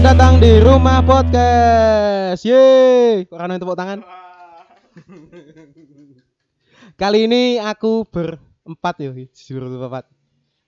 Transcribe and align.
Selamat 0.00 0.16
datang 0.16 0.40
di 0.40 0.52
Rumah 0.56 1.04
Podcast. 1.04 2.40
Yeay, 2.48 3.28
kok 3.28 3.36
orang 3.36 3.60
tepuk 3.60 3.76
tangan? 3.76 4.00
Kali 6.96 7.28
ini 7.28 7.60
aku 7.60 8.08
berempat 8.08 8.96
yo, 8.96 9.12
jujur 9.12 9.68
berempat. 9.68 10.08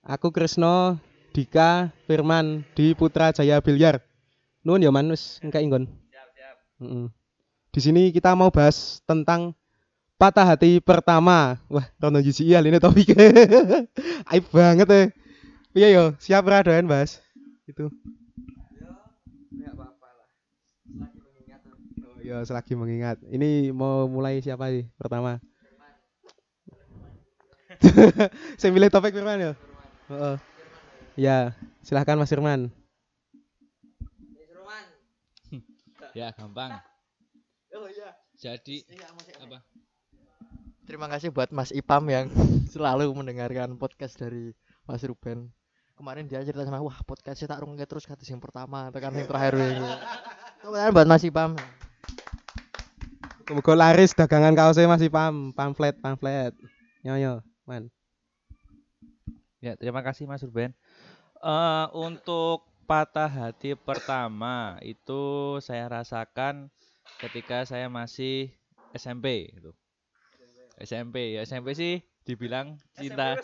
Aku 0.05 0.29
Krisno, 0.29 1.01
Dika, 1.33 1.89
Firman 2.05 2.61
di 2.77 2.93
Putra 2.93 3.33
Jaya 3.33 3.57
Bilyar. 3.57 4.05
Nuwun 4.61 4.85
ya 4.85 4.93
manus, 4.93 5.41
engka 5.41 5.65
inggon. 5.65 5.89
Siap, 5.89 6.27
siap. 6.37 6.55
Di 7.73 7.79
sini 7.81 8.13
kita 8.13 8.37
mau 8.37 8.53
bahas 8.53 9.01
tentang 9.01 9.57
patah 10.21 10.45
hati 10.45 10.77
pertama. 10.77 11.57
Wah, 11.73 11.89
rono 11.97 12.21
jiji 12.21 12.53
iya 12.53 12.61
ini 12.61 12.77
topiknya. 12.77 13.33
Aib 14.29 14.45
banget 14.53 14.85
ya. 14.93 15.01
Iya 15.73 15.87
yo, 15.89 16.03
siap 16.21 16.45
ra 16.45 16.61
doyan 16.61 16.85
bahas. 16.85 17.17
Itu. 17.65 17.89
Enggak 19.53 19.77
apa-apa 19.77 20.09
lah. 20.17 20.29
Lagi 20.97 21.19
mengingat 21.21 21.61
iya, 22.23 22.39
selagi 22.47 22.73
mengingat. 22.79 23.19
Ini 23.27 23.75
mau 23.75 24.07
mulai 24.07 24.39
siapa 24.39 24.71
sih 24.71 24.87
pertama? 24.95 25.43
Saya 28.59 28.71
milih 28.71 28.87
topik 28.87 29.11
Firman 29.11 29.51
ya. 29.51 29.53
Heeh. 30.07 30.35
Ya, 31.19 31.37
silahkan 31.83 32.15
Mas 32.15 32.31
Firman. 32.31 32.71
Ya 36.13 36.29
gampang. 36.37 36.77
Oh 37.73 37.89
iya. 37.89 38.13
Jadi 38.37 38.85
apa? 39.41 39.65
Terima 40.85 41.09
kasih 41.09 41.33
buat 41.33 41.49
Mas 41.49 41.73
Ipam 41.73 42.05
yang 42.05 42.29
selalu 42.73 43.09
mendengarkan 43.17 43.73
podcast 43.81 44.13
dari 44.21 44.53
Mas 44.85 45.01
Ruben. 45.01 45.49
Kemarin 45.97 46.29
dia 46.29 46.45
cerita 46.45 46.69
sama 46.69 46.85
wah 46.85 47.01
podcastnya 47.01 47.49
tak 47.49 47.65
rungke 47.65 47.81
terus 47.89 48.05
kata 48.05 48.21
yang 48.29 48.37
pertama 48.37 48.93
tekan 48.93 49.17
yang 49.17 49.25
terakhir 49.25 49.57
ini. 49.57 49.89
Kemudian 50.61 50.93
buat 50.93 51.07
Mas 51.09 51.25
Ipam. 51.25 51.57
Semoga 53.43 53.75
laris 53.75 54.15
dagangan 54.15 54.55
kaosnya 54.55 54.87
masih 54.87 55.11
pam, 55.11 55.51
pamflet, 55.51 55.99
pamflet. 55.99 56.55
Yo 57.03 57.19
yo, 57.19 57.43
man. 57.67 57.91
Ya 59.59 59.75
terima 59.75 59.99
kasih 59.99 60.23
Mas 60.23 60.39
Ruben. 60.47 60.71
Eh 61.43 61.85
untuk 61.91 62.63
patah 62.87 63.27
hati 63.27 63.75
pertama 63.75 64.79
itu 64.79 65.59
saya 65.59 65.91
rasakan 65.91 66.71
ketika 67.19 67.67
saya 67.67 67.91
masih 67.91 68.55
SMP 68.95 69.51
gitu. 69.51 69.75
SMP 70.79 71.35
ya 71.35 71.43
SMP 71.43 71.75
sih 71.75 71.99
dibilang 72.23 72.79
cinta. 72.95 73.35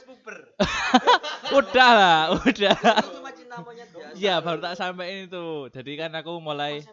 udah 1.59 1.91
lah, 1.91 2.21
udah. 2.39 2.79
Cuma 3.03 3.31
cinta 3.35 3.59
monyet 3.59 3.91
biasa. 3.91 4.15
Iya 4.15 4.39
baru 4.39 4.63
tak 4.63 4.79
sampein 4.79 5.27
itu. 5.27 5.67
Jadi 5.75 5.91
kan 5.99 6.15
aku 6.15 6.39
mulai 6.39 6.87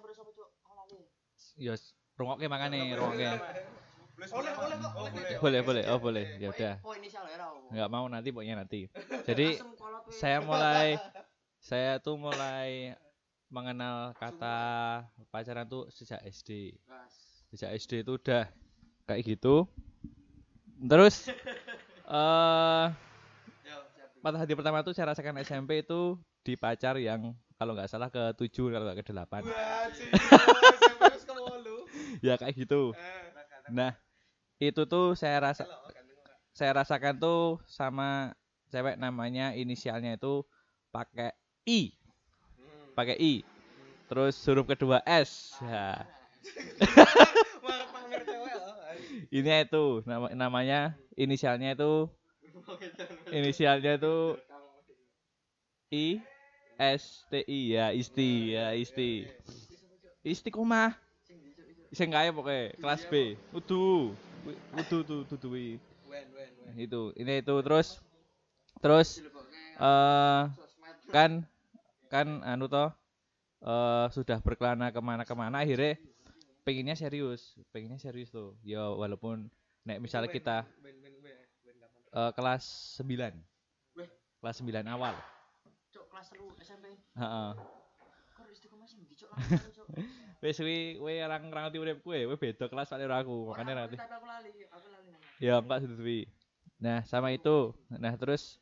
ya 1.55 1.79
rungoknya 2.17 2.49
makane 2.49 2.97
rungoknya. 2.97 3.33
Boleh, 4.17 4.53
boleh 4.57 4.77
kok. 4.81 4.93
Boleh 5.45 5.61
boleh 5.61 5.85
oh 5.93 6.01
boleh 6.01 6.41
ya 6.41 6.49
udah. 6.49 6.75
Oh 6.81 6.97
ya 6.97 7.21
nggak 7.77 7.91
mau 7.93 8.09
nanti 8.09 8.33
pokoknya 8.33 8.65
nanti. 8.65 8.89
Jadi 9.29 9.61
saya 10.09 10.41
mulai 10.41 10.97
saya 11.61 12.01
tuh 12.01 12.17
mulai 12.17 12.97
mengenal 13.53 14.17
kata 14.17 14.57
pacaran 15.29 15.69
tuh 15.69 15.93
sejak 15.93 16.25
SD. 16.25 16.81
Sejak 17.53 17.77
SD 17.77 18.09
itu 18.09 18.17
udah 18.17 18.49
kayak 19.05 19.37
gitu. 19.37 19.69
Terus 20.81 21.29
eh 22.09 22.87
patah 24.25 24.41
hati 24.43 24.57
pertama 24.57 24.81
tuh 24.81 24.97
saya 24.97 25.13
rasakan 25.13 25.45
SMP 25.45 25.85
itu 25.85 26.17
di 26.41 26.57
pacar 26.57 26.97
yang 26.97 27.37
kalau 27.61 27.77
nggak 27.77 27.89
salah 27.89 28.09
ke 28.09 28.33
7 28.33 28.73
kalau 28.73 28.85
nggak 28.89 29.05
ke 29.05 29.13
8. 29.13 29.45
Ya 32.27 32.35
kayak 32.35 32.55
gitu. 32.59 32.91
Nah, 33.71 33.95
itu 34.59 34.83
tuh 34.91 35.15
saya 35.15 35.39
rasa 35.39 35.63
saya 36.51 36.83
rasakan 36.83 37.23
tuh 37.23 37.63
sama 37.71 38.35
cewek 38.75 38.99
namanya 38.99 39.55
inisialnya 39.55 40.19
itu 40.19 40.43
pakai 40.91 41.31
I. 41.69 41.95
Pakai 42.99 43.17
I. 43.21 43.35
Terus 44.11 44.35
huruf 44.47 44.67
kedua 44.67 45.03
S. 45.07 45.55
Ini 49.31 49.67
itu 49.67 50.07
nama, 50.07 50.31
namanya 50.35 50.95
inisialnya 51.19 51.75
itu 51.75 52.07
inisialnya 53.35 53.99
itu 53.99 54.39
I 55.93 56.23
S 56.79 57.27
T 57.31 57.43
I 57.47 57.61
ya 57.75 57.87
Isti 57.91 58.55
ya 58.55 58.73
Isti. 58.75 59.27
Istiqomah. 60.27 61.06
Sing 61.95 62.11
kaya 62.11 62.35
pokoknya 62.35 62.75
kelas 62.81 63.03
B. 63.07 63.39
Udu. 63.55 64.15
Udu 64.75 64.99
tuh 65.07 65.21
tuh 65.27 65.51
wi. 65.51 65.79
Itu. 66.79 67.15
Ini 67.15 67.43
itu 67.43 67.55
terus 67.63 68.03
terus 68.81 69.21
eh 69.77 70.43
kan 71.13 71.45
kan 72.13 72.27
anu 72.45 72.69
toh 72.69 72.93
eh 73.65 74.07
sudah 74.13 74.41
berkelana 74.41 74.93
ke 74.93 75.01
mana-kemana 75.01 75.65
akhirnya 75.65 75.97
pengennya 76.67 76.97
serius 76.99 77.57
pengennya 77.73 78.01
serius 78.01 78.35
tuh 78.35 78.59
ya 78.61 78.93
walaupun 78.93 79.49
nek 79.87 80.03
misalnya 80.03 80.29
kita 80.29 80.67
eh, 82.13 82.31
kelas 82.37 82.65
9 83.01 83.33
kelas 84.43 84.57
9 84.61 84.85
awal 84.91 85.15
kelas 86.17 86.33
3 86.33 86.65
SMP. 86.65 86.87
wis 90.47 90.59
wi 90.63 90.95
wi 91.03 91.19
orang 91.27 91.51
orang 91.51 91.63
ngerti 91.67 91.79
uripku 91.83 92.15
ya 92.15 92.31
wi 92.31 92.39
beda 92.39 92.71
kelas 92.71 92.95
kali 92.95 93.03
aku 93.11 93.51
makanya 93.51 93.75
nanti 93.83 93.99
Tapi 93.99 94.15
aku 94.15 94.27
lali, 94.31 94.51
aku 94.71 94.87
lali. 94.95 95.11
ya 95.43 95.59
wi 96.07 96.31
nah 96.77 97.01
sama 97.09 97.33
itu. 97.33 97.73
Nah 97.89 98.15
terus 98.21 98.61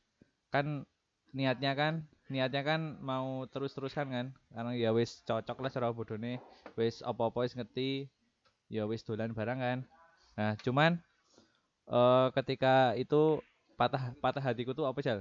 kan 0.55 0.87
niatnya 1.35 1.75
kan 1.75 2.07
niatnya 2.31 2.63
kan 2.63 2.81
mau 3.03 3.45
terus 3.51 3.75
teruskan 3.75 4.07
kan? 4.09 4.27
Karena 4.55 4.71
ya 4.79 4.91
wis 4.95 5.21
cocok 5.27 5.59
lah 5.61 5.71
cara 5.71 5.91
bodone. 5.91 6.39
Wis 6.79 7.03
apa-apa 7.03 7.43
wis 7.43 7.59
ngerti 7.59 8.07
ya 8.71 8.87
wis 8.87 9.03
dolan 9.03 9.35
barang 9.35 9.59
kan? 9.59 9.79
Nah 10.39 10.55
cuman 10.63 11.03
eh 11.91 12.27
ketika 12.39 12.95
itu 12.97 13.43
patah 13.77 14.15
patah 14.23 14.41
hatiku 14.41 14.73
tuh 14.73 14.87
apa 14.89 14.99
sih 15.03 15.21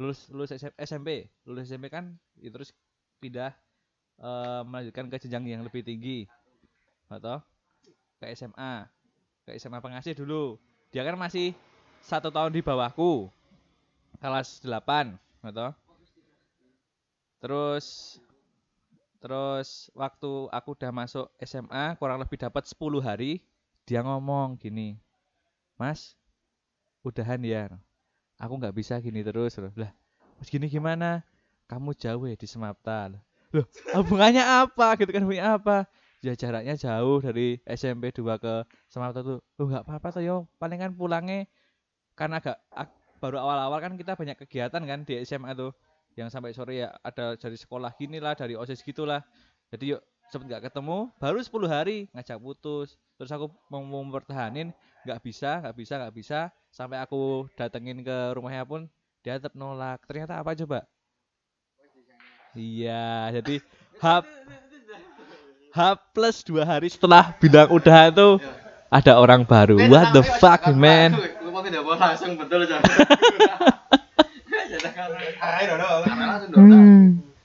lulus 0.00 0.28
lulus 0.32 0.52
SM 0.54 0.72
SMP 0.78 1.28
lulus 1.44 1.68
SMP 1.68 1.90
kan 1.92 2.16
ya 2.38 2.48
terus 2.48 2.72
pindah 3.20 3.52
eh 4.20 4.62
melanjutkan 4.68 5.08
ke 5.08 5.16
jenjang 5.26 5.44
yang 5.48 5.62
lebih 5.64 5.80
tinggi. 5.80 6.28
Atau 7.10 7.40
ke 8.20 8.28
SMA 8.36 8.86
ke 9.48 9.56
SMA 9.56 9.80
pengasih 9.80 10.12
dulu. 10.14 10.60
Dia 10.92 11.02
kan 11.02 11.16
masih 11.16 11.56
satu 12.04 12.28
tahun 12.28 12.52
di 12.52 12.60
bawahku. 12.60 13.32
Kelas 14.20 14.60
8 14.60 15.16
atau 15.40 15.72
terus 17.40 18.20
terus 19.16 19.88
waktu 19.96 20.52
aku 20.52 20.76
udah 20.76 20.92
masuk 20.92 21.26
SMA 21.40 21.96
kurang 21.96 22.20
lebih 22.20 22.36
dapat 22.36 22.68
10 22.68 22.76
hari 23.00 23.40
dia 23.88 24.04
ngomong 24.04 24.60
gini 24.60 25.00
mas 25.80 26.20
udahan 27.00 27.40
ya 27.40 27.72
aku 28.40 28.56
nggak 28.56 28.74
bisa 28.74 28.96
gini 29.00 29.20
terus. 29.20 29.60
Loh 29.60 29.72
lah 29.76 29.92
gini 30.48 30.66
gimana? 30.72 31.20
Kamu 31.68 31.94
jauh 31.94 32.26
ya 32.26 32.34
di 32.34 32.48
Semapta 32.48 33.12
loh 33.54 33.66
hubungannya 33.96 34.44
apa? 34.44 34.94
Gitu 34.98 35.10
kan 35.10 35.22
hubungannya 35.26 35.48
apa? 35.58 35.76
Ya 36.20 36.36
jaraknya 36.36 36.74
jauh 36.76 37.18
dari 37.24 37.56
SMP 37.64 38.12
2 38.12 38.36
ke 38.36 38.54
Semapta 38.92 39.24
tuh. 39.24 39.40
Loh 39.56 39.66
nggak 39.70 39.84
apa-apa 39.88 40.08
tuh 40.20 40.22
yo. 40.22 40.36
Palingan 40.60 40.92
pulangnya 40.94 41.48
karena 42.18 42.38
agak 42.42 42.56
ag- 42.72 42.96
baru 43.20 43.40
awal-awal 43.44 43.78
kan 43.84 43.92
kita 44.00 44.16
banyak 44.16 44.36
kegiatan 44.46 44.82
kan 44.84 45.00
di 45.08 45.14
SMA 45.24 45.52
tuh. 45.56 45.72
Yang 46.18 46.28
sampai 46.34 46.52
sore 46.52 46.74
ya 46.84 46.88
ada 47.00 47.38
dari 47.38 47.56
sekolah 47.56 47.94
gini 47.96 48.18
lah 48.20 48.34
dari 48.36 48.54
osis 48.58 48.82
gitulah. 48.84 49.22
Jadi 49.72 49.96
yuk 49.96 50.02
sempet 50.30 50.46
nggak 50.50 50.64
ketemu 50.70 51.10
baru 51.18 51.38
10 51.42 51.68
hari 51.70 51.98
ngajak 52.12 52.38
putus. 52.42 52.98
Terus 53.16 53.30
aku 53.32 53.46
mau 53.72 53.82
mempertahanin 53.82 54.72
nggak 55.06 55.20
bisa 55.24 55.62
nggak 55.64 55.76
bisa 55.76 55.94
nggak 56.00 56.14
bisa. 56.14 56.40
Sampai 56.70 57.00
aku 57.02 57.48
datengin 57.58 58.02
ke 58.04 58.34
rumahnya 58.36 58.64
pun 58.68 58.86
dia 59.24 59.38
tetap 59.40 59.56
nolak. 59.56 60.02
Ternyata 60.06 60.40
apa 60.42 60.52
coba 60.54 60.84
iya 62.54 63.30
jadi 63.40 63.62
H 64.00 64.06
H 65.70 65.78
plus 66.10 66.42
dua 66.42 66.66
hari 66.66 66.90
setelah 66.90 67.34
bilang 67.38 67.70
udah 67.70 68.10
tuh 68.10 68.42
ada 68.90 69.22
orang 69.22 69.46
baru. 69.46 69.78
What 69.86 70.10
the 70.10 70.26
fuck 70.42 70.66
man? 70.74 71.14
betul 71.14 72.66
aja. 72.66 72.82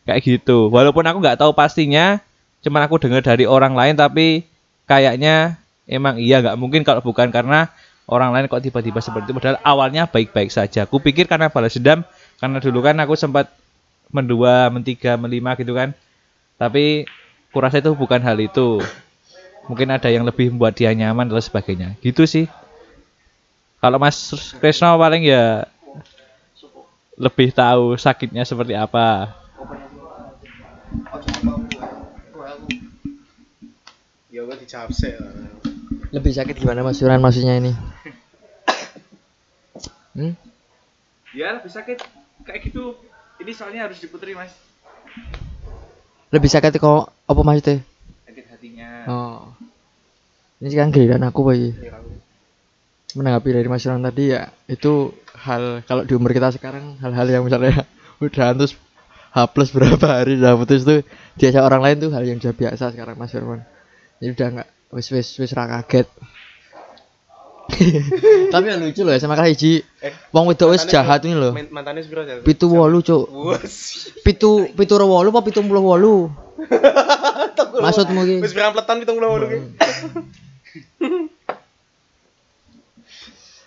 kayak 0.05 0.21
gitu. 0.25 0.73
Walaupun 0.73 1.05
aku 1.05 1.17
nggak 1.21 1.37
tahu 1.37 1.53
pastinya 1.53 2.17
cuman 2.65 2.89
aku 2.89 2.97
dengar 2.97 3.21
dari 3.21 3.45
orang 3.45 3.77
lain 3.77 3.93
tapi 3.93 4.41
kayaknya 4.89 5.61
emang 5.85 6.17
iya 6.17 6.41
nggak 6.41 6.57
mungkin 6.57 6.81
kalau 6.81 7.05
bukan 7.05 7.29
karena 7.29 7.69
orang 8.09 8.33
lain 8.33 8.49
kok 8.49 8.65
tiba-tiba 8.65 8.97
seperti 9.05 9.29
itu. 9.29 9.37
Padahal 9.37 9.61
awalnya 9.61 10.09
baik-baik 10.09 10.49
saja. 10.49 10.89
Aku 10.89 10.97
pikir 10.97 11.29
karena 11.29 11.53
balas 11.53 11.77
dendam 11.77 12.01
karena 12.41 12.57
dulu 12.57 12.81
kan 12.81 12.97
aku 12.97 13.13
sempat 13.13 13.53
mendua 14.15 14.71
mentiga 14.71 15.19
melima 15.19 15.59
gitu 15.59 15.75
kan 15.75 15.91
Tapi 16.55 17.03
kurasa 17.51 17.83
itu 17.83 17.91
bukan 17.91 18.23
hal 18.23 18.39
itu. 18.39 18.79
Mungkin 19.67 19.91
ada 19.91 20.07
yang 20.07 20.23
lebih 20.23 20.55
membuat 20.55 20.79
dia 20.79 20.95
nyaman 20.95 21.27
dan 21.27 21.43
sebagainya. 21.43 21.99
Gitu 21.99 22.23
sih. 22.23 22.47
Kalau 23.83 23.99
Mas 23.99 24.31
Krisno 24.57 24.95
paling 24.95 25.27
ya 25.27 25.67
lebih 27.15 27.51
tahu 27.55 27.95
sakitnya 27.99 28.43
seperti 28.47 28.75
apa. 28.75 29.35
Ya 34.31 34.43
gue 34.43 34.55
dijawab 34.63 34.91
sih. 34.91 35.15
Lebih 36.11 36.31
sakit 36.31 36.55
gimana 36.59 36.83
Mas 36.83 36.99
Yuran 36.99 37.19
maksudnya 37.19 37.59
ini? 37.59 37.73
Hmm? 40.15 40.31
Ya 41.35 41.59
lebih 41.59 41.67
sakit 41.67 41.99
kayak 42.47 42.71
gitu. 42.71 42.95
Ini 43.45 43.53
soalnya 43.53 43.85
harus 43.85 44.01
diputri 44.01 44.33
mas. 44.33 44.49
Lebih 46.33 46.49
sakit 46.49 46.81
kok 46.81 47.13
apa 47.29 47.41
maksudnya? 47.45 47.85
Sakit 48.25 48.45
hatinya. 48.49 48.89
Oh. 49.05 49.53
Ini 50.57 50.73
sekarang 50.73 50.89
giliran 50.89 51.21
aku 51.29 51.45
Pak. 51.45 51.77
Menanggapi 53.13 53.53
dari 53.53 53.69
Mas 53.69 53.85
Yuran 53.85 54.01
tadi 54.01 54.33
ya 54.33 54.49
itu 54.65 55.13
hal 55.37 55.85
kalau 55.85 56.09
di 56.09 56.17
umur 56.17 56.33
kita 56.33 56.57
sekarang 56.57 56.97
hal-hal 57.05 57.27
yang 57.29 57.45
misalnya 57.45 57.85
udah 58.25 58.57
terus 58.57 58.73
H 59.29 59.37
plus 59.53 59.69
berapa 59.69 60.03
hari 60.09 60.41
udah 60.41 60.57
putus 60.57 60.81
tuh 60.81 61.05
diajak 61.37 61.61
orang 61.61 61.85
lain 61.85 61.97
tuh 62.01 62.11
hal 62.17 62.25
yang 62.25 62.41
sudah 62.41 62.57
biasa 62.57 62.97
sekarang 62.97 63.13
Mas 63.13 63.29
Firman. 63.29 63.61
Jadi 64.25 64.29
udah 64.33 64.47
nggak 64.57 64.69
wis 64.89 65.07
wis 65.13 65.37
wis 65.37 65.53
ra 65.53 65.69
kaget. 65.69 66.09
Tapi 68.53 68.65
yang 68.69 68.79
lucu 68.81 69.01
loh 69.01 69.17
sama 69.17 69.33
kali 69.33 69.57
hiji 69.57 69.81
wong 70.29 70.45
wedok 70.53 70.77
wis 70.77 70.85
jahat 70.85 71.25
ini 71.25 71.33
loh. 71.33 71.51
Mantannya 71.51 72.05
sepiro 72.05 72.21
ya? 72.21 72.39
Pitu 72.45 72.69
wolu 72.69 73.01
cuk. 73.01 73.25
Wes. 73.53 74.07
Pitu 74.21 74.69
pitu 74.77 74.93
ro 74.95 75.09
wolu 75.09 75.33
apa 75.33 75.41
pitu 75.41 75.65
puluh 75.65 75.81
wolu? 75.81 76.29
Maksudmu 77.83 78.21
ki? 78.23 78.35
Wis 78.45 78.53
pirang 78.53 78.71
pleton 78.71 79.01
78 79.01 79.49
ki. 79.49 79.59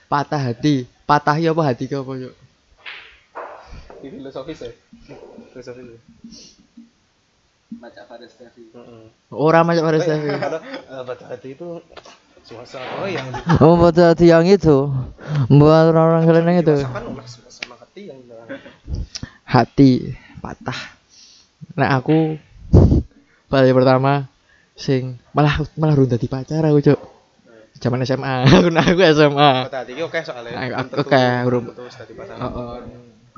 Patah 0.09 0.41
hati. 0.41 0.89
Patah 1.05 1.37
ya 1.37 1.53
apa 1.53 1.63
hati 1.69 1.85
ke 1.85 1.97
apa 2.01 2.13
yuk? 2.17 2.35
Di 4.01 4.09
filosofis 4.09 4.59
ya. 4.65 4.71
Filosofis. 5.53 5.85
ya. 5.85 5.99
Baca 7.69 8.01
pada 8.09 8.25
Stevi. 8.25 8.73
Orang 9.29 9.69
macam 9.69 9.85
pada 9.85 10.01
saya. 10.01 10.41
Karena 10.41 10.61
eh, 10.65 11.03
pada 11.05 11.25
hati 11.29 11.49
itu 11.53 11.85
suasana 12.49 13.05
oh 13.05 13.09
yang 13.09 13.29
Oh, 13.61 13.77
pada 13.77 14.17
hati 14.17 14.27
yang 14.27 14.49
itu. 14.49 14.89
Buat 15.53 15.93
orang-orang 15.93 16.25
kalian 16.25 16.47
yang 16.49 16.59
itu. 16.65 16.77
hati 16.81 18.01
yang 18.09 18.21
Hati 19.45 19.91
patah. 20.41 20.81
Nah, 21.77 21.95
aku 21.95 22.37
pada 23.47 23.69
pertama 23.69 24.29
sing 24.73 25.17
malah 25.33 25.61
malah 25.75 25.95
runda 25.95 26.17
di 26.17 26.27
pacar 26.27 26.65
aku, 26.65 26.81
Cuk. 26.83 27.01
Zaman 27.79 28.03
SMA. 28.03 28.43
Aku 28.59 28.75
nah, 28.75 28.83
aku 28.83 29.03
SMA. 29.07 29.51
pada 29.71 29.87
hati 29.87 29.93
oke 30.03 30.19
soalnya. 30.21 30.59
Aku- 30.83 30.91
belum 30.91 30.99
aku- 30.99 30.99
oke, 31.07 31.23
urung. 31.47 31.65
Oh, 31.71 32.49
oh, 32.51 32.75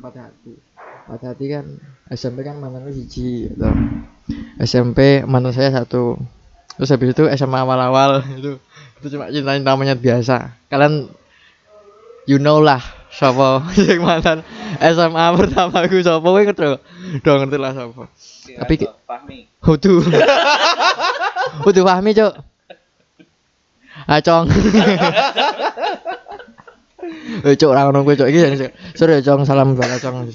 patah 0.01 0.33
hati. 0.33 0.53
Patah 1.05 1.29
hati 1.35 1.45
kan 1.47 1.65
SMP 2.09 2.41
kan 2.41 2.57
mantanku 2.57 2.89
hiji 2.89 3.53
gitu. 3.53 3.69
SMP 4.57 5.21
mantan 5.23 5.53
saya 5.53 5.75
satu. 5.75 6.17
Terus 6.73 6.89
habis 6.89 7.12
itu 7.12 7.29
SMA 7.29 7.59
awal-awal 7.61 8.25
itu 8.41 8.57
itu 9.00 9.17
cuma 9.17 9.32
cinta-cinta 9.32 9.73
monyet 9.75 9.97
biasa. 9.97 10.55
Kalian 10.69 11.08
you 12.29 12.37
know 12.37 12.61
lah 12.61 12.79
siapa 13.11 13.64
yang 13.88 14.05
mantan 14.05 14.44
SMA 14.79 15.25
pertama 15.35 15.82
aku 15.82 15.99
siapa 15.99 16.20
kowe 16.23 16.37
ngerti. 16.38 16.64
Udah 17.25 17.35
ngerti 17.41 17.56
lah 17.56 17.70
siapa. 17.73 18.05
Tapi 18.61 18.73
ki- 18.76 18.93
Fahmi. 19.08 19.38
Hudu. 19.61 20.05
Hudu 21.64 21.81
Fahmi, 21.82 22.11
Cuk. 22.12 22.32
Acong. 24.06 24.47
Eh, 27.41 27.56
Cuk, 27.56 27.73
ora 27.73 27.88
ngono 27.88 28.05
kowe, 28.05 28.14
Cuk. 28.14 28.29
Iki 28.29 28.38
sing- 28.61 28.75
sorry, 28.93 29.25
Cong, 29.25 29.49
salam 29.49 29.73
buat 29.75 29.88
Acong. 29.88 30.29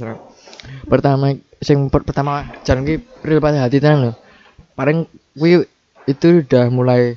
Pertama 0.89 1.33
sing 1.61 1.87
per- 1.89 2.05
pertama 2.05 2.45
jalan 2.65 2.83
ki 2.83 2.95
real 3.21 3.41
pada 3.41 3.61
hati 3.61 3.77
tenan 3.77 4.09
lho. 4.09 4.13
Paling 4.73 5.05
kuwi 5.37 5.61
itu 6.05 6.41
udah 6.45 6.69
mulai 6.69 7.15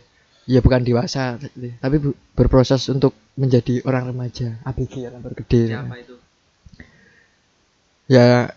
ya 0.49 0.65
bukan 0.65 0.81
dewasa 0.81 1.37
tapi 1.79 1.97
berproses 2.33 2.89
untuk 2.89 3.13
menjadi 3.37 3.85
orang 3.85 4.11
remaja. 4.11 4.57
ABG 4.65 5.05
ya 5.05 5.13
lambar 5.13 5.37
gede 5.37 5.71
Siapa 5.71 5.95
itu? 6.01 6.15
ya 8.09 8.49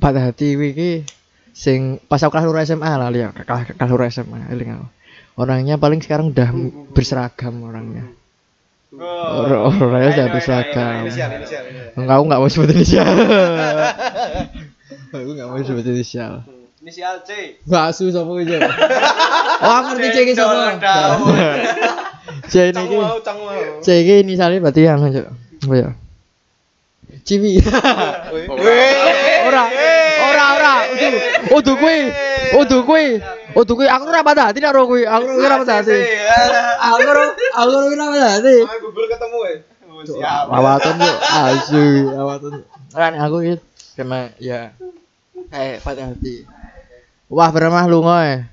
patah 0.00 0.32
hati 0.32 0.56
wiki 0.56 1.04
sing 1.52 2.00
pas 2.08 2.18
aku 2.18 2.32
kelas 2.32 2.66
SMA 2.66 2.92
lah 2.96 3.12
ya 3.12 3.30
kelas 3.36 3.76
kelas 3.76 4.10
SMA 4.10 4.48
eling 4.48 4.72
aku. 4.72 4.88
orangnya 5.36 5.76
paling 5.76 6.00
sekarang 6.00 6.32
udah 6.32 6.48
berseragam 6.96 7.60
orangnya. 7.60 8.08
Or- 8.96 9.76
orangnya 9.76 10.10
udah 10.16 10.26
berseragam. 10.32 11.12
enggak 11.92 12.14
aku 12.16 12.24
nggak 12.24 12.40
mau 12.40 12.48
sebut 12.48 12.72
inisial 12.72 13.04
aku 15.12 15.30
nggak 15.36 15.48
mau 15.52 15.60
sebut 15.60 15.84
inisial 15.84 16.40
Inisial 16.86 17.18
C. 17.26 17.58
nggak 17.66 17.84
asu 17.90 18.14
siapa 18.14 18.30
itu 18.46 18.54
oh 18.54 19.72
aku 19.74 19.98
ngerti 19.98 20.08
cek 20.14 20.38
siapa 20.38 20.78
cek 22.46 22.64
ini 22.70 22.78
Cang 22.78 22.86
mau, 22.94 23.18
cang 23.26 23.38
mau. 23.42 23.82
cek 23.82 24.06
ini 24.06 24.22
inisialnya 24.22 24.62
berarti 24.62 24.86
yang 24.86 25.02
cek 25.10 25.26
apa 25.66 25.74
ya 25.74 25.88
Ciwi 27.26 27.58
Ora, 29.46 29.62
ora, 30.30 30.44
ora. 30.58 30.74
Udu, 30.94 31.08
udu 31.58 31.72
kuwi. 31.74 31.98
Udu 32.54 32.78
kuwi. 32.86 33.18
Udu 33.58 33.72
kuwi 33.74 33.86
aku 33.90 34.04
ora 34.06 34.22
patah 34.22 34.54
hati 34.54 34.62
karo 34.62 34.86
kuwi. 34.86 35.02
Aku 35.06 35.26
ora 35.42 35.58
patah 35.58 35.82
hati. 35.82 35.98
Aku 36.86 37.02
ora 37.02 37.34
aku 37.34 37.70
ora 37.82 37.82
ora 37.90 38.06
patah 38.14 38.30
hati. 38.38 38.56
Google 38.78 39.06
ketemu 39.10 39.38
ya. 39.42 39.54
Siap. 40.06 40.44
Lawatan 40.54 40.94
tuh 41.02 41.14
asu, 41.18 41.84
lawatan. 42.14 42.52
Kan 42.94 43.12
aku 43.18 43.36
iki 43.42 43.54
sama 43.98 44.30
ya 44.38 44.70
kayak 45.50 45.82
patah 45.82 46.14
hati. 46.14 46.46
Wah, 47.26 47.50
beremah 47.50 47.90
lu 47.90 48.06
ngoe. 48.06 48.46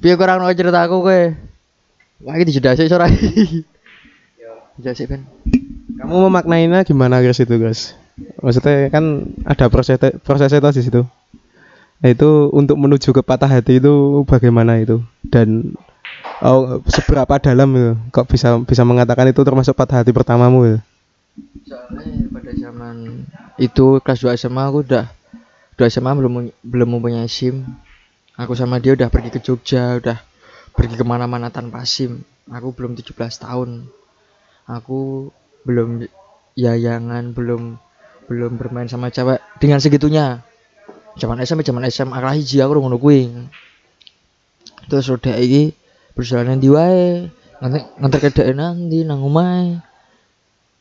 Piye 0.00 0.14
kurang 0.14 0.40
ono 0.40 0.54
cerita 0.54 0.86
aku 0.86 1.02
kowe? 1.02 1.20
Wah, 2.22 2.34
iki 2.38 2.54
dijedasi 2.54 2.86
ora. 2.94 3.10
Dijasik 4.78 5.10
ben. 5.10 5.26
Kamu 6.00 6.30
memaknainya 6.30 6.86
gimana 6.88 7.20
guys 7.20 7.42
itu 7.42 7.52
guys? 7.60 7.92
Maksudnya 8.40 8.88
kan 8.88 9.28
ada 9.44 9.68
proses 9.68 10.00
proses 10.24 10.48
itu 10.52 10.68
di 10.72 10.82
situ. 10.84 11.02
Nah, 12.00 12.08
itu 12.08 12.48
untuk 12.56 12.80
menuju 12.80 13.12
ke 13.12 13.20
patah 13.20 13.50
hati 13.50 13.76
itu 13.76 14.24
bagaimana 14.24 14.80
itu 14.80 15.04
dan 15.28 15.76
oh, 16.40 16.80
seberapa 16.88 17.36
dalam 17.36 17.68
itu? 17.76 17.92
Kok 18.08 18.26
bisa 18.30 18.56
bisa 18.64 18.82
mengatakan 18.88 19.28
itu 19.28 19.44
termasuk 19.44 19.76
patah 19.76 20.00
hati 20.00 20.16
pertamamu 20.16 20.64
ya? 20.64 20.78
Soalnya 21.68 22.24
pada 22.32 22.52
zaman 22.56 22.96
itu 23.60 24.00
kelas 24.00 24.24
2 24.24 24.40
SMA 24.40 24.62
aku 24.64 24.80
udah 24.80 25.12
2 25.76 25.92
SMA 25.92 26.10
belum 26.16 26.32
belum 26.64 26.88
mempunyai 26.88 27.28
SIM. 27.28 27.68
Aku 28.38 28.52
sama 28.54 28.78
dia 28.78 28.94
udah 28.94 29.08
pergi 29.10 29.30
ke 29.32 29.40
Jogja, 29.42 29.98
udah 29.98 30.18
pergi 30.76 30.94
ke 30.94 31.04
mana-mana 31.06 31.50
tanpa 31.50 31.82
SIM. 31.82 32.22
Aku 32.50 32.74
belum 32.74 32.94
17 32.94 33.16
tahun. 33.16 33.88
Aku 34.70 35.30
belum 35.66 36.06
yayangan, 36.54 37.34
belum 37.34 37.78
belum 38.30 38.52
bermain 38.54 38.86
sama 38.86 39.10
cewek 39.10 39.42
dengan 39.58 39.82
segitunya. 39.82 40.46
Zaman 41.18 41.42
SMA, 41.42 41.66
zaman 41.66 41.90
SMA 41.90 42.18
kelas 42.22 42.36
hiji 42.38 42.62
aku 42.62 42.78
ngono 42.78 43.02
kuwi. 43.02 43.26
Terus 44.86 45.10
udah 45.10 45.34
iki 45.34 45.74
perjalanan 46.14 46.62
di 46.62 46.70
wae, 46.70 47.26
nganter 47.60 47.82
nganter 48.00 48.20
kedeke 48.24 48.52
nanti 48.56 49.04
nang 49.04 49.20
omahe 49.20 49.84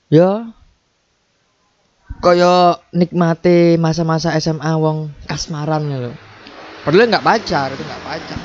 ya 0.07 0.47
kaya 2.23 2.79
nikmati 2.95 3.75
masa-masa 3.75 4.33
SMA 4.39 4.79
wong 4.79 5.11
kasmaran 5.27 5.85
lho. 5.91 6.11
Padahal 6.79 7.11
nggak 7.11 7.25
pacar, 7.27 7.67
itu 7.75 7.83
nggak 7.83 8.03
pacar. 8.07 8.39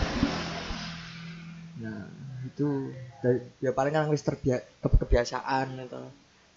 Nah, 1.78 2.02
itu 2.42 2.90
dari 3.22 3.38
ya 3.62 3.70
paling 3.70 3.94
kan 3.94 4.10
wis 4.10 4.26
kebiasaan 4.82 5.78
itu. 5.78 6.02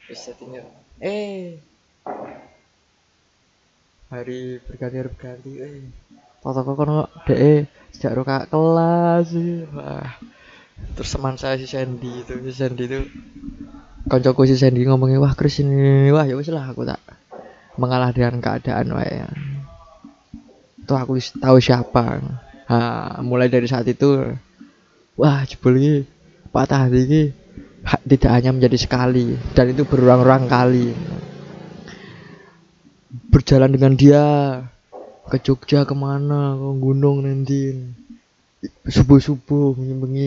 Wis 0.10 0.20
jadinya 0.26 0.66
eh. 1.00 1.62
Hari 4.08 4.64
berganti 4.66 4.98
berganti 5.04 5.52
eh. 5.62 5.86
Toto 6.42 6.64
kono 6.64 7.12
deh 7.28 7.68
sejak 7.92 8.14
ro 8.16 8.24
kak 8.24 8.50
kelas 8.50 9.30
wah. 9.74 10.10
Terus 10.78 11.10
teman 11.10 11.36
saya 11.36 11.58
si 11.58 11.66
Sandy 11.66 12.24
itu 12.26 12.34
si 12.46 12.54
Sandy 12.54 12.86
itu 12.86 13.02
koncoku 14.08 14.48
si 14.48 14.56
Sandy 14.56 14.86
ngomongin 14.86 15.20
wah 15.20 15.34
Chris 15.36 15.60
ini 15.60 16.14
wah 16.14 16.24
ya 16.24 16.38
wis 16.38 16.48
lah 16.54 16.72
aku 16.72 16.88
tak 16.88 17.02
mengalah 17.76 18.14
dengan 18.16 18.40
keadaan 18.40 18.94
wae 18.94 19.26
tuh 20.88 20.96
aku 20.96 21.20
tahu 21.20 21.60
siapa. 21.60 22.24
Ha, 22.68 22.78
mulai 23.24 23.52
dari 23.52 23.68
saat 23.68 23.88
itu 23.88 24.24
wah 25.20 25.44
jebol 25.44 25.76
iki 25.80 26.08
patah 26.52 26.88
hati 26.88 27.32
ha- 27.88 28.04
tidak 28.04 28.32
hanya 28.32 28.52
menjadi 28.56 28.78
sekali 28.80 29.36
dan 29.52 29.76
itu 29.76 29.84
berulang-ulang 29.84 30.48
kali. 30.48 30.96
Berjalan 33.28 33.72
dengan 33.76 33.94
dia 34.00 34.24
ke 35.28 35.38
Jogja 35.44 35.84
ke 35.84 35.96
mana 35.96 36.56
ke 36.56 36.70
gunung 36.80 37.28
nanti. 37.28 37.76
Subuh 38.88 39.22
subuh 39.22 39.76
bengi 39.76 39.94
bengi 39.94 40.26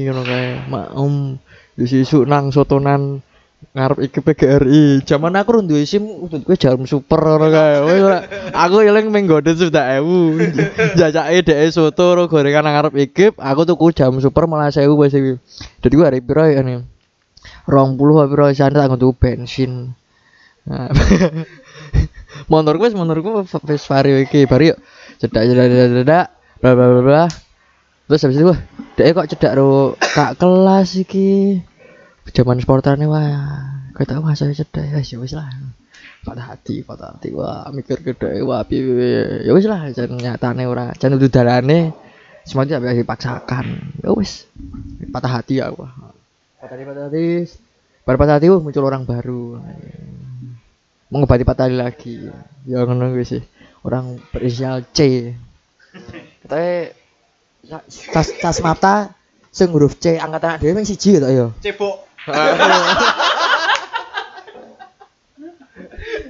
mak 0.71 0.95
om 0.95 1.35
isu 1.77 2.29
nang 2.29 2.53
sotonan 2.55 3.25
ngarep 3.71 3.99
iki 4.03 4.19
PGRI 4.19 5.07
zaman 5.07 5.37
aku 5.39 5.61
rung 5.61 5.67
duwe 5.71 5.87
SIM 5.87 6.03
udah 6.03 6.43
gue 6.43 6.57
jarum 6.59 6.89
super 6.89 7.23
ngono 7.23 7.53
kae. 7.55 7.77
Wis 7.87 8.03
aku 8.51 8.77
eling 8.83 9.13
ming 9.15 9.31
nggodhe 9.31 9.55
sudah 9.55 10.01
ewu. 10.01 10.41
Jajake 10.99 11.47
dhek 11.47 11.71
soto 11.71 12.19
ro 12.19 12.25
gorengan 12.27 12.67
ngarep 12.67 12.95
ikip 12.99 13.39
aku 13.39 13.63
tuku 13.69 13.95
jam 13.95 14.17
super 14.19 14.51
malah 14.51 14.75
1000 14.75 14.91
wis 14.91 15.15
iki. 15.15 15.33
Dadi 15.85 15.95
gue 15.95 16.07
hari 16.07 16.21
piro 16.25 16.45
ya 16.49 16.63
rong 17.71 17.95
puluh 17.95 18.21
apa 18.21 18.33
piro 18.33 18.45
sana 18.57 18.91
tak 18.91 18.99
tuku 18.99 19.15
bensin. 19.15 19.95
Nah, 20.67 20.91
motorku 22.51 22.91
wis 22.91 22.95
motorku 22.97 23.47
wis 23.47 23.85
vario 23.87 24.19
iki 24.19 24.45
yuk 24.49 24.79
cedak 25.21 25.43
cedak 25.47 25.67
cedak 25.69 25.89
cedak 26.01 26.27
bla 26.61 26.73
bla 26.77 27.01
bla 27.01 27.25
terus 28.09 28.23
habis 28.27 28.39
itu 28.41 28.55
dhek 28.97 29.13
kok 29.15 29.29
cedak 29.31 29.53
ro 29.61 29.95
kak 30.01 30.41
kelas 30.41 30.97
iki 30.97 31.61
zaman 32.31 32.59
sportane 32.63 33.05
wah 33.05 33.81
kata 33.95 34.23
wah 34.23 34.33
saya 34.33 34.55
cedak 34.55 34.87
ya 34.89 35.19
wis 35.19 35.35
lah. 35.35 35.51
Patah 36.21 36.53
hati 36.53 36.85
patah 36.85 37.17
hati 37.17 37.33
wah 37.33 37.69
mikir 37.73 38.01
gede 38.05 38.45
wah 38.45 38.65
piye. 38.65 39.45
ya 39.45 39.53
wis 39.53 39.67
lah 39.67 39.91
jan 39.93 40.17
nyatane 40.17 40.65
ora 40.69 40.93
jan 40.97 41.17
udah 41.17 41.31
dalane 41.31 41.93
semuanya 42.47 42.81
tapi 42.81 43.03
dipaksakan. 43.03 43.67
Ya 44.05 44.11
wis 44.15 44.47
patah 45.11 45.41
hati 45.41 45.61
ya 45.61 45.73
wah 45.75 45.93
patah 46.61 46.75
hati 46.77 46.85
patah 46.87 47.05
hati 47.09 47.25
baru 48.05 48.17
patah 48.17 48.35
hati 48.41 48.47
wah, 48.49 48.61
muncul 48.61 48.85
orang 48.87 49.05
baru. 49.05 49.61
Mengobati 51.11 51.45
patah 51.45 51.67
hati 51.69 51.77
lagi. 51.77 52.15
Ya 52.69 52.85
ngono 52.85 53.17
sih. 53.27 53.43
Orang 53.81 54.21
berinisial 54.31 54.85
C. 54.93 55.33
Katanya 56.45 56.93
cas 58.13 58.29
cas 58.37 58.59
mata 58.61 59.17
sing 59.51 59.73
huruf 59.75 59.99
C 59.99 60.17
angkatan 60.17 60.63
dhewe 60.63 60.79
mung 60.79 60.87
siji 60.87 61.19
gitu 61.19 61.27
ya. 61.27 61.47
Cebok. 61.59 62.10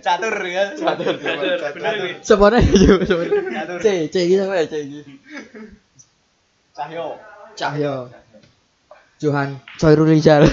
Catur 0.01 0.35
ya. 0.47 0.65
Catur. 0.79 1.15
Iki. 1.19 2.23
Sepone 2.23 2.59
yo 2.63 3.03
sepone. 3.05 3.31
C 3.83 4.09
C 4.11 4.15
iki 4.27 4.35
apa 4.41 4.55
ya 4.63 4.67
C 4.71 4.75
iki? 4.87 5.01
Cahyo. 6.77 7.07
Cahyo. 7.59 7.95
Johan 9.21 9.61
Coirul 9.77 10.09
Rizal. 10.09 10.49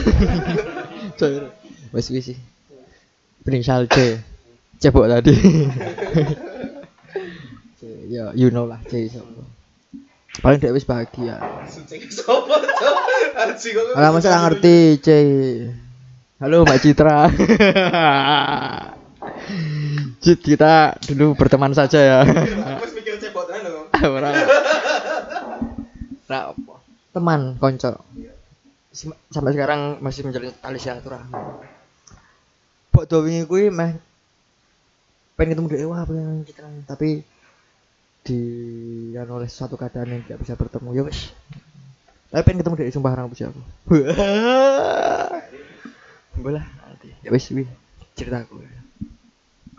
Coirul. 1.16 1.50
Wes 1.96 2.12
wis 2.12 2.26
sih. 2.34 2.38
Berinisial 3.46 3.88
C. 3.88 4.20
Cebok 4.78 5.08
tadi. 5.08 5.34
C, 7.80 7.82
ya 8.12 8.36
you 8.36 8.52
know 8.52 8.68
lah 8.68 8.84
C 8.90 9.08
sapa. 9.08 9.57
Paling 10.42 10.60
dia 10.62 10.70
wis 10.70 10.86
bahagia. 10.86 11.42
Alah 13.98 14.12
masa 14.16 14.28
nggak 14.30 14.44
ngerti 14.46 14.78
C. 15.02 15.08
Halo 16.38 16.62
Mbak 16.62 16.80
Citra. 16.82 17.26
Cit 20.22 20.40
kita 20.46 20.94
dulu 21.10 21.34
berteman 21.34 21.74
saja 21.74 21.98
ya. 21.98 22.20
Teman, 27.18 27.58
konco. 27.58 27.98
Sem- 28.94 29.18
Sampai 29.34 29.58
sekarang 29.58 29.98
masih 30.06 30.22
menjalin 30.30 30.54
tali 30.62 30.78
silaturahmi. 30.78 31.34
Pok 32.94 33.10
wingi 33.26 33.46
kuwi 33.50 33.74
meh 33.74 33.98
pengen 35.38 35.54
ketemu 35.54 35.70
dia 35.70 35.86
wah 35.86 36.02
pengen 36.02 36.42
kita 36.50 36.66
tapi 36.90 37.22
di 38.28 38.42
kan 39.16 39.32
oleh 39.32 39.48
suatu 39.48 39.80
keadaan 39.80 40.12
yang 40.12 40.22
tidak 40.28 40.44
bisa 40.44 40.60
bertemu 40.60 40.90
ya 40.92 41.04
wes 41.08 41.32
tapi 42.28 42.44
pengen 42.44 42.60
ketemu 42.60 42.76
dia 42.76 42.92
sumpah 42.92 43.16
orang 43.16 43.32
aku 43.32 43.64
boleh 46.44 46.60
nanti 46.60 47.16
ya 47.24 47.32
wes 47.32 47.48
wih 47.56 47.68
ceritaku 48.20 48.60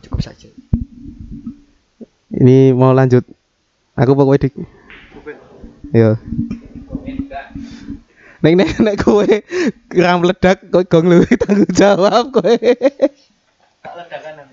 cukup 0.01 0.25
saja 0.25 0.49
Ini 2.29 2.77
mau 2.77 2.93
lanjut. 2.93 3.25
Aku 3.97 4.13
pokoknya 4.13 4.47
dik. 4.47 4.55
Yo. 5.97 6.15
Nek 8.39 8.55
nek 8.55 8.71
nek 8.79 8.97
kowe 9.03 9.27
ram 9.97 10.23
meledak 10.23 10.63
kowe 10.71 10.85
gong 10.87 11.09
luwih 11.09 11.35
tanggung 11.41 11.73
jawab 11.73 12.31
kowe. 12.31 12.55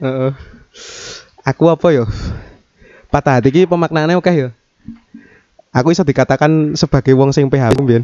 Heeh. 0.02 0.32
Aku 1.46 1.64
apa 1.70 1.88
yo? 1.94 2.10
Patah 3.16 3.40
hati 3.40 3.48
iki 3.48 3.64
pemaknaannya 3.64 4.20
oke 4.20 4.28
yo. 4.36 4.52
Aku 5.72 5.96
iso 5.96 6.04
dikatakan 6.04 6.76
sebagai 6.76 7.16
wong 7.16 7.32
sing 7.32 7.48
PHP 7.48 7.80
mbiyen. 7.80 8.04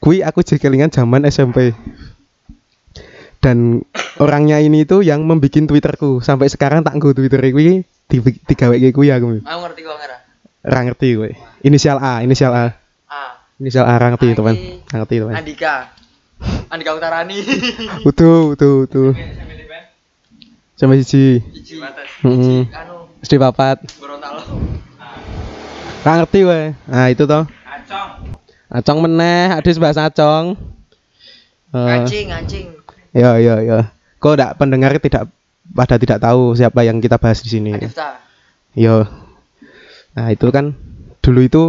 Kui 0.00 0.24
aku 0.24 0.40
jadi 0.40 0.56
kelingan 0.56 0.88
zaman 0.88 1.28
SMP. 1.28 1.76
Dan 3.44 3.84
orangnya 4.16 4.56
ini 4.64 4.88
itu 4.88 5.04
yang 5.04 5.20
membuat 5.28 5.52
Twitterku 5.52 6.24
sampai 6.24 6.48
sekarang 6.48 6.80
tak 6.80 6.96
nggo 6.96 7.12
Twitter 7.12 7.44
kuwi 7.52 7.84
di 8.08 8.16
digawe 8.24 8.72
kuwi 8.72 9.12
aku. 9.12 9.44
aku 9.44 9.58
ngerti 9.68 9.80
kok 9.84 9.96
ngira 10.00 10.16
Ra 10.64 10.80
ngerti 10.80 11.08
kowe. 11.12 11.30
Inisial 11.60 12.00
A, 12.00 12.24
inisial 12.24 12.56
A. 12.56 12.72
ah 13.12 13.36
Inisial 13.60 13.84
A 13.84 14.00
ra 14.00 14.16
ngerti, 14.16 14.32
A 14.32 14.36
teman. 14.40 14.56
ngerti, 14.96 15.14
teman. 15.20 15.34
Andika 15.36 15.92
Andika 16.72 16.90
Utarani 16.96 17.36
Utuh, 18.08 18.56
utuh, 18.56 18.88
utuh. 18.88 19.12
Sampai 20.76 21.04
siji. 21.04 21.40
Cici 21.52 21.80
Heeh. 22.24 22.64
anu 22.72 22.95
SD 23.26 23.42
papat. 23.42 23.82
Gorontalo 23.98 24.38
Ra 26.06 26.22
ngerti 26.22 26.46
kowe. 26.46 26.62
Nah, 26.86 27.10
itu 27.10 27.26
toh. 27.26 27.42
Acong. 27.66 28.10
Acong 28.70 28.98
meneh, 29.02 29.50
adis 29.50 29.82
bahasa 29.82 30.06
acong. 30.06 30.54
Eh, 31.74 31.94
Anjing, 31.98 32.30
anjing. 32.30 32.70
ya, 33.10 33.42
ya, 33.42 33.58
ya. 33.66 33.90
Kok 34.22 34.38
enggak 34.38 34.54
pendengar 34.54 34.94
tidak 35.02 35.26
pada 35.74 35.98
tidak 35.98 36.22
tahu 36.22 36.54
siapa 36.54 36.86
yang 36.86 37.02
kita 37.02 37.18
bahas 37.18 37.42
di 37.42 37.50
sini. 37.50 37.74
Adifta. 37.74 38.22
Yo. 38.78 39.02
Nah, 40.14 40.30
itu 40.30 40.46
kan 40.54 40.78
dulu 41.18 41.40
itu 41.42 41.64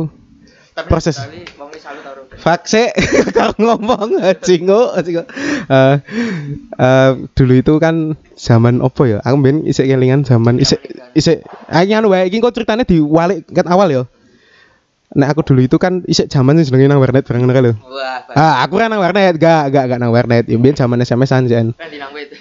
Tapi 0.77 0.93
Proses 0.93 1.17
wong 1.57 1.73
iki 1.73 1.81
salut 1.81 2.05
karo. 2.05 2.26
Fakse 2.37 2.93
karo 3.35 3.57
ngomong 3.57 4.21
cingo 4.45 4.93
cingo. 5.01 5.25
Eh 5.67 5.95
eh, 6.77 7.11
dulu 7.33 7.53
itu 7.57 7.73
kan 7.81 8.13
zaman 8.37 8.79
opo 8.85 9.09
ya? 9.09 9.19
Aku 9.25 9.41
ben 9.41 9.65
isik 9.65 9.89
kelingan 9.89 10.21
zaman 10.21 10.61
isik 10.61 10.79
isik 11.17 11.41
ah 11.67 11.81
anu 11.81 12.13
wae 12.13 12.29
iki 12.29 12.37
kok 12.37 12.53
ceritanya 12.53 12.85
diwalik 12.85 13.49
ket 13.49 13.65
awal 13.65 13.89
ya. 13.89 14.03
Nek 15.17 15.33
aku 15.33 15.41
dulu 15.41 15.65
itu 15.65 15.79
kan 15.79 16.03
isik 16.05 16.29
zaman 16.29 16.59
sing 16.61 16.67
jenenge 16.67 16.91
nang 16.91 16.99
warnet 16.99 17.23
bareng 17.23 17.47
ngono 17.47 17.57
lho. 17.57 17.73
Wah, 17.89 18.27
Ah, 18.35 18.53
aku 18.67 18.75
kan 18.75 18.91
nang 18.91 18.99
warnet, 18.99 19.39
gak 19.39 19.71
gak 19.71 19.85
gak 19.87 19.99
nang 20.03 20.11
warnet. 20.11 20.45
Ya 20.51 20.59
biyen 20.59 20.75
zaman 20.75 20.99
SMS-an 20.99 21.47
kan 21.47 21.71
nangwit. 21.73 22.35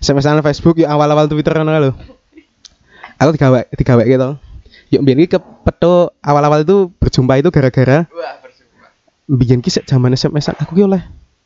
SMS-an 0.00 0.40
Facebook 0.46 0.80
ya 0.80 0.90
awal-awal 0.96 1.28
Twitter 1.28 1.52
ngono 1.54 1.76
lho. 1.76 1.92
Aku 3.20 3.36
digawe 3.36 3.68
digawe 3.76 4.02
gitu. 4.08 4.40
Yuk 4.90 5.06
biyen 5.06 5.22
iki 5.22 5.36
kepetho 5.38 6.10
awal-awal 6.24 6.64
itu 6.64 6.90
berjumpa 6.98 7.38
itu 7.38 7.52
gara-gara 7.54 8.08
Wah, 8.10 8.39
bikin 9.30 9.62
kisah 9.62 9.86
zaman 9.86 10.18
SMS 10.18 10.50
aku 10.50 10.74
ki 10.74 10.82
oleh 10.90 11.02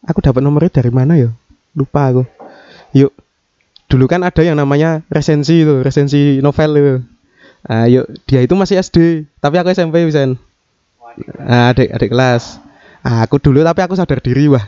aku 0.09 0.25
dapat 0.25 0.41
nomornya 0.41 0.73
dari 0.73 0.89
mana 0.89 1.21
ya? 1.21 1.29
Lupa 1.77 2.09
aku. 2.09 2.25
Yuk 2.97 3.13
dulu 3.85 4.09
kan 4.09 4.25
ada 4.25 4.41
yang 4.41 4.57
namanya 4.57 5.05
resensi 5.13 5.61
itu 5.61 5.85
resensi 5.85 6.41
novel 6.41 6.71
itu. 6.81 6.95
Ah 7.65 7.85
yuk 7.89 8.09
dia 8.25 8.41
itu 8.41 8.57
masih 8.57 8.81
SD 8.81 9.29
tapi 9.41 9.61
aku 9.61 9.73
SMP 9.73 10.01
bisa 10.09 10.25
ah, 11.45 11.73
adik 11.77 11.93
adik 11.93 12.09
kelas. 12.09 12.61
Ah, 13.05 13.21
aku 13.21 13.37
dulu 13.37 13.61
tapi 13.61 13.85
aku 13.85 13.93
sadar 13.99 14.25
diri 14.25 14.49
wah. 14.49 14.65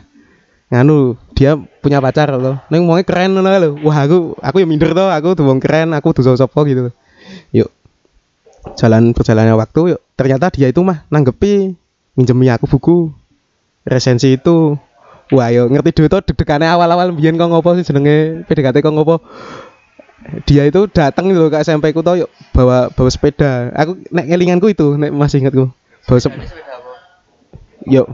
Nganu 0.69 1.17
dia 1.33 1.57
punya 1.57 1.97
pacar 1.97 2.29
loh. 2.37 2.61
Neng 2.69 2.85
mau 2.85 2.99
keren 3.01 3.33
loh 3.33 3.41
loh 3.41 3.71
wah 3.81 3.97
aku 4.05 4.37
aku 4.37 4.61
yang 4.61 4.69
minder 4.69 4.93
tuh 4.93 5.09
aku 5.09 5.33
tuh 5.33 5.47
keren 5.57 5.95
aku 5.97 6.13
tuh 6.13 6.37
sopo 6.37 6.61
gitu. 6.69 6.93
Yuk 7.49 7.69
jalan 8.77 9.15
perjalannya 9.17 9.57
waktu 9.57 9.97
yuk. 9.97 10.01
Ternyata 10.13 10.53
dia 10.53 10.69
itu 10.69 10.83
mah 10.85 11.07
nanggepi 11.09 11.86
minjemi 12.17 12.49
aku 12.49 12.65
buku. 12.65 13.13
Resensi 13.87 14.35
itu 14.35 14.75
wah 15.31 15.47
yo 15.47 15.71
ngerti 15.71 16.03
dulu 16.03 16.07
tuh 16.11 16.21
deg-degannya 16.33 16.67
awal-awal. 16.67 17.15
Biyen 17.15 17.39
kok 17.39 17.47
ngopo 17.47 17.77
sih 17.79 17.85
jenenge? 17.87 18.43
PDKT 18.49 18.83
kok 18.83 18.91
ngopo? 18.91 19.23
Dia 20.43 20.67
itu 20.67 20.89
datang 20.91 21.31
gitu 21.31 21.47
ke 21.47 21.61
SMP 21.63 21.95
ku 21.95 22.03
yuk 22.03 22.27
bawa 22.51 22.91
bawa 22.91 23.09
sepeda. 23.13 23.71
Aku 23.77 23.95
nek 24.11 24.27
ngelinganku 24.27 24.73
itu 24.73 24.97
nek 24.99 25.13
masih 25.13 25.45
ingatku. 25.45 25.71
Bawa 26.09 26.19
sep 26.19 26.33
sepeda 26.35 26.73
apa? 26.81 26.91
yuk. 27.87 28.07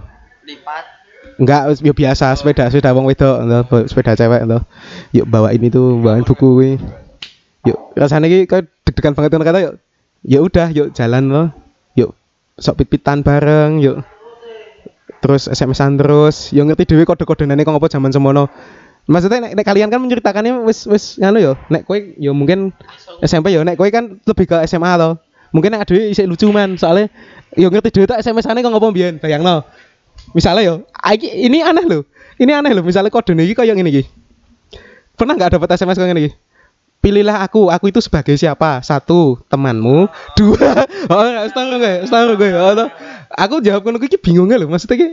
Lipat. 0.44 0.86
enggak 1.34 1.82
ya 1.82 1.94
biasa 1.98 2.38
sepeda 2.38 2.70
sepeda 2.70 2.94
wong 2.94 3.10
wedok 3.10 3.42
bawa 3.66 3.90
sepeda 3.90 4.14
cewek 4.14 4.46
entah. 4.46 4.62
yuk 5.10 5.26
bawa 5.26 5.50
ini 5.50 5.74
tuh 5.74 5.98
bawain 6.04 6.22
buku 6.22 6.38
kuwi. 6.38 6.72
Yuk 7.66 7.80
rasanya 7.98 8.30
ki 8.30 8.46
kayak 8.46 8.70
deg-degan 8.86 9.18
banget 9.18 9.32
kan 9.34 9.42
kata 9.42 9.60
yuk. 9.64 9.74
Ya 10.22 10.40
udah 10.44 10.68
yuk 10.70 10.94
jalan 10.94 11.32
loh. 11.32 11.48
yuk 11.50 11.63
sok 12.60 12.84
pit-pitan 12.84 13.26
bareng 13.26 13.82
yuk 13.82 14.02
terus 15.24 15.48
SMS-an 15.48 15.96
terus 15.96 16.52
yo 16.52 16.68
ngerti 16.68 16.94
dhewe 16.94 17.08
kode-kode 17.08 17.48
nene 17.48 17.64
kok 17.64 17.74
ngopo 17.74 17.88
zaman 17.88 18.12
semono 18.12 18.52
maksudnya 19.08 19.50
nek, 19.50 19.52
nek 19.60 19.66
kalian 19.66 19.90
kan 19.92 20.00
menceritakannya 20.00 20.64
wis 20.68 20.88
wis 20.88 21.18
nganu 21.20 21.40
yo 21.40 21.54
nek 21.72 21.88
kowe 21.88 22.00
yo 22.20 22.36
mungkin 22.36 22.76
SMP 23.24 23.56
yo 23.56 23.64
nek 23.64 23.80
kowe 23.80 23.88
kan 23.88 24.20
lebih 24.24 24.46
ke 24.48 24.58
SMA 24.68 25.00
atau 25.00 25.20
Mungkin 25.54 25.70
nek 25.70 25.86
dhewe 25.86 26.10
isih 26.10 26.26
lucu 26.26 26.50
man, 26.50 26.82
soalnya 26.82 27.14
yo 27.54 27.70
ngerti 27.70 27.94
dhewe 27.94 28.10
tak 28.10 28.26
SMS-ane 28.26 28.66
kok 28.66 28.74
ngopo 28.74 28.90
mbiyen, 28.90 29.22
bayangno. 29.22 29.62
Misalnya 30.34 30.66
yo, 30.66 30.76
ini 31.22 31.62
aneh 31.62 31.86
loh. 31.86 32.02
Ini 32.42 32.58
aneh 32.58 32.74
loh, 32.74 32.82
misalnya 32.82 33.14
kode 33.14 33.38
iki 33.38 33.54
kayak 33.54 33.78
ngene 33.78 33.90
iki. 33.94 34.04
Pernah 35.14 35.38
nggak 35.38 35.62
dapat 35.62 35.78
SMS 35.78 36.02
kayak 36.02 36.18
iki? 36.18 36.32
Pilihlah 37.04 37.44
aku, 37.44 37.68
aku 37.68 37.92
itu 37.92 38.00
sebagai 38.00 38.40
siapa? 38.40 38.80
Satu, 38.80 39.36
temanmu. 39.52 40.08
Dua, 40.40 40.72
oh, 41.12 41.28
setengah 41.52 41.76
gue, 41.76 41.96
setengah 42.08 42.40
gue. 42.40 42.50
Oh, 42.56 42.88
aku 43.28 43.60
jawab 43.60 43.84
ngono 43.84 44.00
iki 44.00 44.16
bingung 44.16 44.48
loh, 44.48 44.72
maksudnya 44.72 44.96
ki 44.96 45.10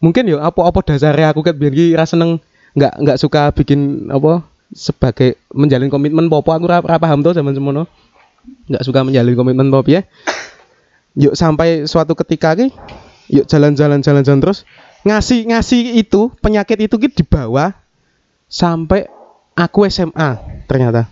mungkin 0.00 0.24
yo 0.26 0.40
apa-apa 0.40 0.80
dasarnya 0.80 1.36
aku 1.36 1.44
ket 1.44 1.60
biyen 1.60 1.76
ki 1.76 1.86
ra 1.92 2.08
seneng 2.08 2.40
nggak 2.72 3.04
nggak 3.04 3.18
suka 3.20 3.52
bikin 3.52 4.08
apa 4.08 4.40
sebagai 4.72 5.36
menjalin 5.52 5.92
komitmen 5.92 6.32
popo 6.32 6.56
aku 6.56 6.64
ra, 6.66 6.80
ra 6.80 6.96
paham 6.96 7.20
tuh 7.20 7.36
zaman 7.36 7.52
semono 7.52 7.84
nggak 8.66 8.80
suka 8.80 9.04
menjalin 9.04 9.36
komitmen 9.36 9.68
popo 9.68 9.92
ya 9.92 10.08
yuk 11.20 11.36
sampai 11.36 11.84
suatu 11.84 12.16
ketika 12.16 12.56
ki 12.56 12.72
yuk 13.28 13.44
jalan-jalan 13.44 14.00
jalan-jalan 14.00 14.40
terus 14.40 14.64
ngasih 15.04 15.52
ngasih 15.52 16.00
itu 16.00 16.32
penyakit 16.40 16.80
itu 16.80 16.96
ki 16.96 17.08
dibawa 17.12 17.76
sampai 18.48 19.04
aku 19.60 19.84
SMA 19.86 20.28
ternyata 20.64 21.04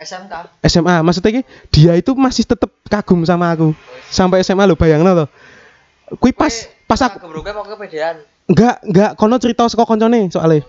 SMK. 0.00 0.32
SMA 0.64 0.96
maksudnya 1.04 1.44
dia 1.68 1.92
itu 1.92 2.16
masih 2.16 2.48
tetap 2.48 2.72
kagum 2.88 3.20
sama 3.24 3.52
aku 3.52 3.76
sampai 4.08 4.40
SMA 4.40 4.64
lo 4.64 4.72
bayangno 4.72 5.12
tuh 5.12 5.28
kui 6.16 6.32
pas 6.32 6.52
pas 6.88 7.00
aku 7.04 7.20
enggak 8.48 8.74
enggak 8.82 9.10
kono 9.14 9.36
cerita 9.36 9.68
saka 9.68 9.84
koncone 9.84 10.26
soalnya 10.28 10.64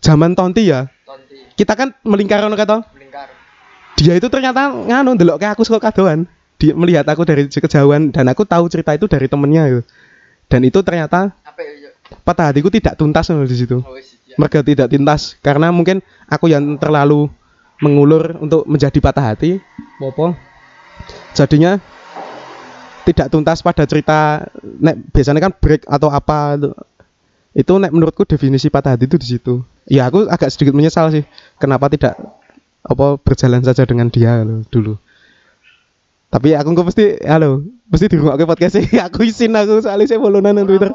zaman 0.00 0.32
tonti 0.32 0.72
ya 0.72 0.88
Tonti. 1.04 1.36
kita 1.54 1.72
kan 1.76 1.92
melingkar 2.02 2.40
ngono 2.42 2.56
kata 2.56 2.82
Melingkar. 2.96 3.28
dia 4.00 4.16
itu 4.16 4.26
ternyata 4.26 4.72
nganu 4.72 5.14
ndelok 5.14 5.36
kayak 5.38 5.52
aku 5.54 5.62
suka 5.62 5.78
kadoan 5.78 6.24
dia 6.56 6.72
melihat 6.72 7.04
aku 7.06 7.22
dari 7.28 7.46
kejauhan 7.46 8.08
dan 8.10 8.24
aku 8.32 8.42
tahu 8.42 8.66
cerita 8.72 8.96
itu 8.96 9.04
dari 9.06 9.28
temennya 9.28 9.68
gitu. 9.68 9.82
dan 10.48 10.60
itu 10.64 10.78
ternyata 10.80 11.30
Apa 11.44 11.60
ya? 11.60 11.92
patah 12.24 12.50
hatiku 12.50 12.72
tidak 12.72 12.96
tuntas 12.96 13.28
loh 13.30 13.44
di 13.44 13.54
situ 13.54 13.84
Oh. 13.84 13.94
Mereka 14.36 14.64
tidak 14.64 14.88
tuntas 14.88 15.36
karena 15.40 15.68
mungkin 15.68 16.00
aku 16.28 16.48
yang 16.48 16.76
terlalu 16.80 17.28
mengulur 17.82 18.38
untuk 18.38 18.62
menjadi 18.70 18.98
patah 19.02 19.34
hati. 19.34 19.58
Popo 19.98 20.32
jadinya 21.34 21.82
tidak 23.02 23.34
tuntas 23.34 23.58
pada 23.64 23.82
cerita 23.88 24.46
nek 24.62 25.10
biasanya 25.10 25.42
kan 25.42 25.52
break 25.58 25.82
atau 25.90 26.08
apa 26.08 26.56
itu. 27.52 27.72
Nek 27.74 27.92
menurutku 27.92 28.22
definisi 28.24 28.70
patah 28.70 28.94
hati 28.94 29.10
itu 29.10 29.18
di 29.18 29.26
situ. 29.26 29.54
Ya 29.90 30.06
aku 30.06 30.30
agak 30.30 30.54
sedikit 30.54 30.72
menyesal 30.72 31.10
sih 31.10 31.26
kenapa 31.58 31.90
tidak 31.90 32.14
apa 32.82 33.18
berjalan 33.18 33.62
saja 33.62 33.86
dengan 33.86 34.10
dia 34.10 34.42
loh, 34.46 34.62
dulu. 34.70 34.94
Tapi 36.32 36.56
aku 36.56 36.68
nggak 36.72 36.86
pasti 36.88 37.06
halo 37.28 37.60
pasti 37.92 38.08
di 38.08 38.16
rumah 38.16 38.40
podcast 38.40 38.80
sih 38.80 38.86
aku 39.06 39.28
izin 39.28 39.52
aku 39.52 39.84
soalnya 39.84 40.08
saya 40.08 40.22
follow-an 40.22 40.54
nang 40.54 40.64
Twitter. 40.64 40.94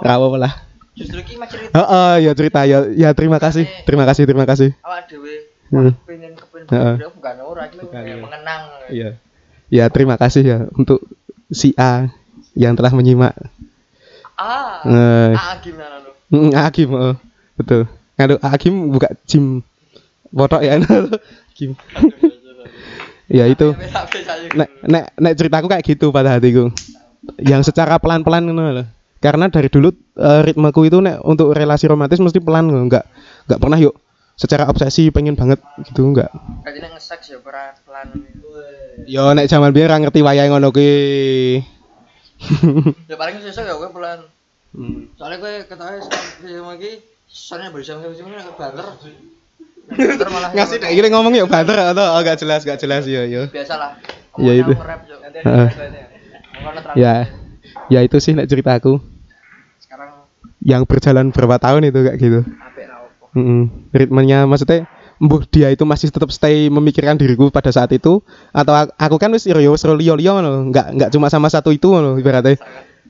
Nggak 0.00 0.16
apa-apa 0.16 0.38
lah 0.38 0.71
Justru 0.92 1.18
ki 1.24 1.40
mah 1.40 1.48
cerita 1.48 1.72
Heeh, 1.72 2.14
ya 2.28 2.32
cerita 2.36 2.60
ya 2.68 2.84
ya 2.92 3.10
terima 3.16 3.40
kasih 3.40 3.64
terima 3.88 4.04
kasih 4.04 4.28
terima 4.28 4.44
kasih 4.44 4.70
awak 4.84 5.08
dhewe 5.08 5.48
Hmm. 5.72 5.96
pengen 6.04 6.36
kepen 6.36 6.68
bukan 7.16 7.36
ora 7.48 7.64
iki 7.64 7.80
iya. 7.80 8.20
mengenang. 8.20 8.60
Iya. 8.92 9.10
Ya 9.72 9.84
terima 9.88 10.20
kasih 10.20 10.44
ya 10.44 10.58
untuk 10.76 11.00
si 11.48 11.72
A 11.80 12.12
yang 12.52 12.76
telah 12.76 12.92
menyimak. 12.92 13.32
Ah. 14.36 14.84
Eh, 14.84 15.32
Ah 15.32 15.56
gimana 15.64 16.04
lu? 16.04 16.12
mm, 16.28 16.52
Agim, 16.52 16.92
oh, 16.92 17.16
betul. 17.56 17.88
Aduh, 18.20 18.36
Agim 18.44 18.92
buka 18.92 19.16
gym 19.24 19.64
foto 20.28 20.60
ya. 20.60 20.76
Gym. 21.56 21.72
ya 23.40 23.48
itu. 23.48 23.72
Nek 24.52 24.68
nek 24.84 25.04
nek 25.16 25.32
ceritaku 25.40 25.72
kayak 25.72 25.88
gitu 25.88 26.12
pada 26.12 26.36
hatiku. 26.36 26.68
Yang 27.40 27.72
secara 27.72 27.96
pelan-pelan 27.96 28.44
ngono 28.44 28.62
loh. 28.76 28.86
Karena 29.22 29.46
dari 29.46 29.70
dulu 29.70 29.94
eh, 30.18 30.40
ritmeku 30.42 30.82
itu 30.82 30.98
nek 30.98 31.22
untuk 31.22 31.54
relasi 31.54 31.86
romantis 31.86 32.18
mesti 32.18 32.42
pelan 32.42 32.74
loh, 32.74 32.82
enggak 32.82 33.06
enggak 33.46 33.60
pernah 33.62 33.78
yuk 33.78 33.94
secara 34.34 34.66
obsesi 34.66 35.12
pengen 35.14 35.38
banget 35.38 35.62
gitu 35.86 36.10
enggak. 36.10 36.26
Kayaknya 36.66 36.98
nge-sex 36.98 37.30
ya 37.30 37.38
peran 37.38 37.78
pelan. 37.86 38.06
Yo 39.06 39.30
nek 39.30 39.46
zaman 39.46 39.70
biyen 39.70 39.86
ra 39.86 39.96
ngerti 40.02 40.20
wayahe 40.26 40.50
ngono 40.50 40.74
ki. 40.74 40.90
Ya 43.10 43.14
paling 43.14 43.38
sesuk 43.38 43.62
ya 43.62 43.78
gue 43.78 43.90
pelan. 43.94 44.26
Hmm. 44.74 45.06
Soalnya 45.14 45.38
gue 45.38 45.52
ketahui 45.70 46.02
sama 46.02 46.74
lagi 46.74 46.98
soalnya 47.30 47.70
bersama 47.70 48.10
sama 48.10 48.34
ini 48.34 48.52
banter. 48.58 48.86
Ngasih 50.56 50.76
dek 50.82 50.90
gini 50.90 51.08
ngomong 51.14 51.38
yuk 51.38 51.46
banter 51.46 51.78
atau 51.78 52.02
oh, 52.02 52.20
gak 52.26 52.42
jelas 52.42 52.66
gak 52.66 52.82
jelas 52.82 53.06
yo 53.06 53.22
yo 53.28 53.46
biasa 53.46 53.74
lah. 53.78 53.94
Ya, 54.40 54.52
itu. 54.58 54.72
Ya 56.98 57.30
ya 57.92 58.00
itu 58.00 58.16
sih 58.16 58.32
nek 58.32 58.48
cerita 58.48 58.72
aku 58.74 58.96
Sekarang 58.96 59.11
yang 60.62 60.86
berjalan 60.86 61.34
berapa 61.34 61.58
tahun 61.58 61.90
itu 61.90 61.98
kayak 62.06 62.18
gitu. 62.18 62.40
Mm-mm. 63.32 63.88
ritmenya 63.96 64.44
maksudnya 64.44 64.84
mbuh 65.16 65.48
dia 65.48 65.72
itu 65.72 65.88
masih 65.88 66.12
tetap 66.12 66.28
stay 66.28 66.68
memikirkan 66.68 67.16
diriku 67.16 67.48
pada 67.48 67.72
saat 67.72 67.88
itu 67.96 68.20
atau 68.52 68.72
aku 68.98 69.16
kan 69.16 69.32
wis 69.32 69.48
yo 69.48 69.56
wis 69.56 69.86
liyo 69.88 70.18
liyo 70.18 70.36
ngono 70.36 70.68
nggak 70.68 70.86
nggak 70.98 71.10
cuma 71.16 71.32
sama 71.32 71.48
satu 71.48 71.72
itu 71.72 71.88
ngono 71.88 72.20
ibaratnya 72.20 72.60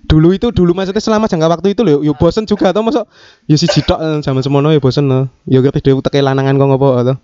dulu 0.07 0.31
itu 0.31 0.55
dulu 0.55 0.77
maksudnya 0.77 1.03
selama 1.03 1.27
jangka 1.27 1.49
waktu 1.49 1.75
itu 1.75 1.83
loh 1.83 2.07
yo 2.07 2.15
bosen 2.15 2.47
juga 2.47 2.71
atau 2.71 2.87
masuk 2.87 3.09
yo 3.51 3.57
si 3.59 3.67
jitok 3.67 3.99
eh, 3.99 4.19
zaman 4.23 4.45
semono 4.45 4.71
yo 4.71 4.79
bosen 4.79 5.11
no. 5.11 5.27
yo 5.49 5.59
ngerti 5.59 5.91
dhewe 5.91 6.05
teke 6.05 6.23
lanangan 6.23 6.55
kok 6.55 6.69
ngopo 6.71 6.89
atau. 7.03 7.17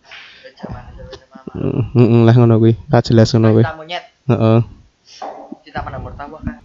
Heeh 1.54 2.22
lah 2.26 2.34
ngono 2.34 2.56
kuwi 2.58 2.74
ra 2.90 2.98
jelas 3.04 3.30
ngono 3.36 3.54
kuwi 3.54 3.62
Cinta 3.62 3.76
monyet, 3.78 4.04
heeh 4.26 4.60
cinta 5.62 5.80
pada 5.84 5.98
martabak 6.02 6.40
kan. 6.42 6.56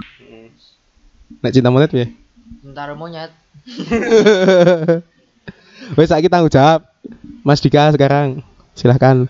nek 1.43 1.51
cinta 1.53 1.69
monyet 1.69 1.91
piye 1.93 2.07
Cinta 2.63 2.89
monyet. 2.95 3.42
Wes 5.97 6.09
saiki 6.09 6.31
tanggung 6.31 6.51
jawab. 6.51 6.83
Mas 7.43 7.59
Dika 7.59 7.91
sekarang. 7.91 8.39
Silahkan. 8.73 9.27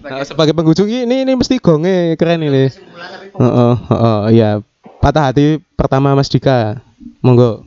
Nah, 0.00 0.24
sebagai 0.26 0.56
penghujung 0.56 0.90
ini 0.90 1.22
ini 1.22 1.32
mesti 1.36 1.60
gonge 1.62 2.18
keren 2.18 2.42
ini. 2.42 2.66
Tapi 2.72 3.30
Heeh, 3.38 3.74
heeh, 3.78 4.20
iya. 4.34 4.50
Patah 4.98 5.30
hati 5.30 5.62
pertama 5.78 6.16
Mas 6.16 6.32
Dika. 6.32 6.82
Monggo. 7.22 7.62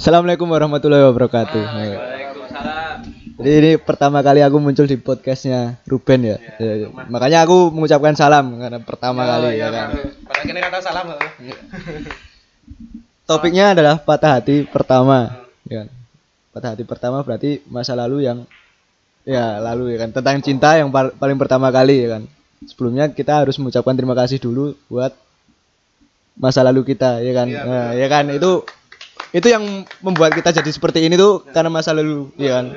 Assalamualaikum 0.00 0.48
warahmatullahi 0.48 1.04
wabarakatuh. 1.04 1.62
Jadi 3.40 3.56
ini 3.56 3.72
pertama 3.80 4.20
kali 4.20 4.44
aku 4.44 4.60
muncul 4.60 4.84
di 4.84 5.00
podcastnya 5.00 5.80
Ruben 5.88 6.28
ya. 6.28 6.36
Ya, 6.60 6.92
Makanya 7.08 7.48
aku 7.48 7.72
mengucapkan 7.72 8.12
salam 8.12 8.52
karena 8.60 8.76
pertama 8.84 9.24
kali 9.24 9.56
ya 9.56 9.72
kan. 9.72 9.96
Kene 10.44 10.60
kata 10.60 10.84
salam. 10.84 11.16
Topiknya 13.24 13.72
adalah 13.72 13.96
patah 13.96 14.36
hati 14.36 14.68
pertama. 14.68 15.48
Ya. 15.64 15.84
kan. 15.84 15.88
Patah 16.52 16.70
hati 16.76 16.84
pertama 16.84 17.24
berarti 17.24 17.64
masa 17.64 17.96
lalu 17.96 18.28
yang 18.28 18.44
ya 19.24 19.56
lalu 19.56 19.96
ya 19.96 20.04
kan 20.04 20.10
tentang 20.12 20.44
cinta 20.44 20.76
yang 20.76 20.92
pal- 20.92 21.16
paling 21.16 21.40
pertama 21.40 21.72
kali 21.72 22.04
ya 22.04 22.20
kan. 22.20 22.22
Sebelumnya 22.68 23.08
kita 23.08 23.40
harus 23.40 23.56
mengucapkan 23.56 23.96
terima 23.96 24.12
kasih 24.12 24.36
dulu 24.36 24.76
buat 24.92 25.16
masa 26.36 26.60
lalu 26.60 26.92
kita 26.92 27.24
ya 27.24 27.32
kan. 27.32 27.48
Nah, 27.48 27.96
ya 27.96 28.04
kan 28.12 28.28
itu 28.28 28.68
itu 29.32 29.48
yang 29.48 29.64
membuat 30.04 30.36
kita 30.36 30.52
jadi 30.52 30.68
seperti 30.68 31.08
ini 31.08 31.16
tuh 31.16 31.40
karena 31.56 31.72
masa 31.72 31.96
lalu 31.96 32.28
ya 32.36 32.60
kan. 32.60 32.68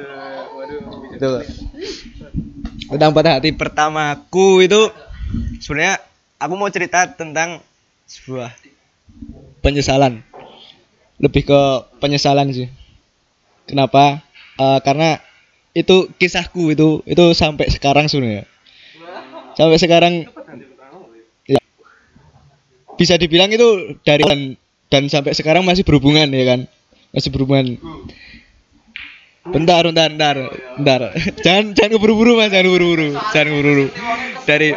Itu. 1.24 1.40
Tentang 2.92 3.16
patah 3.16 3.40
hati 3.40 3.56
pertamaku 3.56 4.68
itu 4.68 4.92
sebenarnya 5.64 6.04
aku 6.36 6.54
mau 6.60 6.68
cerita 6.68 7.08
tentang 7.08 7.64
sebuah 8.04 8.52
penyesalan. 9.64 10.20
Lebih 11.24 11.48
ke 11.48 11.62
penyesalan 12.04 12.52
sih. 12.52 12.68
Kenapa? 13.64 14.20
Eh, 14.60 14.80
karena 14.84 15.24
itu 15.72 16.12
kisahku 16.20 16.76
itu 16.76 17.00
itu 17.08 17.24
sampai 17.32 17.72
sekarang 17.72 18.12
sebenarnya. 18.12 18.44
Sampai 19.56 19.80
sekarang 19.80 20.14
ya, 21.48 21.62
bisa 23.00 23.16
dibilang 23.16 23.48
itu 23.54 23.96
dari 24.04 24.28
dan, 24.28 24.40
dan 24.92 25.04
sampai 25.08 25.32
sekarang 25.32 25.64
masih 25.64 25.88
berhubungan 25.88 26.28
ya 26.36 26.44
kan. 26.44 26.60
Masih 27.16 27.32
berhubungan. 27.32 27.80
Bentar, 29.44 29.84
bentar, 29.84 30.08
bentar, 30.08 30.36
bentar. 30.80 31.02
jangan 31.44 31.76
jangan 31.76 31.92
keburu-buru 32.00 32.40
mas, 32.40 32.48
jangan 32.48 32.68
keburu-buru, 32.72 33.08
jangan 33.36 33.48
keburu-buru. 33.52 33.86
Dari 34.48 34.70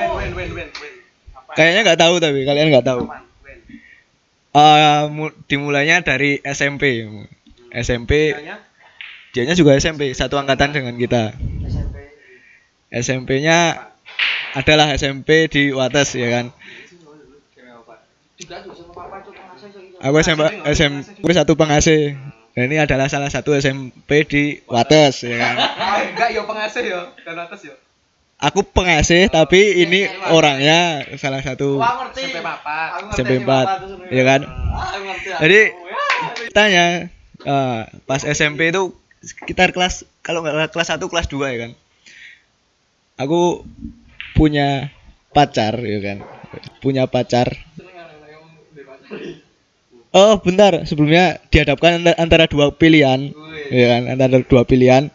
kayaknya 1.54 1.80
nggak 1.86 2.00
tahu 2.02 2.14
tapi 2.18 2.42
kalian 2.42 2.74
nggak 2.74 2.86
tahu. 2.86 3.02
Eh, 4.56 5.02
mu- 5.12 5.34
dimulainya 5.46 6.02
dari 6.02 6.42
SMP. 6.42 7.06
SMP. 7.70 8.34
Dianya 9.30 9.54
juga 9.54 9.76
SMP, 9.78 10.10
satu 10.16 10.34
angkatan 10.40 10.74
dengan 10.74 10.98
kita. 10.98 11.36
SMP-nya 12.90 13.86
adalah 14.56 14.90
SMP 14.96 15.46
di 15.46 15.70
Wates 15.70 16.16
ya 16.16 16.26
kan. 16.32 16.46
Aku 20.02 20.16
SMP 20.20 20.42
SMP 20.72 21.30
satu 21.30 21.54
pengase. 21.54 22.16
Nah, 22.56 22.64
ini 22.64 22.80
adalah 22.80 23.04
salah 23.12 23.28
satu 23.28 23.52
SMP 23.52 24.24
di 24.24 24.56
Wates 24.64 25.28
ya 25.28 25.36
kan. 25.36 25.54
enggak 26.08 26.28
yo 26.32 26.48
pengasih 26.48 26.88
yo 26.88 27.00
dan 27.20 27.36
atas 27.36 27.68
yo 27.68 27.76
Aku 28.36 28.64
pengasih 28.64 29.32
tapi 29.32 29.80
ini 29.84 30.08
orangnya 30.28 31.04
salah 31.20 31.40
satu 31.40 31.80
ngerti. 31.80 32.32
SMP 32.32 32.40
papa 32.44 32.76
SMP 33.12 33.32
4 33.44 34.12
ya 34.12 34.24
kan. 34.24 34.40
Jadi 35.40 35.60
tanya 36.52 37.08
eh, 37.44 37.80
pas 38.04 38.20
SMP 38.24 38.72
itu 38.72 38.92
sekitar 39.24 39.72
kelas 39.72 40.04
kalau 40.20 40.44
nggak 40.44 40.72
kelas 40.72 40.96
1 40.96 41.00
kelas 41.00 41.28
2 41.32 41.52
ya 41.52 41.58
kan. 41.64 41.72
Aku 43.20 43.64
punya 44.36 44.92
pacar 45.32 45.80
ya 45.80 46.00
kan. 46.04 46.18
Punya 46.80 47.08
pacar. 47.08 47.56
Oh, 50.16 50.40
bentar. 50.40 50.72
Sebelumnya 50.88 51.36
dihadapkan 51.52 52.00
anta- 52.00 52.16
antara 52.16 52.48
dua 52.48 52.72
pilihan. 52.72 53.36
Ya 53.68 53.86
kan, 53.92 54.02
antara 54.16 54.40
dua 54.40 54.64
pilihan. 54.64 55.12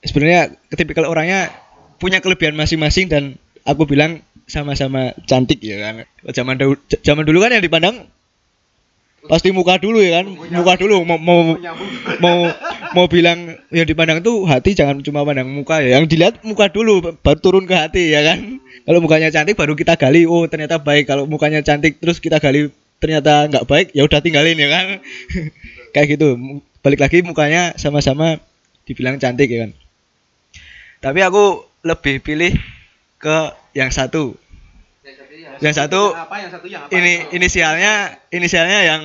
Sebenarnya 0.00 0.56
tipikal 0.72 1.04
orangnya 1.04 1.52
punya 2.00 2.24
kelebihan 2.24 2.56
masing-masing 2.56 3.12
dan 3.12 3.36
aku 3.68 3.84
bilang 3.84 4.24
sama-sama 4.48 5.12
cantik 5.28 5.60
ya 5.60 5.76
kan. 5.84 6.08
Zaman 6.32 6.56
dahulu 6.56 6.80
zaman 7.04 7.24
dulu 7.28 7.38
kan 7.44 7.52
yang 7.52 7.60
dipandang 7.60 8.08
pasti 9.28 9.52
muka 9.52 9.76
dulu 9.76 10.00
ya 10.00 10.24
kan. 10.24 10.26
Muka 10.56 10.80
dulu 10.80 11.04
mau 11.04 11.20
mau 11.20 11.60
mau 12.16 12.38
mau 12.96 13.06
bilang 13.12 13.60
yang 13.68 13.84
dipandang 13.84 14.24
tuh 14.24 14.48
hati 14.48 14.72
jangan 14.72 15.04
cuma 15.04 15.20
pandang 15.20 15.52
muka 15.52 15.84
ya. 15.84 16.00
Yang 16.00 16.16
dilihat 16.16 16.34
muka 16.48 16.72
dulu 16.72 17.12
baru 17.20 17.38
turun 17.44 17.68
ke 17.68 17.76
hati 17.76 18.08
ya 18.08 18.24
kan. 18.24 18.56
Kalau 18.88 19.04
mukanya 19.04 19.28
cantik 19.28 19.52
baru 19.52 19.76
kita 19.76 20.00
gali 20.00 20.24
oh 20.24 20.48
ternyata 20.48 20.80
baik. 20.80 21.04
Kalau 21.04 21.28
mukanya 21.28 21.60
cantik 21.60 22.00
terus 22.00 22.24
kita 22.24 22.40
gali 22.40 22.72
ternyata 22.98 23.46
nggak 23.46 23.66
baik 23.66 23.88
ya 23.94 24.04
udah 24.06 24.20
tinggalin 24.22 24.58
ya 24.58 24.68
kan. 24.70 24.86
Kayak 25.94 26.18
gitu. 26.18 26.38
Balik 26.82 27.00
lagi 27.02 27.24
mukanya 27.26 27.74
sama-sama 27.74 28.38
dibilang 28.86 29.18
cantik 29.18 29.50
ya 29.50 29.66
kan. 29.66 29.72
Tapi 30.98 31.20
aku 31.22 31.66
lebih 31.86 32.22
pilih 32.22 32.52
ke 33.18 33.38
yang 33.74 33.90
satu. 33.90 34.34
Yang 35.58 35.74
satu 35.74 36.14
apa 36.14 36.36
yang 36.38 36.50
satu 36.54 36.66
yang 36.70 36.82
apa 36.86 36.94
ini 36.94 37.14
inisialnya 37.34 37.92
inisialnya 38.30 38.78
yang 38.86 39.02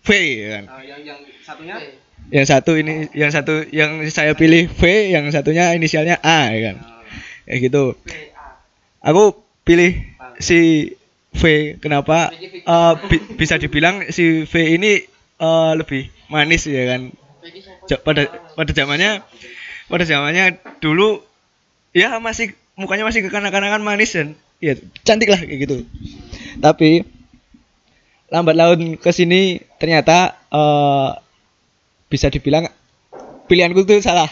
V 0.00 0.08
ya 0.16 0.48
kan. 0.56 0.64
Ah, 0.68 0.80
yang 0.84 1.00
yang 1.04 1.18
satunya 1.44 1.76
Yang 2.30 2.46
satu 2.46 2.72
ini 2.78 2.92
yang 3.10 3.30
satu 3.34 3.54
yang 3.74 3.90
saya 4.06 4.32
pilih 4.38 4.70
V, 4.70 5.10
yang 5.10 5.26
satunya 5.34 5.74
inisialnya 5.74 6.22
A 6.22 6.54
ya 6.54 6.72
kan. 6.72 6.76
Kayak 7.44 7.58
gitu. 7.68 7.84
Aku 9.02 9.34
pilih 9.66 9.98
si 10.38 10.92
V. 11.30 11.42
Kenapa? 11.78 12.30
Eh, 12.34 12.94
bi- 13.08 13.26
bisa 13.38 13.54
dibilang 13.56 14.08
si 14.10 14.44
V 14.46 14.54
ini 14.76 15.00
eh, 15.40 15.72
lebih 15.78 16.10
manis 16.28 16.66
ya 16.66 16.84
kan. 16.90 17.10
Ja- 17.88 18.02
pada 18.02 18.28
pada 18.54 18.70
zamannya 18.74 19.24
pada 19.90 20.04
zamannya 20.06 20.58
dulu 20.78 21.22
ya 21.90 22.18
masih 22.22 22.54
mukanya 22.78 23.06
masih 23.08 23.26
kekanak-kanakan 23.26 23.82
manis 23.82 24.14
dan 24.14 24.34
ya 24.62 24.74
cantik 25.06 25.30
lah 25.30 25.40
kayak 25.40 25.66
gitu. 25.66 25.76
Tapi 26.60 27.06
lambat 28.30 28.54
laun 28.54 28.80
ke 28.94 29.10
sini 29.10 29.58
ternyata 29.78 30.38
eh, 30.50 31.10
bisa 32.10 32.30
dibilang 32.30 32.66
pilihanku 33.46 33.82
itu 33.82 33.98
salah 34.02 34.30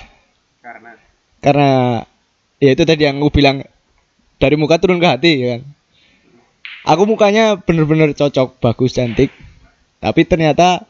karena 0.62 0.94
karena 1.42 1.70
ya 2.58 2.70
itu 2.74 2.82
tadi 2.87 3.06
yang 3.06 3.18
aku 3.18 3.30
bilang 3.34 3.62
dari 4.38 4.54
muka 4.54 4.78
turun 4.78 5.02
ke 5.02 5.06
hati 5.06 5.32
ya 5.38 5.46
kan 5.58 5.62
aku 6.88 7.03
mukanya 7.05 7.61
bener-bener 7.61 8.16
cocok 8.16 8.57
bagus 8.64 8.96
cantik. 8.96 9.29
Tapi 10.01 10.24
ternyata 10.24 10.88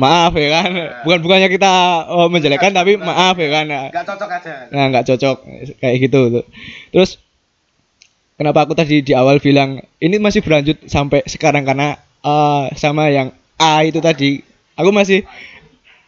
maaf 0.00 0.32
ya 0.32 0.48
kan. 0.48 0.70
Bukan 1.04 1.20
bukannya 1.20 1.48
kita 1.52 1.72
oh, 2.08 2.32
menjelekkan 2.32 2.72
tapi 2.72 2.96
maaf 2.96 3.36
ya 3.36 3.48
kan. 3.52 3.66
Nggak 3.68 4.06
cocok 4.08 4.30
aja. 4.32 4.54
Nah 4.72 4.84
nggak 4.88 5.04
cocok. 5.04 5.36
Kayak 5.84 5.96
gitu. 6.08 6.20
Tuh. 6.32 6.44
terus 6.90 7.10
kenapa 8.40 8.64
aku 8.64 8.72
tadi 8.72 9.04
di 9.04 9.12
awal 9.12 9.42
bilang 9.42 9.84
ini 10.00 10.16
masih 10.16 10.40
berlanjut 10.40 10.88
sampai 10.88 11.26
sekarang 11.28 11.68
karena 11.68 12.00
eh, 12.24 12.64
sama 12.80 13.12
yang 13.12 13.28
A 13.60 13.84
itu 13.84 14.00
tadi. 14.00 14.40
Aku 14.78 14.94
masih 14.94 15.26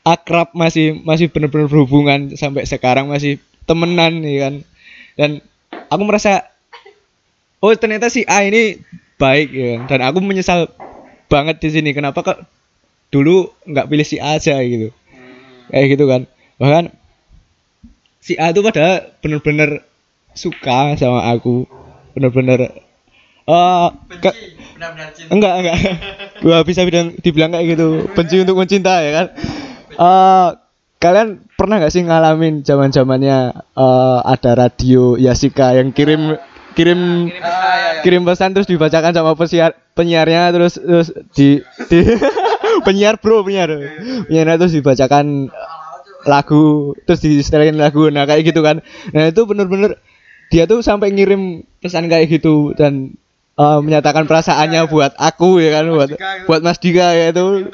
akrab 0.07 0.57
masih 0.57 0.97
masih 1.05 1.29
benar-benar 1.29 1.69
berhubungan 1.69 2.33
sampai 2.39 2.65
sekarang 2.65 3.13
masih 3.13 3.37
temenan 3.69 4.25
ya 4.25 4.49
kan. 4.49 4.55
Dan 5.19 5.31
aku 5.91 6.03
merasa 6.07 6.47
oh 7.59 7.75
ternyata 7.75 8.07
si 8.09 8.23
A 8.31 8.47
ini 8.47 8.79
baik 9.21 9.49
ya. 9.53 9.85
Dan 9.85 10.01
aku 10.01 10.25
menyesal 10.25 10.73
banget 11.29 11.61
di 11.61 11.69
sini. 11.69 11.91
Kenapa 11.93 12.25
kok 12.25 12.41
dulu 13.13 13.53
nggak 13.69 13.87
pilih 13.87 14.07
si 14.09 14.17
A 14.17 14.41
aja 14.41 14.57
gitu. 14.65 14.89
Kayak 15.69 15.87
gitu 15.95 16.05
kan. 16.09 16.25
Bahkan 16.57 16.85
si 18.19 18.35
A 18.41 18.51
itu 18.51 18.61
padahal 18.61 19.13
bener-bener 19.21 19.85
suka 20.33 20.97
sama 20.97 21.29
aku. 21.29 21.69
Bener-bener 22.17 22.73
eh 23.45 23.89
ke- 24.19 24.39
Benar-benar 24.75 25.09
cinta. 25.13 25.31
enggak 25.37 25.55
enggak. 25.61 25.77
Gua 26.45 26.65
bisa 26.65 26.81
bilang 26.89 27.13
dibilang 27.21 27.53
kayak 27.53 27.77
gitu. 27.77 27.89
Benci 28.17 28.37
untuk 28.41 28.57
mencinta 28.57 29.05
ya 29.05 29.11
kan? 29.13 29.27
Eh 29.91 30.49
kalian 31.01 31.29
pernah 31.57 31.81
nggak 31.81 31.93
sih 31.93 32.05
ngalamin 32.05 32.61
zaman 32.61 32.93
zamannya 32.93 33.53
eh 33.57 34.19
ada 34.25 34.51
radio 34.57 35.17
Yasika 35.17 35.77
yang 35.77 35.93
kirim 35.93 36.37
kirim 36.81 37.29
kirim 38.01 38.23
pesan. 38.25 38.57
Terus 38.57 38.65
dibacakan 38.65 39.13
sama 39.13 39.37
penyiar 39.37 39.77
penyiarnya 39.93 40.43
terus 40.57 40.81
terus 40.81 41.13
di, 41.37 41.61
di 41.93 41.99
penyiar 42.89 43.21
bro 43.21 43.45
penyiar. 43.45 43.69
Penyiarnya 44.25 44.57
terus 44.57 44.73
dibacakan 44.73 45.53
lagu 46.25 46.93
terus 47.09 47.21
di 47.25 47.41
setelin 47.41 47.77
lagu 47.77 48.09
nah 48.09 48.25
kayak 48.25 48.49
gitu 48.49 48.65
kan. 48.65 48.81
Nah 49.13 49.29
itu 49.29 49.45
bener-bener 49.45 50.01
dia 50.51 50.65
tuh 50.67 50.81
sampai 50.83 51.15
ngirim 51.15 51.63
pesan 51.79 52.11
kayak 52.11 52.27
gitu 52.41 52.75
dan 52.75 53.15
eh, 53.55 53.79
menyatakan 53.85 54.27
perasaannya 54.27 54.89
buat 54.91 55.15
aku 55.15 55.63
ya 55.63 55.81
kan 55.81 55.85
buat 55.93 56.11
Dika 56.11 56.31
gitu. 56.43 56.47
buat 56.49 56.61
Mas 56.65 56.79
Dika 56.81 57.09
ya 57.15 57.27
itu. 57.31 57.71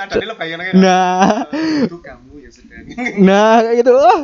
Nah. 0.76 1.46
itu 1.88 1.98
kamu 2.02 2.32
ya 2.42 2.50
sudah. 2.52 2.78
Nah 3.22 3.54
kayak 3.64 3.76
gitu. 3.80 3.92
Wah, 3.96 4.20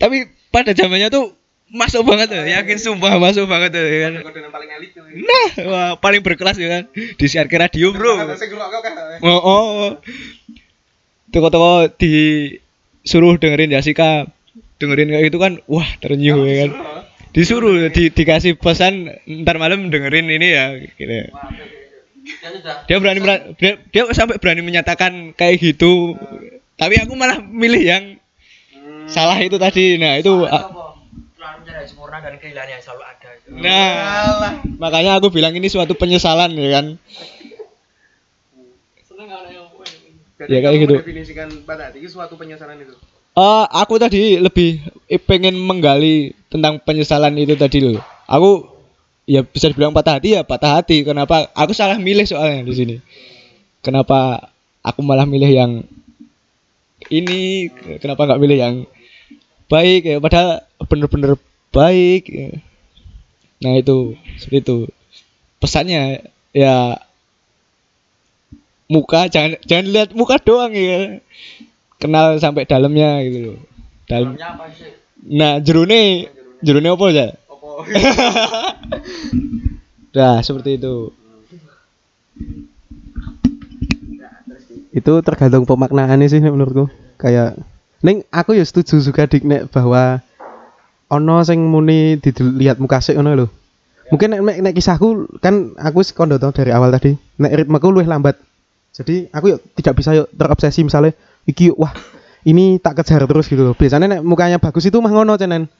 tapi 0.00 0.16
pada 0.50 0.72
zamannya 0.74 1.12
tuh 1.12 1.39
masuk 1.70 2.02
banget 2.02 2.34
tuh 2.34 2.42
yakin 2.42 2.78
sumpah 2.82 3.14
masuk 3.22 3.46
banget 3.46 3.78
tuh 3.78 3.84
ya 3.86 4.10
kan 4.10 4.12
paling 4.50 4.70
elit 4.74 4.90
tuh 4.90 5.06
nah 5.06 5.48
wah, 5.70 5.90
paling 6.02 6.18
berkelas 6.18 6.58
ya 6.58 6.68
kan. 6.68 6.82
Disiar 7.14 7.46
ke 7.46 7.56
radio 7.62 7.94
bro. 7.94 8.18
saya 8.34 8.50
guru 8.50 8.58
kau 8.58 8.82
kan 8.82 8.92
oh, 9.22 9.38
oh. 9.38 9.88
toko-toko 11.30 11.86
disuruh 11.94 13.38
dengerin 13.38 13.70
Yasika 13.70 14.26
dengerin 14.82 15.14
kayak 15.14 15.24
gitu 15.30 15.38
kan 15.38 15.62
wah 15.70 15.86
terenyuh 16.02 16.42
ya 16.42 16.66
kan. 16.66 16.70
disuruh 17.30 17.86
di, 17.94 18.10
dikasih 18.10 18.58
pesan 18.58 19.06
ntar 19.46 19.62
malam 19.62 19.94
dengerin 19.94 20.26
ini 20.26 20.48
ya 20.50 20.74
gitu. 20.74 21.06
Ya 21.06 21.26
dia 22.86 22.96
berani 22.98 23.20
dia, 23.56 23.78
dia 23.90 24.02
sampai 24.10 24.42
berani 24.42 24.62
menyatakan 24.66 25.32
kayak 25.38 25.62
gitu. 25.62 26.18
Tapi 26.74 26.98
aku 26.98 27.14
malah 27.14 27.38
milih 27.42 27.82
yang 27.82 28.04
salah 29.06 29.38
itu 29.40 29.56
tadi. 29.56 29.98
Nah 29.98 30.18
itu 30.18 30.44
a- 30.46 30.68
Selalu 30.70 30.70
mencari 30.70 30.79
sempurna 31.90 32.22
dan 32.22 32.38
kehilangan 32.38 32.70
yang 32.70 32.82
selalu 32.82 33.02
ada. 33.02 33.28
nah 33.50 34.62
makanya 34.78 35.18
aku 35.18 35.34
bilang 35.34 35.50
ini 35.52 35.66
suatu 35.66 35.98
penyesalan 35.98 36.54
ya 36.54 36.70
kan 36.78 36.86
Jadi 40.40 40.56
Ya, 40.56 40.64
kayak 40.64 40.88
gitu. 40.88 40.94
mendefinisikan 40.96 41.48
pada 41.68 41.92
hati 41.92 42.00
itu 42.00 42.16
suatu 42.16 42.32
penyesalan 42.40 42.80
itu 42.80 42.96
Eh, 43.30 43.64
aku 43.70 43.94
tadi 44.00 44.40
lebih 44.40 44.82
pengen 45.28 45.54
menggali 45.54 46.32
tentang 46.50 46.82
penyesalan 46.82 47.36
itu 47.38 47.54
tadi 47.54 47.78
loh. 47.78 48.00
Aku 48.26 48.66
ya 49.22 49.46
bisa 49.46 49.70
dibilang 49.70 49.94
patah 49.94 50.18
hati 50.18 50.34
ya 50.34 50.42
patah 50.42 50.80
hati. 50.82 51.06
Kenapa? 51.06 51.46
Aku 51.54 51.70
salah 51.70 52.00
milih 52.00 52.26
soalnya 52.26 52.66
di 52.66 52.74
sini. 52.74 52.96
Kenapa 53.84 54.50
aku 54.82 55.00
malah 55.04 55.28
milih 55.30 55.46
yang 55.46 55.72
ini? 57.12 57.70
Kenapa 58.02 58.26
nggak 58.26 58.40
milih 58.42 58.58
yang 58.58 58.74
baik? 59.70 60.02
Ya, 60.08 60.16
padahal 60.18 60.66
bener-bener 60.90 61.38
baik. 61.70 62.22
ya. 62.30 62.50
Nah 63.60 63.72
itu 63.78 64.18
seperti 64.38 64.58
itu. 64.62 64.78
Pesannya 65.60 66.24
ya 66.50 66.98
muka 68.90 69.30
jangan 69.30 69.54
jangan 69.62 69.86
lihat 69.86 70.10
muka 70.18 70.42
doang 70.42 70.74
ya 70.74 71.22
kenal 72.02 72.34
sampai 72.42 72.66
dalamnya 72.66 73.22
gitu 73.26 73.54
loh. 73.54 73.60
Dalam. 74.08 74.34
Dalamnya 74.34 74.48
apa 74.56 74.64
sih? 74.74 74.90
Nah, 75.20 75.60
jerune 75.60 76.32
jerune 76.64 76.88
apa 76.88 77.06
ya? 77.12 77.28
opo 77.46 77.84
Nah, 80.16 80.42
seperti 80.42 80.80
itu. 80.80 81.12
itu 84.90 85.12
tergantung 85.22 85.62
pemaknaannya 85.70 86.26
sih 86.26 86.42
menurutku 86.42 86.90
kayak 87.14 87.54
ning 88.02 88.26
aku 88.34 88.58
ya 88.58 88.66
setuju 88.66 88.98
juga 88.98 89.30
dik 89.30 89.46
nek 89.46 89.70
bahwa 89.70 90.18
ono 91.10 91.36
sing 91.42 91.58
muni 91.66 92.16
dilihat 92.22 92.78
muka 92.78 93.02
sik 93.02 93.18
ngono 93.18 93.30
lho 93.34 93.46
mungkin 94.10 94.34
nek, 94.34 94.40
nek, 94.42 94.56
nek 94.70 94.74
kisahku 94.74 95.38
kan 95.38 95.74
aku 95.78 96.02
wis 96.02 96.10
kondo 96.14 96.38
tau 96.38 96.50
dari 96.54 96.74
awal 96.74 96.90
tadi 96.90 97.14
nek 97.14 97.52
ritmeku 97.62 97.90
luwih 97.90 98.06
lambat 98.06 98.38
jadi 98.90 99.30
aku 99.30 99.56
yuk 99.56 99.60
tidak 99.78 99.94
bisa 100.02 100.10
yuk 100.18 100.28
terobsesi 100.34 100.82
misalnya 100.82 101.14
iki 101.46 101.70
yuk, 101.70 101.78
wah 101.78 101.94
ini 102.44 102.80
tak 102.82 103.00
kejar 103.00 103.24
terus 103.28 103.46
gitu 103.46 103.62
loh. 103.62 103.74
Biasanya 103.76 104.18
nek 104.18 104.20
mukanya 104.26 104.58
bagus 104.58 104.88
itu 104.88 104.98
mah 104.98 105.12
ngono 105.12 105.38
cenen. 105.38 105.70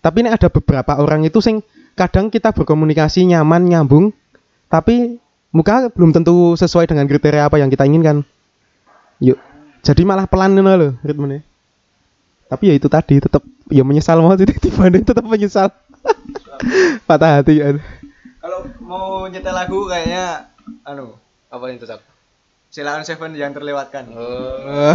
Tapi 0.00 0.24
nek 0.24 0.40
ada 0.40 0.48
beberapa 0.48 0.96
orang 0.96 1.26
itu 1.26 1.42
sing 1.44 1.60
kadang 1.98 2.32
kita 2.32 2.56
berkomunikasi 2.56 3.28
nyaman, 3.28 3.68
nyambung, 3.68 4.16
tapi 4.72 5.20
muka 5.52 5.92
belum 5.92 6.14
tentu 6.16 6.56
sesuai 6.56 6.88
dengan 6.88 7.04
kriteria 7.04 7.50
apa 7.50 7.60
yang 7.60 7.68
kita 7.68 7.84
inginkan. 7.84 8.24
Yuk. 9.20 9.36
Jadi 9.80 10.02
malah 10.04 10.28
pelan 10.28 10.56
ngono 10.56 10.72
loh 10.76 10.92
ritmenya. 11.04 11.44
Tapi 12.50 12.64
ya 12.66 12.74
itu 12.74 12.90
tadi 12.90 13.22
tetap 13.22 13.46
ya 13.70 13.86
menyesal 13.86 14.18
mau 14.18 14.34
tiba-tiba 14.38 14.90
tetap 14.90 15.22
menyesal. 15.22 15.70
Patah 17.06 17.40
hati 17.40 17.62
ya. 17.62 17.78
Kalau 18.42 18.66
mau 18.82 19.30
nyetel 19.30 19.54
lagu 19.54 19.86
kayaknya 19.86 20.50
anu 20.82 21.14
apa 21.48 21.64
yang 21.70 21.78
cocok? 21.78 22.00
Silakan 22.70 23.02
Seven 23.02 23.34
yang 23.34 23.50
terlewatkan. 23.54 24.10
Oh. 24.14 24.94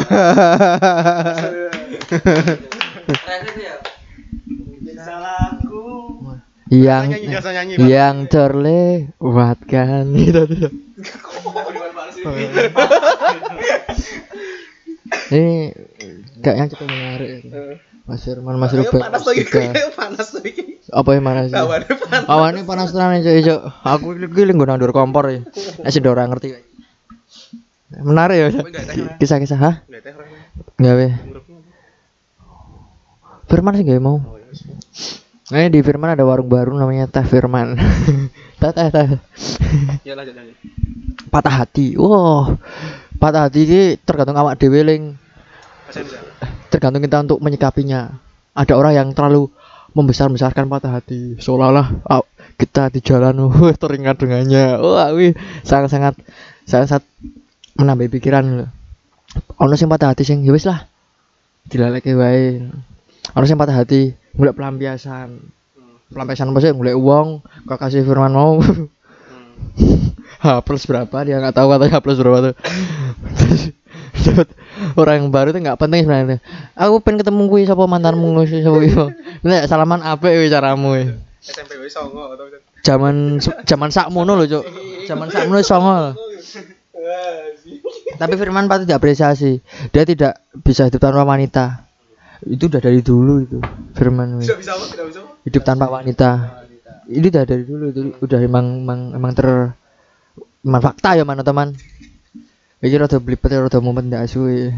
Salahku. 4.96 5.84
yang 6.74 7.06
Nyanyi, 7.13 7.30
biasa 7.30 7.50
nyanyi, 7.54 7.74
Pak. 7.78 7.86
yang 7.86 8.15
terlewatkan 8.26 10.04
tuh. 10.34 10.50
ini 15.30 15.70
kayaknya 16.46 16.66
cukup 16.78 16.88
menarik 16.94 17.30
Mas 18.06 18.22
Firman 18.22 18.62
Mas 18.62 18.70
Ruben 18.78 19.02
panas 19.02 19.26
lagi 19.26 19.42
juga. 19.42 19.62
panas 19.98 20.30
lagi. 20.38 20.78
apa 20.94 21.10
yang 21.18 21.24
mana 21.26 21.40
sih 21.50 21.58
awan 22.30 22.54
ini 22.54 22.62
panas 22.70 22.94
tenan 22.94 23.18
cok 23.26 23.34
cok 23.42 23.62
aku 23.82 24.06
giling 24.30 24.62
gue 24.62 24.70
nandur 24.70 24.94
kompor 24.94 25.26
ya 25.34 25.42
masih 25.82 26.06
orang 26.06 26.30
ngerti 26.30 26.54
menarik 27.98 28.38
ya 28.38 28.48
kisah-kisah 29.18 29.58
hah 29.58 29.76
nggak 30.78 30.94
be 30.94 31.08
Firman 33.46 33.78
sih 33.78 33.86
gak 33.86 34.02
mau 34.02 34.22
Nah, 35.46 35.70
di 35.70 35.78
Firman 35.86 36.18
ada 36.18 36.26
warung 36.26 36.50
baru 36.50 36.74
namanya 36.74 37.06
Teh 37.06 37.22
Firman. 37.22 37.78
teh 38.62 38.72
teh 38.74 38.90
teh. 38.90 39.08
Ya 40.02 40.18
lanjut 40.18 40.34
lanjut. 40.34 40.58
Patah 41.30 41.62
hati. 41.62 41.94
Wow. 41.94 42.58
Patah 43.22 43.46
hati 43.46 43.70
ini 43.70 43.82
tergantung 44.02 44.42
awak 44.42 44.58
dhewe 44.58 44.82
ling. 44.82 45.22
Tergantung 46.74 47.04
kita 47.04 47.17
untuk 47.24 47.39
menyikapinya. 47.41 48.13
Ada 48.56 48.74
orang 48.80 48.93
yang 48.95 49.08
terlalu 49.12 49.52
membesar-besarkan 49.95 50.67
patah 50.67 50.91
hati. 50.91 51.39
Seolah-olah 51.39 51.88
ah, 52.08 52.24
kita 52.60 52.91
di 52.91 53.00
jalan 53.00 53.36
wah 53.52 53.76
teringat 53.76 54.19
dengannya. 54.19 54.80
Wah, 54.80 55.12
wih 55.15 55.36
sangat-sangat 55.63 56.19
sangat 56.67 57.04
menambah 57.80 58.12
pikiran. 58.12 58.67
Ono 59.60 59.74
sing 59.76 59.91
patah 59.91 60.12
hati 60.12 60.24
sing 60.24 60.43
ya 60.43 60.52
wis 60.56 60.67
lah. 60.67 60.88
Dilaleke 61.67 62.15
wae. 62.15 62.63
Ono 63.36 63.45
sing 63.48 63.60
patah 63.60 63.76
hati 63.76 64.15
golek 64.36 64.56
pelampiasan. 64.56 65.39
Pelampiasan 66.12 66.54
apa? 66.54 66.60
Golek 66.62 66.95
uang, 66.95 67.41
kok 67.65 67.80
kasih 67.82 68.06
firman 68.06 68.36
mau. 68.36 68.60
H 70.45 70.62
plus 70.62 70.86
berapa 70.86 71.17
dia 71.26 71.41
nggak 71.41 71.56
tahu 71.58 71.67
katanya 71.74 71.91
H 71.95 71.98
plus 72.04 72.19
berapa 72.21 72.38
tuh 72.52 72.56
orang 74.99 75.15
yang 75.21 75.28
baru 75.32 75.56
tuh 75.56 75.62
nggak 75.62 75.80
penting 75.80 76.08
sebenarnya. 76.08 76.39
Aku 76.75 76.99
pengen 76.99 77.23
ketemu 77.23 77.41
gue 77.47 77.60
siapa 77.67 77.84
mantanmu 77.86 78.28
siapa 78.47 78.80
itu 78.82 79.06
salaman 79.69 80.01
apa 80.01 80.25
ya 80.32 80.58
caramu 80.58 80.97
ya 80.97 81.06
SMP 81.45 81.78
wis 81.78 81.93
songo 81.93 82.34
zaman 82.82 83.38
zaman 83.69 83.89
sakmono 83.93 84.34
loh 84.34 84.49
cok 84.49 84.63
zaman 85.06 85.28
sakmono 85.30 85.62
songo 85.62 86.17
tapi 88.15 88.34
Firman 88.39 88.71
patut 88.71 88.88
diapresiasi. 88.88 89.60
Dia 89.91 90.08
tidak 90.08 90.39
bisa 90.63 90.88
hidup 90.88 91.04
tanpa 91.04 91.28
wanita. 91.28 91.86
Itu 92.45 92.71
udah 92.71 92.82
dari 92.84 92.99
dulu 93.01 93.41
itu 93.41 93.60
Firman 93.95 94.39
bisa 94.39 94.56
tidak 94.62 95.06
bisa 95.12 95.21
hidup 95.43 95.62
tanpa 95.67 95.91
wanita. 95.91 96.62
Ini 97.06 97.25
udah 97.30 97.43
dari 97.45 97.63
dulu 97.67 97.86
itu. 97.91 98.01
Udah 98.23 98.39
emang 98.41 98.82
emang 98.82 98.99
emang 99.13 99.32
ter 99.36 99.47
emang 100.65 100.82
fakta 100.82 101.19
ya 101.19 101.23
mana 101.28 101.45
teman 101.45 101.78
ini 102.84 102.96
rada 103.00 103.18
blipet 103.22 103.52
ya 103.52 103.64
rada 103.64 103.80
momen 103.80 104.12
ndak 104.12 104.28
suwe 104.28 104.74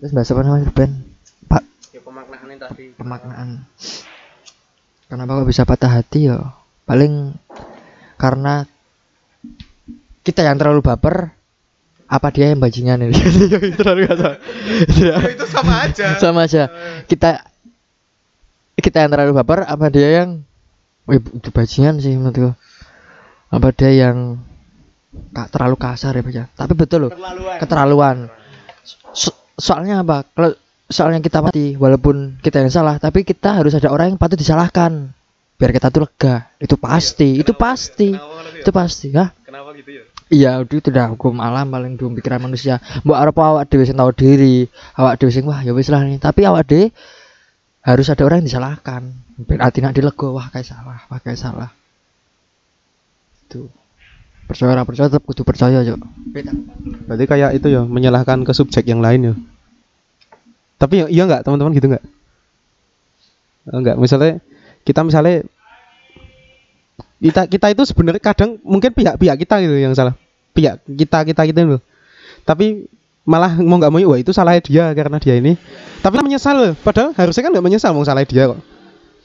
terus 0.00 0.12
bahasa 0.12 0.32
apa 0.32 0.40
namanya 0.44 0.72
Ben? 0.72 0.92
Pak. 1.44 1.62
Ya 1.92 2.00
pemaknaan 2.00 2.56
tadi. 2.56 2.84
Pemaknaan. 2.96 3.48
Kenapa 5.10 5.42
kok 5.42 5.48
bisa 5.50 5.66
patah 5.66 5.90
hati 5.90 6.30
ya? 6.30 6.54
Paling 6.86 7.34
karena 8.16 8.64
kita 10.22 10.46
yang 10.46 10.56
terlalu 10.56 10.80
baper 10.84 11.34
apa 12.10 12.28
dia 12.34 12.50
yang 12.50 12.58
bajingan 12.58 13.06
ini 13.06 13.14
terlalu 13.78 14.10
kata 14.10 14.38
itu 15.30 15.46
sama 15.46 15.86
aja. 15.86 16.06
Sama 16.22 16.40
aja. 16.46 16.70
Kita 17.06 17.42
kita 18.78 19.04
yang 19.04 19.10
terlalu 19.12 19.32
baper 19.36 19.66
apa 19.66 19.86
dia 19.92 20.22
yang 20.22 20.42
Wih, 21.08 21.18
itu 21.18 21.50
bajingan 21.50 21.98
sih 21.98 22.14
menurutku 22.14 22.54
apa 23.50 23.68
dia 23.74 23.90
yang 24.08 24.38
ka- 25.34 25.50
terlalu 25.50 25.76
kasar 25.76 26.14
ya 26.14 26.22
baca 26.22 26.44
tapi 26.54 26.72
betul 26.78 27.06
loh 27.06 27.10
keterlaluan. 27.58 28.16
So- 29.10 29.36
soalnya 29.58 30.06
apa? 30.06 30.22
Kalau 30.30 30.54
soalnya 30.90 31.20
kita 31.22 31.42
mati 31.42 31.74
walaupun 31.74 32.38
kita 32.42 32.62
yang 32.62 32.70
salah 32.70 32.96
tapi 32.98 33.26
kita 33.26 33.58
harus 33.58 33.74
ada 33.74 33.90
orang 33.90 34.14
yang 34.14 34.18
patut 34.18 34.38
disalahkan. 34.38 35.12
Biar 35.60 35.76
kita 35.76 35.92
tuh 35.92 36.08
lega. 36.08 36.48
Itu 36.56 36.80
pasti 36.80 37.36
itu 37.36 37.52
pasti. 37.52 38.16
itu 38.60 38.70
pasti 38.72 39.08
ya 39.12 39.28
kenapa 39.44 39.72
gitu 39.76 39.90
ya? 39.92 40.04
Iya, 40.30 40.62
itu 40.62 40.78
udah 40.78 41.10
hukum 41.18 41.42
alam 41.42 41.66
paling 41.74 41.98
dua 41.98 42.14
pikiran 42.14 42.38
manusia. 42.38 42.78
Mbok 43.02 43.18
arep 43.18 43.34
awak 43.34 43.66
dhewe 43.66 43.82
sing 43.82 43.98
tahu 43.98 44.14
diri, 44.14 44.70
awak 44.94 45.18
dhewe 45.18 45.34
sing 45.34 45.42
wah 45.42 45.58
ya 45.66 45.74
wis 45.74 45.90
lah 45.90 46.06
nih. 46.06 46.22
Tapi 46.22 46.46
awak 46.46 46.70
dhewe 46.70 46.94
harus 47.82 48.06
ada 48.06 48.22
orang 48.22 48.44
yang 48.44 48.48
disalahkan. 48.48 49.10
Ben 49.42 49.58
ati 49.58 49.82
nak 49.82 49.96
dilego 49.96 50.30
wah 50.36 50.46
kayak 50.54 50.70
salah, 50.70 51.02
wah 51.10 51.18
kayak 51.18 51.34
salah. 51.34 51.74
Itu. 53.50 53.66
Percaya 54.46 54.78
ora 54.78 54.86
percaya 54.86 55.10
tetap 55.10 55.26
kudu 55.26 55.42
percaya, 55.42 55.82
Cuk. 55.82 55.98
berarti 57.06 57.24
kayak 57.26 57.50
itu 57.58 57.66
ya 57.74 57.82
menyalahkan 57.82 58.46
ke 58.46 58.54
subjek 58.54 58.86
yang 58.86 59.02
lain 59.02 59.20
ya 59.30 59.34
tapi 60.80 61.04
ya, 61.04 61.06
iya 61.10 61.22
nggak 61.26 61.42
teman-teman 61.42 61.74
gitu 61.74 61.86
nggak 61.90 62.04
enggak 63.68 63.96
misalnya 63.98 64.38
kita 64.86 65.02
misalnya 65.02 65.44
kita 67.20 67.50
kita 67.50 67.66
itu 67.74 67.82
sebenarnya 67.84 68.22
kadang 68.22 68.62
mungkin 68.64 68.94
pihak-pihak 68.94 69.36
kita 69.42 69.60
gitu 69.60 69.74
yang 69.74 69.92
salah 69.92 70.14
pihak 70.56 70.80
kita 70.86 71.18
kita 71.26 71.42
gitu 71.50 71.76
loh 71.76 71.82
tapi 72.46 72.88
malah 73.26 73.58
mau 73.60 73.76
nggak 73.76 73.92
mau 73.92 74.00
wah 74.00 74.18
itu 74.22 74.32
salah 74.32 74.56
dia 74.56 74.88
karena 74.96 75.20
dia 75.20 75.36
ini 75.36 75.58
tapi 76.00 76.22
menyesal 76.22 76.56
loh 76.56 76.72
padahal 76.80 77.12
harusnya 77.12 77.42
kan 77.44 77.50
nggak 77.52 77.66
menyesal 77.66 77.90
mau 77.92 78.06
salah 78.06 78.24
dia 78.24 78.48
kok 78.48 78.62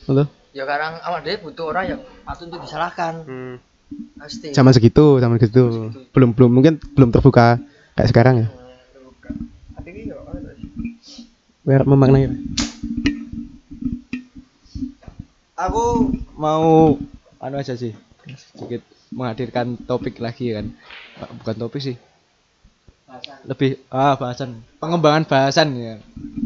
Betul. 0.06 0.30
Ya 0.56 0.64
kadang 0.64 1.02
awak 1.02 1.26
dhewe 1.26 1.50
butuh 1.50 1.74
orang 1.74 1.86
yang 1.98 2.02
patut 2.24 2.48
untuk 2.48 2.62
disalahkan. 2.64 3.26
Pasti. 4.18 4.52
zaman 4.52 4.74
segitu 4.74 5.22
zaman 5.22 5.38
segitu 5.38 5.94
belum 6.12 6.34
belum 6.34 6.52
mungkin 6.52 6.82
belum 6.98 7.14
terbuka 7.14 7.62
kayak 7.94 8.10
sekarang 8.10 8.36
ya 8.42 8.48
biar 11.66 11.82
memaknai 11.90 12.30
Aku 15.56 16.12
mau 16.36 17.00
anu 17.40 17.56
aja 17.56 17.80
sih. 17.80 17.96
Sedikit 18.28 18.84
menghadirkan 19.16 19.80
topik 19.88 20.20
lagi 20.20 20.52
kan. 20.52 20.76
Bukan 21.40 21.56
topik 21.56 21.80
sih. 21.80 21.96
Lebih 23.48 23.80
ah 23.88 24.20
bahasan, 24.20 24.60
pengembangan 24.84 25.24
bahasan 25.24 25.72
ya. 25.80 25.96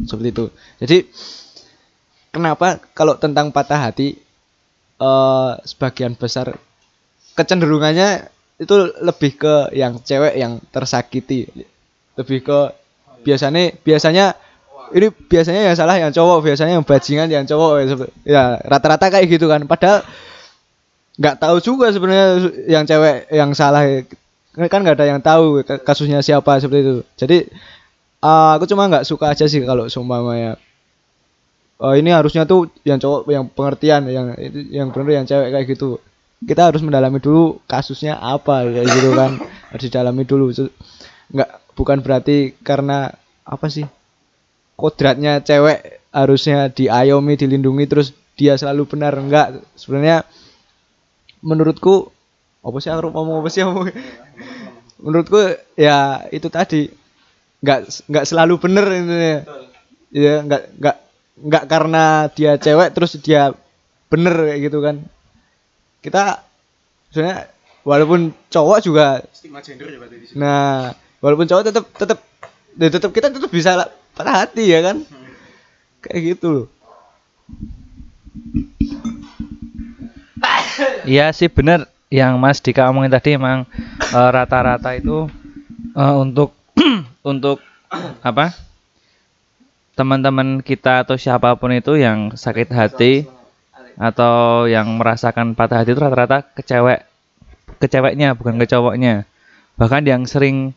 Seperti 0.06 0.30
itu. 0.30 0.46
Jadi 0.78 0.98
kenapa 2.30 2.78
kalau 2.94 3.18
tentang 3.18 3.50
patah 3.50 3.90
hati 3.90 4.22
eh 5.02 5.52
sebagian 5.66 6.14
besar 6.14 6.54
kecenderungannya 7.40 8.28
itu 8.60 8.76
lebih 9.00 9.40
ke 9.40 9.56
yang 9.72 10.04
cewek 10.04 10.36
yang 10.36 10.60
tersakiti. 10.76 11.48
Lebih 12.20 12.40
ke 12.44 12.60
biasanya 13.24 13.72
biasanya 13.80 14.26
ini 14.92 15.08
biasanya 15.08 15.72
yang 15.72 15.76
salah 15.80 15.96
yang 15.96 16.12
cowok 16.12 16.44
biasanya 16.44 16.76
yang 16.76 16.84
bajingan 16.84 17.28
yang 17.32 17.46
cowok 17.48 17.72
ya, 17.80 17.86
ya 18.28 18.44
rata-rata 18.68 19.08
kayak 19.08 19.32
gitu 19.32 19.48
kan. 19.48 19.64
Padahal 19.64 20.04
nggak 21.16 21.36
tahu 21.40 21.58
juga 21.64 21.88
sebenarnya 21.96 22.28
yang 22.68 22.84
cewek 22.84 23.32
yang 23.32 23.52
salah 23.56 23.88
kan 24.68 24.80
nggak 24.84 24.98
ada 25.00 25.08
yang 25.08 25.22
tahu 25.24 25.64
ka- 25.64 25.80
kasusnya 25.80 26.20
siapa 26.20 26.60
seperti 26.60 26.80
itu. 26.84 26.96
Jadi 27.16 27.38
eh, 28.20 28.52
aku 28.60 28.68
cuma 28.68 28.92
nggak 28.92 29.08
suka 29.08 29.32
aja 29.32 29.48
sih 29.48 29.64
kalau 29.64 29.88
seumpamanya 29.88 30.60
oh 31.80 31.96
ini 31.96 32.12
harusnya 32.12 32.44
tuh 32.44 32.68
yang 32.84 33.00
cowok 33.00 33.22
yang 33.32 33.46
pengertian 33.48 34.04
yang 34.12 34.28
yang 34.68 34.88
benar 34.92 35.24
yang 35.24 35.26
cewek 35.26 35.48
kayak 35.56 35.68
gitu 35.72 36.04
kita 36.40 36.72
harus 36.72 36.80
mendalami 36.80 37.20
dulu 37.20 37.60
kasusnya 37.68 38.16
apa 38.16 38.64
kayak 38.64 38.88
gitu 38.88 39.10
kan. 39.16 39.32
Harus 39.70 39.84
didalami 39.86 40.24
dulu. 40.26 40.50
Nggak 41.30 41.50
bukan 41.78 41.98
berarti 42.02 42.58
karena 42.64 43.14
apa 43.46 43.70
sih 43.70 43.86
kodratnya 44.80 45.44
cewek 45.46 46.02
harusnya 46.10 46.74
diayomi 46.74 47.38
dilindungi 47.38 47.86
terus 47.86 48.16
dia 48.40 48.56
selalu 48.56 48.88
benar. 48.88 49.14
Enggak 49.20 49.62
sebenarnya 49.76 50.26
menurutku 51.44 52.10
apa 52.60 52.78
sih 52.82 52.92
aku 52.92 53.14
ngomong 53.14 53.46
apa 53.46 53.50
sih 53.52 53.62
aku 53.64 53.94
menurutku 55.04 55.40
ya 55.78 56.26
itu 56.32 56.48
tadi. 56.50 56.90
Nggak 57.60 58.10
nggak 58.10 58.26
selalu 58.26 58.54
bener 58.58 58.86
ini. 58.90 59.34
Ya 60.10 60.42
nggak 60.42 60.64
nggak 60.82 60.98
nggak 61.40 61.64
karena 61.70 62.28
dia 62.34 62.58
cewek 62.58 62.90
terus 62.96 63.16
dia 63.22 63.54
bener 64.10 64.34
kayak 64.34 64.60
gitu 64.66 64.82
kan 64.82 65.06
kita 66.00 66.44
sebenarnya 67.12 67.50
walaupun 67.84 68.32
cowok 68.52 68.78
juga 68.84 69.24
Stigma 69.32 69.60
gender 69.60 69.88
ya 69.92 69.98
berarti 70.00 70.16
di 70.20 70.26
nah 70.40 70.94
walaupun 71.20 71.48
cowok 71.48 71.64
tetap 71.72 71.86
tetap 71.96 72.20
ya 72.80 72.88
tetap 72.88 73.12
kita 73.12 73.28
tetap 73.34 73.52
bisa 73.52 73.92
patah 74.20 74.36
hati 74.46 74.68
ya 74.68 74.84
kan? 74.84 75.08
Kayak 76.04 76.36
gitu 76.36 76.48
loh. 76.52 76.68
Iya 81.08 81.32
sih 81.32 81.48
bener. 81.48 81.88
Yang 82.10 82.34
Mas 82.42 82.60
Dika 82.60 82.90
omongin 82.90 83.14
tadi 83.14 83.38
emang 83.38 83.70
eh, 84.02 84.30
rata-rata 84.34 84.98
itu 84.98 85.32
eh, 85.96 86.16
untuk 86.20 86.52
untuk 87.32 87.64
apa? 88.20 88.52
Teman-teman 89.96 90.64
kita 90.64 91.04
atau 91.04 91.20
siapa 91.20 91.56
pun 91.60 91.76
itu 91.76 92.00
yang 92.00 92.32
sakit 92.36 92.72
hati 92.72 93.28
atau 94.00 94.64
yang 94.72 94.88
merasakan 94.96 95.60
patah 95.60 95.84
hati 95.84 95.92
itu 95.92 96.00
rata-rata 96.00 96.40
ke 96.56 96.64
cewek 96.64 97.04
ke 97.84 97.86
ceweknya 97.92 98.32
bukan 98.32 98.56
ke 98.56 98.66
cowoknya. 98.72 99.28
Bahkan 99.76 100.08
yang 100.08 100.24
sering 100.24 100.72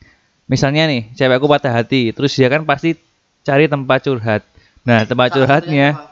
misalnya 0.51 0.91
nih 0.91 1.15
cewekku 1.15 1.47
patah 1.47 1.71
hati 1.71 2.11
terus 2.11 2.35
dia 2.35 2.51
kan 2.51 2.67
pasti 2.67 2.99
cari 3.47 3.71
tempat 3.71 4.03
curhat. 4.03 4.43
Nah 4.83 5.07
tempat 5.07 5.39
curhatnya 5.39 6.11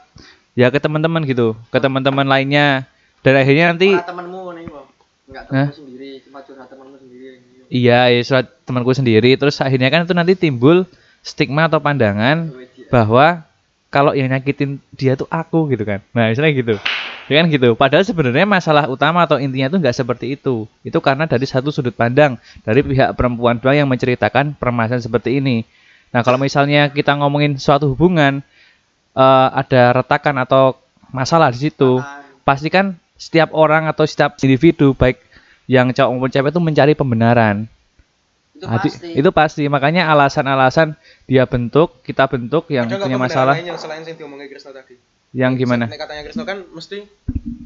ya 0.55 0.71
ke 0.71 0.79
teman-teman 0.79 1.27
gitu 1.27 1.59
ke 1.67 1.77
teman-teman 1.83 2.23
lainnya. 2.23 2.87
Dan 3.21 3.37
akhirnya 3.37 3.75
nanti 3.75 3.91
temanmu 3.91 4.55
nih 4.55 4.65
bang. 4.71 4.87
Nggak 5.27 5.43
Hah? 5.51 5.67
temanmu 5.67 5.75
sendiri 5.75 6.09
cuma 6.23 6.39
curhat 6.47 6.67
temanmu 6.71 6.95
sendiri. 6.95 7.27
Iya 7.67 7.99
ya 8.07 8.21
surat 8.23 8.47
temanku 8.63 8.91
sendiri. 8.95 9.31
Terus 9.35 9.59
akhirnya 9.59 9.91
kan 9.91 10.07
itu 10.07 10.15
nanti 10.15 10.39
timbul 10.39 10.87
stigma 11.27 11.67
atau 11.67 11.83
pandangan 11.83 12.55
bahwa 12.87 13.43
kalau 13.91 14.15
yang 14.15 14.31
nyakitin 14.31 14.79
dia 14.95 15.19
tuh 15.19 15.27
aku 15.27 15.67
gitu 15.75 15.83
kan. 15.83 15.99
Nah 16.15 16.31
misalnya 16.31 16.55
gitu 16.55 16.75
ya 17.31 17.39
kan 17.39 17.47
gitu. 17.47 17.69
Padahal 17.79 18.03
sebenarnya 18.03 18.43
masalah 18.43 18.91
utama 18.91 19.23
atau 19.23 19.39
intinya 19.39 19.71
tuh 19.71 19.79
nggak 19.79 19.95
seperti 19.95 20.35
itu. 20.35 20.67
Itu 20.83 20.99
karena 20.99 21.23
dari 21.23 21.47
satu 21.47 21.71
sudut 21.71 21.95
pandang 21.95 22.35
dari 22.67 22.83
pihak 22.83 23.15
perempuan 23.15 23.55
doang 23.55 23.79
yang 23.79 23.87
menceritakan 23.87 24.59
permasalahan 24.59 24.99
seperti 24.99 25.39
ini. 25.39 25.63
Nah 26.11 26.27
kalau 26.27 26.35
misalnya 26.35 26.91
kita 26.91 27.15
ngomongin 27.15 27.55
suatu 27.55 27.95
hubungan 27.95 28.43
eh, 29.15 29.47
ada 29.55 30.03
retakan 30.03 30.43
atau 30.43 30.75
masalah 31.15 31.55
di 31.55 31.71
situ 31.71 32.03
pasti 32.43 32.67
kan 32.67 32.99
setiap 33.15 33.55
orang 33.55 33.87
atau 33.87 34.03
setiap 34.03 34.35
individu 34.43 34.91
baik 34.91 35.15
yang 35.71 35.95
cowok 35.95 36.11
maupun 36.11 36.31
cewek 36.35 36.51
itu 36.51 36.59
mencari 36.59 36.93
pembenaran. 36.99 37.63
Itu 38.59 38.67
Hati- 38.67 38.91
pasti. 38.91 39.09
itu 39.15 39.29
pasti. 39.31 39.63
Makanya 39.71 40.11
alasan-alasan 40.11 40.99
dia 41.31 41.47
bentuk 41.47 42.03
kita 42.03 42.27
bentuk 42.27 42.67
yang 42.67 42.91
Ada 42.91 42.99
punya 42.99 43.15
masalah. 43.15 43.55
lain 43.55 43.71
yang 43.71 43.79
selain 43.79 44.03
yang 44.03 44.19
diomongin 44.19 44.51
Krisno 44.51 44.75
tadi 44.75 45.10
yang 45.31 45.55
gimana 45.55 45.87
Nek 45.87 45.95
katanya 45.97 46.21
Krisno 46.23 46.43
kan 46.43 46.63
mesti 46.67 47.07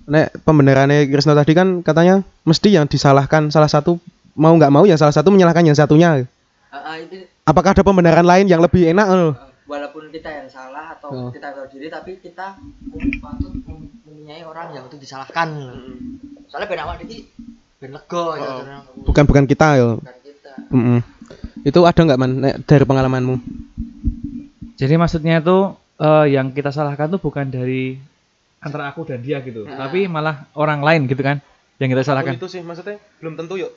Nek 0.05 0.37
pembenarannya 0.39 1.05
Krisno 1.07 1.33
tadi 1.33 1.51
kan 1.51 1.81
katanya 1.81 2.21
mesti 2.43 2.69
yang 2.69 2.85
disalahkan 2.85 3.49
salah 3.49 3.65
satu 3.65 3.97
mau 4.33 4.51
nggak 4.51 4.69
mau 4.69 4.83
ya 4.83 4.95
salah 4.95 5.11
satu 5.11 5.31
menyalahkan 5.31 5.63
yang 5.63 5.73
satunya. 5.73 6.27
Ah, 6.67 6.75
ah, 6.75 6.95
itu 6.97 7.23
Apakah 7.41 7.71
ada 7.71 7.81
pembenaran 7.81 8.21
lain 8.21 8.45
yang 8.45 8.59
lebih 8.59 8.85
enak 8.85 9.07
eh, 9.07 9.31
walaupun 9.63 10.09
kita 10.09 10.29
yang 10.29 10.47
salah 10.47 10.93
atau 10.93 11.09
Oh. 11.09 11.29
kita 11.29 11.49
tahu 11.51 11.65
diri 11.69 11.87
tapi 11.87 12.17
kita 12.17 12.57
patut 13.17 13.53
mem- 13.63 13.89
mempunyai 14.03 14.41
orang 14.41 14.73
yang 14.73 14.83
untuk 14.83 14.97
disalahkan 14.97 15.53
soalnya 16.45 16.67
ben 16.67 16.79
awak 16.79 17.01
iki 17.01 17.25
ben 17.77 17.89
lega 17.91 18.25
ya 18.35 18.43
Oh. 18.43 18.57
karena 18.59 18.77
Bukan 19.01 19.23
bukan 19.25 19.45
kita 19.45 19.67
yo. 19.75 19.89
bukan 19.97 20.17
kita 20.21 20.51
Mm-mm. 20.69 20.99
Itu 21.63 21.79
ada 21.81 21.97
nggak 21.97 22.19
man 22.19 22.31
Nek, 22.35 22.55
dari 22.63 22.83
pengalamanmu? 22.83 23.35
jadi 24.75 24.93
maksudnya 24.95 25.39
itu 25.39 25.73
eh, 25.97 26.25
yang 26.31 26.51
kita 26.51 26.71
salahkan 26.71 27.07
tuh 27.11 27.21
bukan 27.21 27.47
dari 27.47 27.99
antara 28.59 28.89
aku 28.89 29.05
dan 29.05 29.21
dia 29.21 29.39
gitu 29.45 29.67
tapi 29.67 30.09
malah 30.09 30.49
orang 30.57 30.81
lain 30.81 31.05
gitu 31.05 31.21
kan 31.21 31.37
yang 31.77 31.91
kita 31.91 32.01
salahkan 32.01 32.39
itu 32.39 32.47
sih 32.47 32.63
maksudnya 32.63 32.97
belum 33.19 33.35
tentu 33.35 33.59
yuk. 33.59 33.71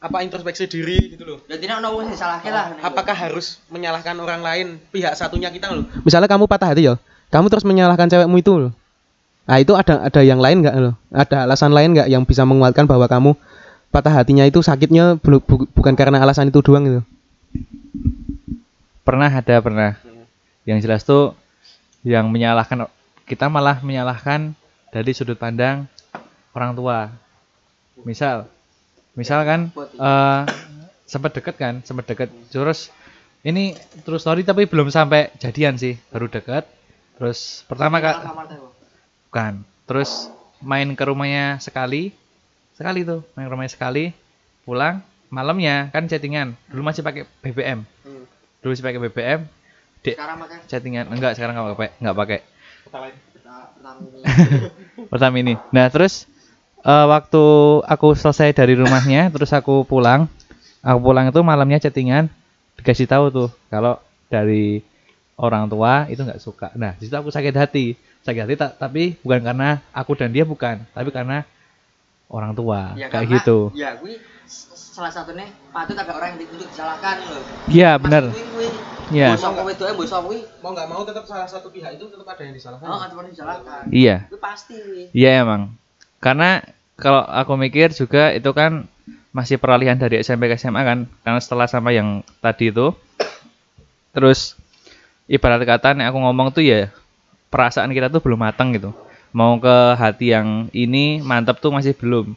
Apa 0.00 0.24
introspeksi 0.24 0.64
diri 0.64 1.12
gitu 1.12 1.28
loh. 1.28 1.44
jadi 1.44 1.60
nek 1.60 1.84
ono 1.84 1.88
wong 1.92 2.08
sing 2.08 2.16
disalahke 2.16 2.48
lah. 2.48 2.72
Apakah 2.80 3.12
harus 3.12 3.60
menyalahkan 3.68 4.16
orang 4.16 4.40
lain 4.40 4.66
pihak 4.88 5.12
satunya 5.12 5.52
kita 5.52 5.68
loh? 5.68 5.84
Misalnya 6.08 6.24
kamu 6.24 6.48
patah 6.48 6.72
hati 6.72 6.88
ya, 6.88 6.96
kamu 7.28 7.52
terus 7.52 7.68
menyalahkan 7.68 8.08
cewekmu 8.08 8.40
itu 8.40 8.48
loh. 8.56 8.72
Nah 9.44 9.60
itu 9.60 9.76
ada 9.76 10.00
ada 10.08 10.24
yang 10.24 10.40
lain 10.40 10.64
nggak 10.64 10.72
loh? 10.80 10.96
Ada 11.12 11.44
alasan 11.44 11.76
lain 11.76 11.92
nggak 11.92 12.08
yang 12.08 12.24
bisa 12.24 12.48
menguatkan 12.48 12.88
bahwa 12.88 13.04
kamu 13.12 13.36
patah 13.92 14.14
hatinya 14.16 14.48
itu 14.48 14.64
sakitnya 14.64 15.20
belu- 15.20 15.44
bu- 15.44 15.68
bukan 15.68 15.92
karena 15.92 16.16
alasan 16.24 16.48
itu 16.48 16.64
doang 16.64 16.88
gitu? 16.88 17.00
pernah 19.04 19.28
ada 19.28 19.56
pernah 19.58 19.98
yang 20.64 20.78
jelas 20.78 21.02
tuh 21.02 21.34
yang 22.06 22.32
menyalahkan 22.32 22.88
kita 23.28 23.46
malah 23.46 23.78
menyalahkan 23.84 24.56
dari 24.90 25.12
sudut 25.12 25.36
pandang 25.36 25.86
orang 26.56 26.72
tua. 26.74 27.12
Misal 28.02 28.48
misal 29.14 29.44
kan 29.44 29.60
eh 29.76 30.42
sempat 31.04 31.36
deket 31.36 31.54
kan 31.60 31.74
sempat 31.84 32.08
deket. 32.08 32.32
Terus 32.48 32.88
ini 33.44 33.76
terus 34.04 34.24
story 34.24 34.44
tapi 34.44 34.64
belum 34.68 34.88
sampai 34.88 35.32
jadian 35.36 35.76
sih 35.76 36.00
baru 36.08 36.26
deket. 36.26 36.64
Terus 37.20 37.62
pertama 37.68 38.00
kak 38.00 38.24
Bang. 38.24 38.64
bukan. 39.28 39.54
Terus 39.84 40.32
main 40.64 40.88
ke 40.96 41.04
rumahnya 41.04 41.60
sekali. 41.60 42.16
Sekali 42.72 43.04
tuh 43.04 43.20
main 43.36 43.46
ke 43.48 43.52
rumahnya 43.52 43.72
sekali. 43.72 44.16
Pulang 44.64 45.04
malamnya 45.28 45.92
kan 45.92 46.08
chattingan. 46.08 46.56
Dulu 46.72 46.80
masih 46.80 47.04
pakai 47.04 47.28
BBM 47.44 47.84
dulu 48.60 48.76
masih 48.76 48.84
pakai 48.84 49.00
BBM 49.00 49.40
dek. 50.04 50.16
Sekarang 50.16 50.36
makan 50.40 50.56
chattingan. 50.66 51.04
Enggak 51.12 51.32
sekarang 51.36 51.54
nggak 51.56 51.76
pakai. 51.76 51.90
Nggak 52.00 52.16
pakai. 52.16 52.38
Pertama 55.12 55.34
ini. 55.40 55.54
Nah 55.72 55.86
terus 55.88 56.26
eh, 56.82 57.06
waktu 57.06 57.44
aku 57.84 58.16
selesai 58.16 58.56
dari 58.56 58.74
rumahnya 58.76 59.28
terus 59.34 59.50
aku 59.52 59.84
pulang. 59.84 60.26
Aku 60.80 60.98
pulang 61.00 61.28
itu 61.28 61.40
malamnya 61.44 61.80
chattingan. 61.80 62.32
Dikasih 62.80 63.04
tahu 63.04 63.28
tuh 63.28 63.48
kalau 63.68 64.00
dari 64.32 64.80
orang 65.36 65.68
tua 65.68 66.08
itu 66.08 66.20
nggak 66.20 66.40
suka. 66.40 66.72
Nah 66.76 66.96
di 66.96 67.08
situ 67.08 67.16
aku 67.16 67.28
sakit 67.28 67.54
hati. 67.56 67.96
Sakit 68.24 68.40
hati 68.44 68.54
ta- 68.56 68.76
tapi 68.76 69.16
bukan 69.20 69.40
karena 69.44 69.80
aku 69.92 70.16
dan 70.16 70.32
dia 70.32 70.44
bukan 70.48 70.80
tapi 70.92 71.12
karena 71.12 71.44
orang 72.30 72.56
tua. 72.56 72.94
Ya, 72.96 73.12
kayak 73.12 73.28
karena, 73.28 73.34
gitu. 73.40 73.58
ya 73.76 73.90
gue 73.98 74.16
salah 74.50 75.14
satunya 75.14 75.46
patut 75.70 75.94
ada 75.94 76.10
orang 76.10 76.34
yang 76.34 76.42
untuk 76.44 76.66
disalahkan 76.66 77.22
loh 77.22 77.42
iya 77.70 77.94
benar 77.96 78.34
Iya. 79.10 79.34
bosok 79.34 79.58
kowe 79.58 79.72
doang 79.74 79.96
bosok 79.98 80.20
kuwi 80.22 80.38
Mau 80.62 80.70
nggak 80.70 80.86
mau 80.86 81.02
tetap 81.02 81.26
salah 81.26 81.46
satu 81.46 81.66
pihak 81.70 81.98
itu 81.98 82.06
tetap 82.06 82.30
ada 82.30 82.42
yang 82.46 82.54
disalahkan. 82.54 82.86
oh 82.86 82.98
ada 82.98 83.14
orang 83.14 83.30
disalahkan 83.30 83.82
iya 83.90 84.26
gue 84.30 84.38
pasti 84.38 84.78
Iya 85.10 85.42
emang. 85.42 85.74
Karena 86.22 86.62
kalau 86.94 87.24
aku 87.24 87.58
mikir 87.58 87.90
juga 87.90 88.30
itu 88.30 88.50
kan 88.52 88.86
masih 89.32 89.58
peralihan 89.58 89.98
dari 89.98 90.20
SMP 90.20 90.46
ke 90.46 90.54
SMA 90.54 90.82
kan. 90.84 90.98
Karena 91.26 91.40
setelah 91.42 91.66
sama 91.66 91.90
yang 91.90 92.22
tadi 92.38 92.70
itu 92.70 92.94
terus 94.10 94.54
ibarat 95.26 95.62
kata 95.62 95.94
nek 95.94 96.10
aku 96.10 96.18
ngomong 96.22 96.54
tuh 96.54 96.62
ya 96.62 96.90
perasaan 97.50 97.90
kita 97.90 98.10
tuh 98.10 98.22
belum 98.22 98.46
matang 98.46 98.70
gitu. 98.74 98.94
Mau 99.34 99.58
ke 99.58 99.98
hati 99.98 100.34
yang 100.34 100.70
ini 100.70 101.18
mantap 101.18 101.58
tuh 101.58 101.74
masih 101.74 101.98
belum. 101.98 102.34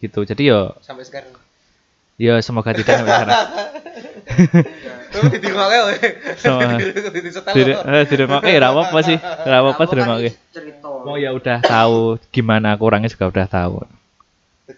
Gitu. 0.00 0.20
Jadi 0.28 0.42
yo 0.52 0.76
Sampai 0.84 1.04
sekarang. 1.08 1.32
yo 2.16 2.40
semoga 2.40 2.72
tidak 2.72 3.04
sampai 5.16 5.38
ditiru 5.38 5.58
aja 5.58 5.78
weh. 5.88 5.98
Sama. 6.36 6.76
Disetel. 7.24 7.52
Tidak 7.54 7.78
eh, 7.86 8.04
tidak 8.08 8.26
pakai 8.28 8.58
ya 8.58 8.68
apa 8.68 8.98
sih. 9.04 9.16
Tidak 9.46 9.58
apa 9.62 9.82
tidak 9.88 10.04
kan 10.04 10.12
pakai. 10.18 10.32
cerita 10.52 10.88
Oh 11.06 11.14
ya 11.14 11.30
udah 11.30 11.62
tahu 11.62 12.18
gimana 12.34 12.74
aku 12.74 12.82
orangnya 12.90 13.06
juga 13.08 13.30
udah 13.30 13.46
tahu. 13.46 13.86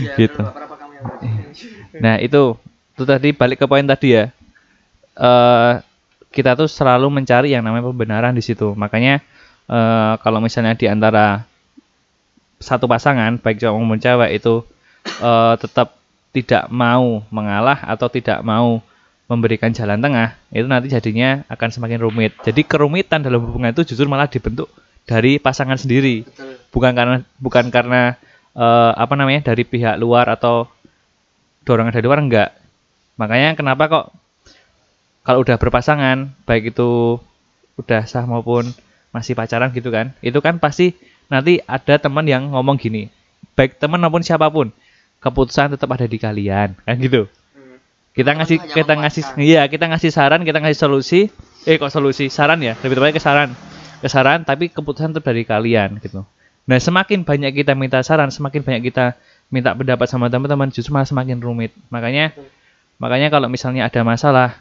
ya, 0.00 0.16
gitu. 0.16 0.40
Nah 2.00 2.16
itu 2.18 2.56
itu 2.96 3.04
tadi 3.04 3.28
balik 3.36 3.60
ke 3.60 3.66
poin 3.68 3.84
tadi 3.84 4.16
ya. 4.16 4.32
eh 5.14 5.72
kita 6.34 6.58
tuh 6.58 6.66
selalu 6.66 7.06
mencari 7.06 7.54
yang 7.54 7.62
namanya 7.62 7.86
pembenaran 7.86 8.34
di 8.34 8.42
situ. 8.42 8.72
Makanya 8.74 9.20
eh 9.68 10.12
kalau 10.24 10.40
misalnya 10.40 10.74
di 10.74 10.88
antara 10.88 11.44
satu 12.64 12.88
pasangan 12.88 13.36
baik 13.36 13.60
cowok 13.60 13.76
maupun 13.76 14.00
cewek 14.00 14.40
itu 14.40 14.64
eh 15.20 15.54
tetap 15.60 16.00
tidak 16.34 16.66
mau 16.72 17.22
mengalah 17.30 17.78
atau 17.84 18.08
tidak 18.08 18.40
mau 18.42 18.82
memberikan 19.24 19.72
jalan 19.72 19.96
tengah, 20.04 20.36
itu 20.52 20.68
nanti 20.68 20.92
jadinya 20.92 21.48
akan 21.48 21.68
semakin 21.72 22.00
rumit. 22.02 22.36
Jadi 22.44 22.60
kerumitan 22.66 23.24
dalam 23.24 23.40
hubungan 23.40 23.72
itu 23.72 23.94
justru 23.94 24.04
malah 24.04 24.28
dibentuk 24.28 24.68
dari 25.08 25.40
pasangan 25.40 25.80
sendiri. 25.80 26.28
Betul. 26.28 26.60
Bukan 26.68 26.92
karena 26.92 27.16
bukan 27.40 27.64
karena 27.72 28.20
eh, 28.52 28.92
apa 28.92 29.14
namanya 29.16 29.54
dari 29.54 29.64
pihak 29.64 29.96
luar 29.96 30.28
atau 30.28 30.68
dorongan 31.64 31.94
dari 31.94 32.04
luar 32.04 32.20
enggak. 32.20 32.50
Makanya 33.16 33.56
kenapa 33.56 33.88
kok 33.88 34.06
kalau 35.24 35.40
udah 35.40 35.56
berpasangan 35.56 36.28
baik 36.44 36.76
itu 36.76 37.16
udah 37.80 38.04
sah 38.04 38.28
maupun 38.28 38.68
masih 39.14 39.38
pacaran 39.38 39.70
gitu 39.70 39.94
kan 39.94 40.10
itu 40.20 40.36
kan 40.42 40.58
pasti 40.58 40.98
nanti 41.28 41.60
ada 41.64 41.96
teman 41.98 42.24
yang 42.28 42.52
ngomong 42.52 42.76
gini 42.76 43.08
baik 43.54 43.78
teman 43.78 44.02
maupun 44.02 44.22
siapa 44.22 44.50
pun 44.50 44.74
keputusan 45.22 45.72
tetap 45.78 45.88
ada 45.88 46.04
di 46.04 46.18
kalian. 46.20 46.76
Kan 46.84 46.96
gitu. 47.00 47.24
Hmm. 47.56 47.80
kita 48.12 48.36
ngasih 48.36 48.58
kita 48.70 48.92
ngasih 48.92 49.22
iya 49.40 49.64
kita 49.64 49.88
ngasih 49.88 50.10
saran 50.12 50.44
kita 50.44 50.60
ngasih 50.60 50.78
solusi. 50.78 51.20
Eh 51.64 51.80
kok 51.80 51.88
solusi? 51.88 52.28
Saran 52.28 52.60
ya? 52.60 52.76
Lebih 52.84 53.00
tepatnya 53.00 53.14
ke 53.16 53.22
saran. 53.22 53.50
Ke 54.04 54.08
saran 54.12 54.44
tapi 54.44 54.68
keputusan 54.68 55.16
tetap 55.16 55.32
dari 55.32 55.48
kalian 55.48 55.96
gitu. 56.04 56.26
Nah 56.68 56.78
semakin 56.78 57.24
banyak 57.24 57.64
kita 57.64 57.72
minta 57.72 58.04
saran 58.04 58.28
semakin 58.28 58.60
banyak 58.60 58.82
kita 58.92 59.16
minta 59.48 59.72
pendapat 59.72 60.06
sama 60.10 60.28
teman-teman 60.28 60.68
justru 60.68 60.92
malah 60.92 61.08
semakin 61.08 61.40
rumit. 61.40 61.72
Makanya 61.88 62.36
makanya 63.00 63.32
kalau 63.32 63.48
misalnya 63.48 63.88
ada 63.88 64.04
masalah 64.04 64.60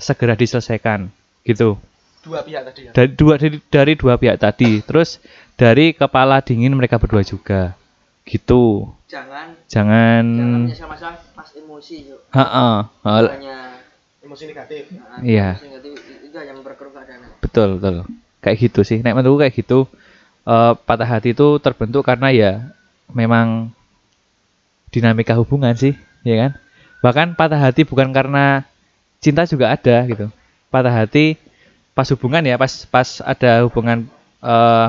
segera 0.00 0.38
diselesaikan 0.38 1.12
gitu 1.44 1.76
Dua 2.20 2.44
pihak 2.44 2.62
tadi 2.68 2.80
ya. 2.84 2.92
dari 2.92 3.10
dua 3.16 3.34
dari, 3.40 3.56
dari 3.72 3.92
dua 3.96 4.14
pihak 4.20 4.36
tadi 4.36 4.78
terus 4.88 5.16
dari 5.56 5.96
kepala 5.96 6.44
dingin 6.44 6.76
mereka 6.76 7.00
berdua 7.00 7.24
juga 7.24 7.72
gitu 8.28 8.88
Jangan 9.08 9.56
jangan 9.66 10.24
jangan 10.70 10.88
masalah 10.88 11.16
pas 11.34 11.48
emosi 11.50 12.12
yuk. 12.12 12.20
Hanya 12.30 13.58
Emosi 14.20 14.44
negatif. 14.46 14.86
nah, 14.94 15.18
Iya. 15.24 15.56
emosi 15.58 15.66
negatif, 15.66 15.92
itu 16.28 16.36
hanya 16.38 16.52
memperkeruh 16.54 16.92
keadaan. 16.92 17.20
betul 17.42 17.68
betul 17.80 17.94
kayak 18.38 18.56
gitu 18.62 18.80
sih 18.84 19.00
nek 19.00 19.16
menurutku 19.16 19.42
kayak 19.42 19.54
gitu 19.56 19.78
eh, 20.44 20.72
patah 20.86 21.08
hati 21.08 21.32
itu 21.34 21.58
terbentuk 21.58 22.04
karena 22.06 22.28
ya 22.30 22.52
memang 23.10 23.72
dinamika 24.90 25.34
hubungan 25.40 25.74
sih 25.74 25.96
ya 26.22 26.36
kan 26.36 26.50
bahkan 27.00 27.28
patah 27.34 27.58
hati 27.58 27.82
bukan 27.82 28.12
karena 28.12 28.62
cinta 29.18 29.48
juga 29.48 29.72
ada 29.72 30.04
gitu 30.06 30.28
patah 30.68 30.92
hati 30.94 31.34
pas 32.00 32.08
hubungan 32.16 32.40
ya 32.40 32.56
pas 32.56 32.88
pas 32.88 33.20
ada 33.20 33.68
hubungan 33.68 34.08
eh, 34.40 34.86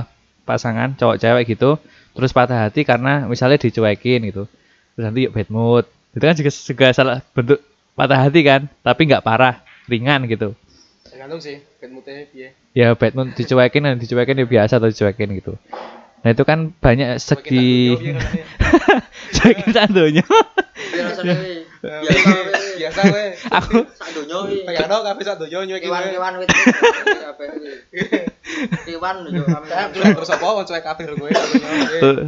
pasangan 0.48 0.96
cowok 0.96 1.20
cewek 1.20 1.44
gitu 1.60 1.76
terus 2.12 2.32
patah 2.36 2.68
hati 2.68 2.84
karena 2.84 3.28
misalnya 3.28 3.60
dicuekin 3.60 4.24
gitu. 4.32 4.48
Terus 4.96 5.04
nanti 5.04 5.28
yuk 5.28 5.36
bad 5.36 5.50
mood. 5.52 5.86
Itu 6.12 6.24
kan 6.24 6.36
juga, 6.36 6.52
juga 6.52 6.86
salah 6.92 7.20
bentuk 7.32 7.60
patah 7.96 8.20
hati 8.28 8.40
kan 8.44 8.68
tapi 8.84 9.08
nggak 9.08 9.24
parah 9.24 9.64
ringan 9.88 10.28
gitu. 10.28 10.56
Tergantung 11.08 11.44
sih, 11.44 11.60
bad 11.80 11.92
moodnya 11.92 12.24
piye. 12.32 12.56
ya 12.72 12.96
bad 12.96 13.14
mood 13.16 13.36
dicuekin 13.36 13.84
dan 13.84 14.00
dicuekin 14.00 14.40
ya 14.40 14.48
biasa 14.48 14.80
atau 14.80 14.88
dicuekin 14.88 15.30
gitu. 15.40 15.54
Nah 16.22 16.30
itu 16.32 16.44
kan 16.48 16.72
banyak 16.80 17.20
segi 17.20 17.98
cuekin 19.36 19.70
sandonya 19.74 20.22
Biar 20.92 21.04
rasanya 21.10 21.34
weh. 21.34 21.61
Biasa 21.82 23.02
weh. 23.10 23.30
aku 23.58 23.78
Sak 23.98 24.10
donya 24.14 24.38
weh. 24.46 24.62
Kayak 24.70 24.86
no 24.86 25.02
kabeh 25.02 25.24
sak 25.26 25.36
donya 25.42 25.58
nyuwek 25.66 25.82
Kewan-kewan 25.82 26.34
wit. 26.38 26.50
Kabeh. 26.54 27.48
Kewan 28.86 29.16
kami. 29.26 29.70
Terus 29.98 30.30
apa 30.30 30.46
wong 30.46 30.66
cuek 30.70 30.84
kabeh 30.86 31.04
kowe 31.18 31.30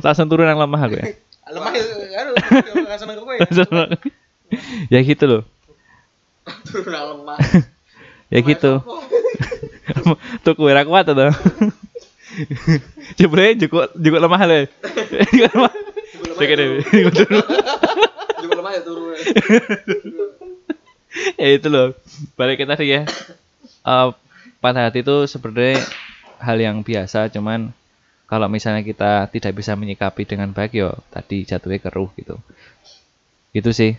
langsung 0.01 0.27
turun 0.29 0.49
yang 0.49 0.57
lemah 0.57 0.81
aku 0.81 0.97
ya 0.97 1.05
Lemah 1.53 1.71
ya 1.75 1.83
kowe. 3.17 3.35
ya 4.89 4.99
gitu 5.05 5.25
loh 5.29 5.41
Turun 6.67 6.93
lemah. 6.93 7.37
ya 8.33 8.39
gitu 8.41 8.81
tuh 10.43 10.53
kue 10.57 10.73
kuat 10.73 11.05
tuh 11.05 11.29
Jebule 13.13 13.53
juga 13.53 13.93
juga 13.93 14.17
lemah 14.25 14.41
le. 14.49 14.59
Juga 15.29 15.47
lemah. 15.53 15.73
Cek 16.33 16.49
deh. 16.57 16.67
Juga 17.05 17.23
lemah 17.29 18.09
ya 18.73 18.81
turun. 18.81 19.13
weh. 19.13 19.21
ya 21.41 21.47
itu 21.53 21.67
loh. 21.69 21.93
Balik 22.33 22.65
kita 22.65 22.73
tadi 22.73 22.97
ya. 22.97 23.05
Eh, 23.83 24.09
patah 24.57 24.89
hati 24.89 25.05
itu 25.05 25.29
sebenarnya 25.29 25.83
hal 26.41 26.57
yang 26.59 26.81
biasa, 26.81 27.29
cuman 27.31 27.71
kalau 28.25 28.49
misalnya 28.49 28.81
kita 28.81 29.29
tidak 29.29 29.53
bisa 29.53 29.77
menyikapi 29.77 30.25
dengan 30.25 30.49
baik 30.49 30.73
yo 30.73 30.97
tadi 31.13 31.45
jatuhnya 31.45 31.79
keruh 31.83 32.09
gitu. 32.17 32.41
Itu 33.53 33.69
sih. 33.75 33.93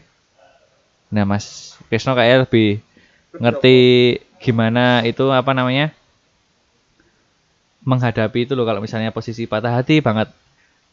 Nah, 1.14 1.22
Mas 1.22 1.78
Krisno 1.86 2.18
kayak 2.18 2.50
lebih 2.50 2.82
ngerti 3.38 3.78
gimana 4.42 5.06
itu 5.06 5.30
apa 5.30 5.54
namanya? 5.54 5.94
menghadapi 7.84 8.48
itu 8.48 8.56
loh 8.56 8.64
kalau 8.64 8.80
misalnya 8.80 9.12
posisi 9.12 9.44
patah 9.44 9.76
hati 9.76 10.00
banget 10.00 10.32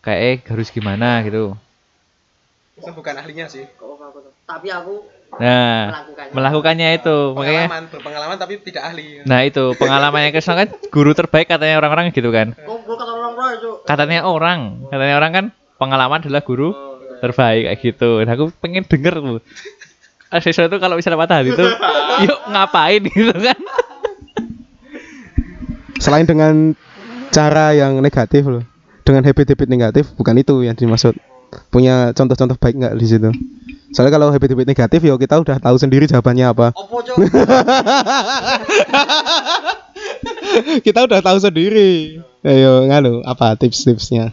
kayak 0.03 0.19
eh, 0.19 0.38
harus 0.51 0.67
gimana 0.75 1.23
gitu. 1.23 1.55
Itu 2.82 2.91
bukan 2.91 3.13
ahlinya 3.15 3.45
sih. 3.45 3.63
Kok 3.71 3.86
apa 3.95 4.17
tuh? 4.17 4.34
Tapi 4.43 4.67
aku 4.69 4.95
Nah, 5.32 5.88
melakukannya. 5.88 6.34
melakukannya 6.36 6.89
itu 6.91 7.15
makanya 7.32 7.63
Pengalaman, 7.63 7.84
berpengalaman 7.88 8.36
tapi 8.36 8.53
tidak 8.59 8.84
ahli. 8.84 9.23
Nah 9.23 9.39
itu 9.41 9.63
pengalamannya 9.79 10.29
Krisna 10.29 10.59
kan 10.59 10.67
guru 10.91 11.15
terbaik 11.15 11.47
katanya 11.47 11.79
orang-orang 11.79 12.11
gitu 12.11 12.36
kan. 12.36 12.51
Katanya 13.88 14.27
orang, 14.27 14.91
katanya 14.91 15.15
orang 15.15 15.32
kan 15.32 15.45
pengalaman 15.77 16.19
adalah 16.19 16.43
guru 16.43 16.75
Oh, 16.75 16.99
iya. 16.99 17.23
terbaik 17.23 17.63
kayak 17.63 17.79
gitu. 17.79 18.11
Nah 18.21 18.34
aku 18.36 18.51
pengen 18.59 18.84
denger 18.84 19.13
tuh. 19.15 19.39
Ada 20.27 20.43
sesuatu 20.43 20.75
kalau 20.79 20.99
misalnya 20.99 21.15
patah 21.15 21.39
hati 21.39 21.55
itu, 21.55 21.65
yuk 22.27 22.39
ngapain 22.51 22.99
gitu 23.01 23.32
kan? 23.32 23.59
Selain 25.95 26.25
dengan 26.25 26.73
cara 27.29 27.71
yang 27.71 27.99
negatif 27.99 28.43
loh. 28.43 28.63
Dengan 29.01 29.25
habit-habit 29.25 29.67
negatif 29.67 30.11
bukan 30.13 30.36
itu 30.36 30.61
yang 30.61 30.75
dimaksud. 30.75 31.15
Punya 31.68 32.16
contoh-contoh 32.16 32.58
baik 32.58 32.76
nggak 32.80 32.95
di 32.95 33.06
situ? 33.08 33.30
Soalnya 33.91 34.16
kalau 34.16 34.32
habit-habit 34.32 34.68
negatif 34.72 34.99
ya 35.04 35.16
kita 35.20 35.36
udah 35.43 35.60
tahu 35.60 35.76
sendiri 35.76 36.08
jawabannya 36.08 36.45
apa. 36.47 36.72
Opo, 36.72 37.04
kita 40.88 40.99
udah 41.04 41.20
tahu 41.20 41.38
sendiri. 41.43 42.24
Ayo 42.41 42.88
nganu 42.88 43.22
apa 43.28 43.54
tips-tipsnya? 43.60 44.32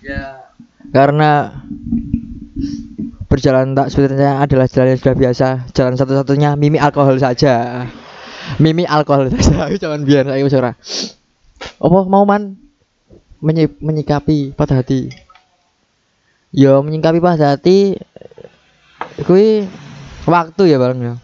ya 0.00 0.40
karena 0.92 1.60
berjalan 3.28 3.76
tak 3.76 3.92
sebetulnya 3.92 4.40
adalah 4.40 4.64
jalan 4.68 4.94
yang 4.94 5.00
sudah 5.00 5.16
biasa 5.16 5.46
jalan 5.76 5.94
satu-satunya 5.98 6.56
mimi 6.56 6.80
alkohol 6.80 7.16
saja 7.20 7.84
mimi 8.56 8.88
alkohol 8.88 9.28
saja 9.32 9.68
Ayo 9.68 9.76
jangan 9.76 10.00
biar 10.04 10.24
ayo 10.32 10.48
suara 10.48 10.76
apa 11.80 11.98
mau 12.08 12.24
man 12.24 12.56
Menyi- 13.44 13.76
menyikapi 13.76 14.56
patah 14.56 14.80
hati 14.80 15.12
yo 16.54 16.78
menyikapi 16.86 17.18
patah 17.18 17.58
hati 17.58 17.98
kui 19.26 19.66
waktu 20.24 20.62
ya 20.70 20.78
bang 20.78 20.98
ya. 21.02 21.14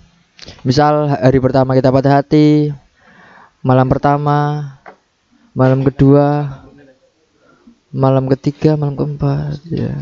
Misal 0.66 1.07
hari 1.07 1.39
pertama 1.39 1.78
kita 1.78 1.95
patah 1.95 2.18
hati 2.18 2.74
malam 3.62 3.87
pertama 3.87 4.66
malam 5.55 5.87
kedua 5.87 6.59
malam 7.95 8.26
ketiga 8.35 8.74
malam 8.74 8.99
keempat 8.99 9.62
ya. 9.70 9.95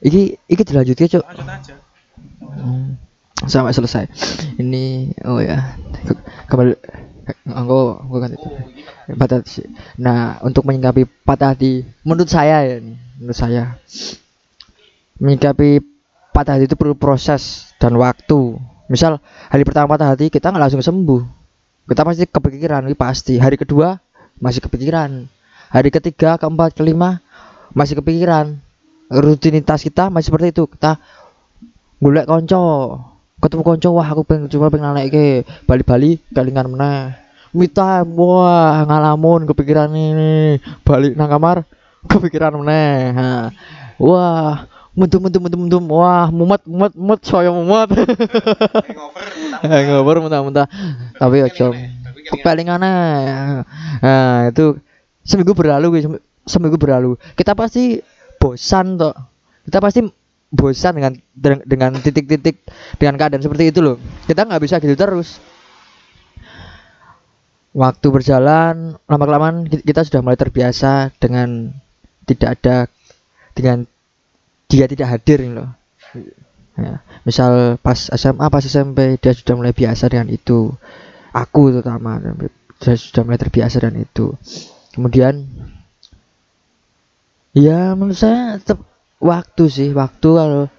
Iki 0.00 0.22
iki 0.50 0.62
dilanjutnya 0.66 1.06
cok 1.18 1.24
Hmm, 2.50 2.98
sampai 3.46 3.70
selesai. 3.72 4.04
Ini 4.58 5.14
oh 5.24 5.38
ya 5.40 5.78
Ke- 6.04 6.24
kembali 6.50 6.74
anggo 7.54 8.02
anggo 8.02 8.16
kan 8.18 8.34
itu 8.34 8.48
patah 9.14 9.38
hati. 9.40 9.64
nah 9.96 10.36
untuk 10.42 10.66
menyikapi 10.66 11.06
patah 11.22 11.54
hati 11.54 11.86
menurut 12.02 12.26
saya 12.26 12.66
ya 12.66 12.76
nih 12.82 12.96
menurut 13.20 13.36
saya. 13.36 13.76
Menyikapi 15.20 15.84
patah 16.32 16.56
hati 16.56 16.64
itu 16.64 16.74
perlu 16.80 16.96
proses 16.96 17.68
dan 17.76 17.92
waktu. 18.00 18.56
Misal 18.88 19.20
hari 19.52 19.62
pertama 19.68 19.92
patah 19.92 20.16
hati 20.16 20.32
kita 20.32 20.48
nggak 20.48 20.72
langsung 20.72 20.80
sembuh. 20.80 21.22
Kita 21.84 22.00
pasti 22.00 22.24
kepikiran 22.24 22.88
ini 22.88 22.96
pasti. 22.96 23.36
Hari 23.36 23.60
kedua 23.60 24.00
masih 24.40 24.64
kepikiran. 24.64 25.28
Hari 25.68 25.92
ketiga 25.92 26.40
keempat 26.40 26.72
kelima 26.72 27.20
masih 27.76 28.00
kepikiran. 28.00 28.56
Rutinitas 29.12 29.84
kita 29.84 30.08
masih 30.08 30.32
seperti 30.32 30.56
itu. 30.56 30.64
Kita 30.64 30.96
golek 32.00 32.24
konco. 32.24 32.96
Ketemu 33.40 33.62
konco 33.62 33.88
wah 34.00 34.08
aku 34.08 34.24
pengen 34.24 34.48
coba 34.48 34.72
pengen 34.72 34.96
naik 34.96 35.12
ke 35.12 35.24
Bali-Bali 35.68 36.16
kalingan 36.32 36.72
meneh. 36.72 37.12
Me 37.50 37.66
time 37.66 38.16
wah 38.16 38.86
ngalamun 38.88 39.44
kepikiran 39.44 39.92
ini. 39.92 40.62
Balik 40.86 41.18
nang 41.18 41.28
kamar 41.28 41.66
kepikiran 42.08 42.56
meneh 42.56 43.12
Ha. 43.12 43.28
wah 44.00 44.64
mendem 44.96 45.20
mendem 45.20 45.40
mendem 45.44 45.60
mendem 45.66 45.84
wah 45.90 46.28
mumet 46.32 46.62
mumet 46.64 46.92
mumet 46.96 47.20
saya 47.24 47.52
mumet. 47.52 47.88
Hangover 49.60 50.16
mentah-mentah 50.24 50.66
tapi 51.20 51.44
ojo 51.44 51.76
kepalingan 52.30 52.80
nah 52.80 54.48
itu 54.48 54.78
seminggu 55.24 55.52
berlalu 55.52 56.00
seminggu 56.48 56.76
berlalu. 56.80 57.14
Kita 57.36 57.52
pasti 57.54 58.00
bosan 58.40 58.96
toh. 58.96 59.14
Kita 59.68 59.78
pasti 59.78 60.00
bosan 60.50 60.98
dengan 60.98 61.12
dengan- 61.30 61.64
dengan 61.68 61.90
titik-titik 62.00 62.64
dengan 62.98 63.14
keadaan 63.20 63.44
seperti 63.44 63.70
itu 63.70 63.80
loh. 63.84 63.96
Kita 64.26 64.48
nggak 64.48 64.62
bisa 64.64 64.82
gitu 64.82 64.96
terus. 64.96 65.38
Waktu 67.70 68.06
berjalan 68.10 68.98
lama 69.06 69.24
kelamaan 69.30 69.62
kita 69.70 70.02
sudah 70.02 70.26
mulai 70.26 70.34
terbiasa 70.34 71.14
dengan 71.22 71.70
tidak 72.30 72.60
ada 72.60 72.76
dengan 73.54 73.84
dia 74.70 74.86
tidak 74.86 75.18
hadir 75.18 75.42
loh. 75.50 75.70
Ya, 76.78 77.02
misal 77.26 77.76
pas 77.82 77.98
SMA 77.98 78.46
pas 78.46 78.62
SMP 78.64 79.18
dia 79.18 79.34
sudah 79.34 79.58
mulai 79.58 79.74
biasa 79.74 80.06
dengan 80.06 80.30
itu. 80.30 80.70
Aku 81.34 81.74
terutama 81.74 82.22
saya 82.78 82.96
sudah 82.96 83.22
mulai 83.26 83.36
terbiasa 83.36 83.82
dengan 83.82 84.06
itu. 84.06 84.32
Kemudian 84.94 85.44
ya 87.52 87.98
menurut 87.98 88.16
saya 88.16 88.62
tetap 88.62 88.80
waktu 89.18 89.64
sih 89.66 89.90
waktu 89.90 90.28
kalau 90.30 90.70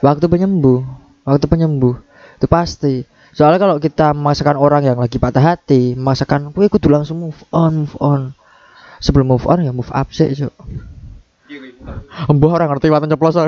waktu 0.00 0.26
penyembuh 0.26 0.80
waktu 1.28 1.46
penyembuh 1.46 2.00
itu 2.40 2.46
pasti. 2.48 3.04
Soalnya 3.36 3.60
kalau 3.60 3.76
kita 3.76 4.16
memaksakan 4.16 4.56
orang 4.56 4.88
yang 4.88 4.96
lagi 4.96 5.20
patah 5.20 5.44
hati 5.44 5.92
memaksakan 5.92 6.56
gue 6.56 6.72
kudu 6.72 6.88
langsung 6.88 7.20
move 7.20 7.40
on 7.52 7.84
move 7.84 7.96
on 8.00 8.32
sebelum 9.00 9.26
move 9.32 9.46
on 9.48 9.64
ya 9.64 9.72
move 9.72 9.90
up 9.92 10.08
sih 10.12 10.32
cok 10.32 10.54
Mbah 12.26 12.50
orang 12.50 12.68
ngerti 12.74 12.90
watan 12.90 13.12
ceplos 13.12 13.38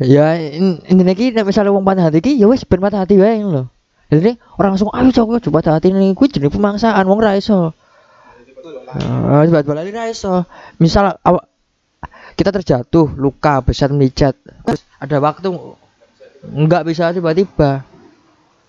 ya 0.00 0.26
in- 0.40 0.80
intinya 0.88 1.14
ki 1.14 1.36
nek 1.36 1.44
misalnya 1.44 1.70
wong 1.70 1.84
patah 1.84 2.08
hati 2.08 2.24
ki 2.24 2.40
ya 2.40 2.48
wis 2.48 2.64
ben 2.64 2.80
patah 2.80 3.04
hati 3.04 3.20
wae 3.20 3.44
lho 3.44 3.68
jadi 4.08 4.40
orang 4.56 4.74
langsung 4.74 4.90
ayo 4.90 5.12
cok 5.12 5.44
coba 5.48 5.60
patah 5.60 5.72
hati 5.76 5.92
nih 5.92 6.16
gue 6.16 6.26
jenis 6.28 6.50
pemaksaan 6.50 7.04
wong 7.04 7.20
ra 7.20 7.36
iso 7.36 7.76
balani 9.64 9.90
ra 9.92 10.08
iso. 10.08 10.44
Misal 10.80 11.18
awak 11.20 11.44
kita 12.34 12.50
terjatuh, 12.50 13.14
luka, 13.14 13.60
besar 13.62 13.92
melicat. 13.92 14.34
Terus 14.66 14.82
ada 14.98 15.16
waktu 15.20 15.48
nggak 16.44 16.82
bisa 16.88 17.12
tiba-tiba. 17.14 17.84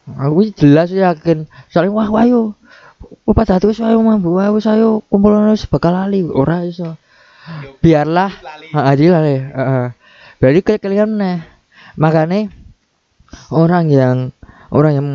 Aku 0.06 0.46
jelas 0.54 0.94
yakin. 0.94 1.50
Soalnya 1.74 1.92
wah. 1.96 2.10
Wah 2.14 2.26
patah 3.26 3.60
hati 3.60 3.70
wis 3.70 3.82
wayo 3.82 4.00
mambu, 4.02 4.38
wah 4.38 4.50
wis 4.54 4.66
ayo 4.70 5.04
kumpul 5.12 5.36
wis 5.52 5.68
bakal 5.68 5.93
lali 5.93 6.24
ora 6.26 6.64
iso. 6.64 6.96
Biarlah 7.84 8.32
heeh 8.74 9.10
lali. 9.12 9.36
Heeh. 9.41 9.86
Berarti 10.41 10.62
kalian 10.82 11.18
nih. 11.20 11.38
Makanya 11.96 12.52
orang 13.52 13.88
yang 13.88 14.18
orang 14.72 14.91
yang 14.93 15.08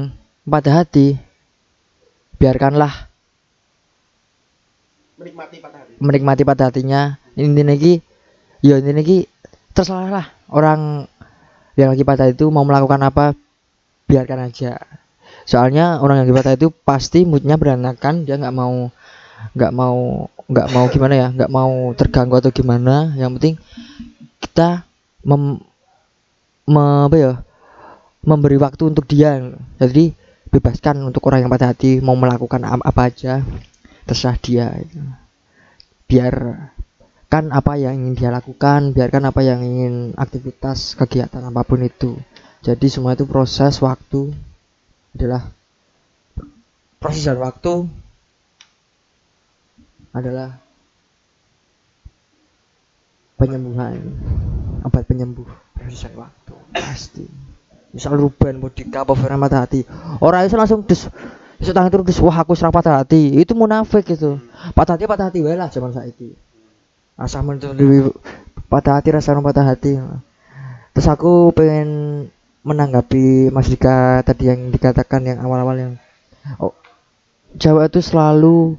patah 0.49 0.83
hati 0.83 1.21
biarkanlah 2.41 3.11
Menikmati 5.21 5.61
patah 5.61 5.85
hati. 5.85 5.93
menikmati 6.01 6.43
pada 6.49 6.73
hatinya 6.73 7.21
ini 7.37 7.61
lagi 7.61 8.01
ya 8.65 8.81
ini 8.81 8.97
lagi 8.97 9.19
terserah 9.77 10.09
lah 10.09 10.27
orang 10.49 11.05
yang 11.77 11.93
lagi 11.93 12.05
patah 12.09 12.33
itu 12.33 12.49
mau 12.49 12.65
melakukan 12.65 13.05
apa 13.05 13.37
biarkan 14.09 14.49
aja 14.49 14.81
soalnya 15.51 15.99
orang 15.99 16.23
yang 16.23 16.31
patah 16.31 16.55
itu 16.55 16.71
pasti 16.71 17.27
moodnya 17.27 17.59
berantakan 17.59 18.23
dia 18.23 18.39
nggak 18.39 18.55
mau 18.55 18.95
nggak 19.51 19.73
mau 19.75 20.31
nggak 20.47 20.69
mau 20.71 20.85
gimana 20.87 21.15
ya 21.19 21.29
nggak 21.35 21.51
mau 21.51 21.91
terganggu 21.99 22.39
atau 22.39 22.55
gimana. 22.55 23.11
Yang 23.19 23.31
penting 23.35 23.55
kita 24.39 24.87
mem, 25.27 25.59
me- 26.71 27.03
apa 27.11 27.17
ya 27.19 27.33
memberi 28.23 28.63
waktu 28.63 28.95
untuk 28.95 29.11
dia. 29.11 29.43
Jadi 29.83 30.15
bebaskan 30.55 31.03
untuk 31.03 31.27
orang 31.27 31.43
yang 31.43 31.51
patah 31.51 31.75
hati 31.75 31.99
mau 31.99 32.15
melakukan 32.15 32.63
ap- 32.63 32.87
apa 32.87 33.11
aja 33.11 33.43
terserah 34.07 34.39
dia. 34.39 34.71
Biar 36.07 36.35
kan 37.31 37.51
apa 37.51 37.75
yang 37.79 37.95
ingin 37.99 38.15
dia 38.19 38.31
lakukan 38.31 38.95
biarkan 38.95 39.31
apa 39.31 39.43
yang 39.43 39.63
ingin 39.63 40.15
aktivitas 40.15 40.95
kegiatan 40.95 41.43
apa 41.43 41.67
pun 41.67 41.83
itu. 41.83 42.19
Jadi 42.63 42.87
semua 42.87 43.19
itu 43.19 43.27
proses 43.27 43.83
waktu 43.83 44.31
adalah 45.17 45.51
proses 47.01 47.25
dan 47.27 47.39
waktu 47.41 47.89
adalah 50.11 50.59
penyembuhan 53.39 53.97
obat 54.85 55.05
penyembuh 55.09 55.49
proses 55.75 56.07
dan 56.07 56.15
waktu 56.19 56.55
pasti. 56.77 57.27
Misal 57.91 58.15
Ruben 58.15 58.63
apa 58.63 59.13
Vera 59.19 59.35
mata 59.35 59.67
hati. 59.67 59.83
Orang 60.23 60.47
itu 60.47 60.55
langsung 60.55 60.87
des 60.87 61.11
Besok 61.61 61.77
tangan 61.77 61.93
terus 61.93 62.17
wah 62.25 62.41
aku 62.41 62.57
serang 62.57 62.73
patah 62.73 63.05
hati. 63.05 63.37
Itu 63.37 63.53
munafik 63.53 64.09
itu 64.09 64.41
patah 64.73 64.97
hati 64.97 65.05
patah 65.05 65.29
hati 65.29 65.45
lah 65.45 65.69
zaman 65.69 65.93
saiki. 65.93 66.33
Asal 67.21 67.45
menurut 67.45 68.17
patah 68.73 68.97
hati 68.97 69.13
rasa 69.13 69.37
patah 69.37 69.69
hati. 69.69 70.01
Terus 70.97 71.07
aku 71.13 71.53
pengen 71.53 71.89
menanggapi 72.61 73.49
Mas 73.49 73.73
Dika 73.73 74.21
tadi 74.21 74.53
yang 74.53 74.69
dikatakan 74.69 75.25
yang 75.25 75.39
awal-awal 75.41 75.77
yang 75.81 75.93
oh, 76.61 76.77
Jawa 77.57 77.89
itu 77.89 78.05
selalu 78.05 78.77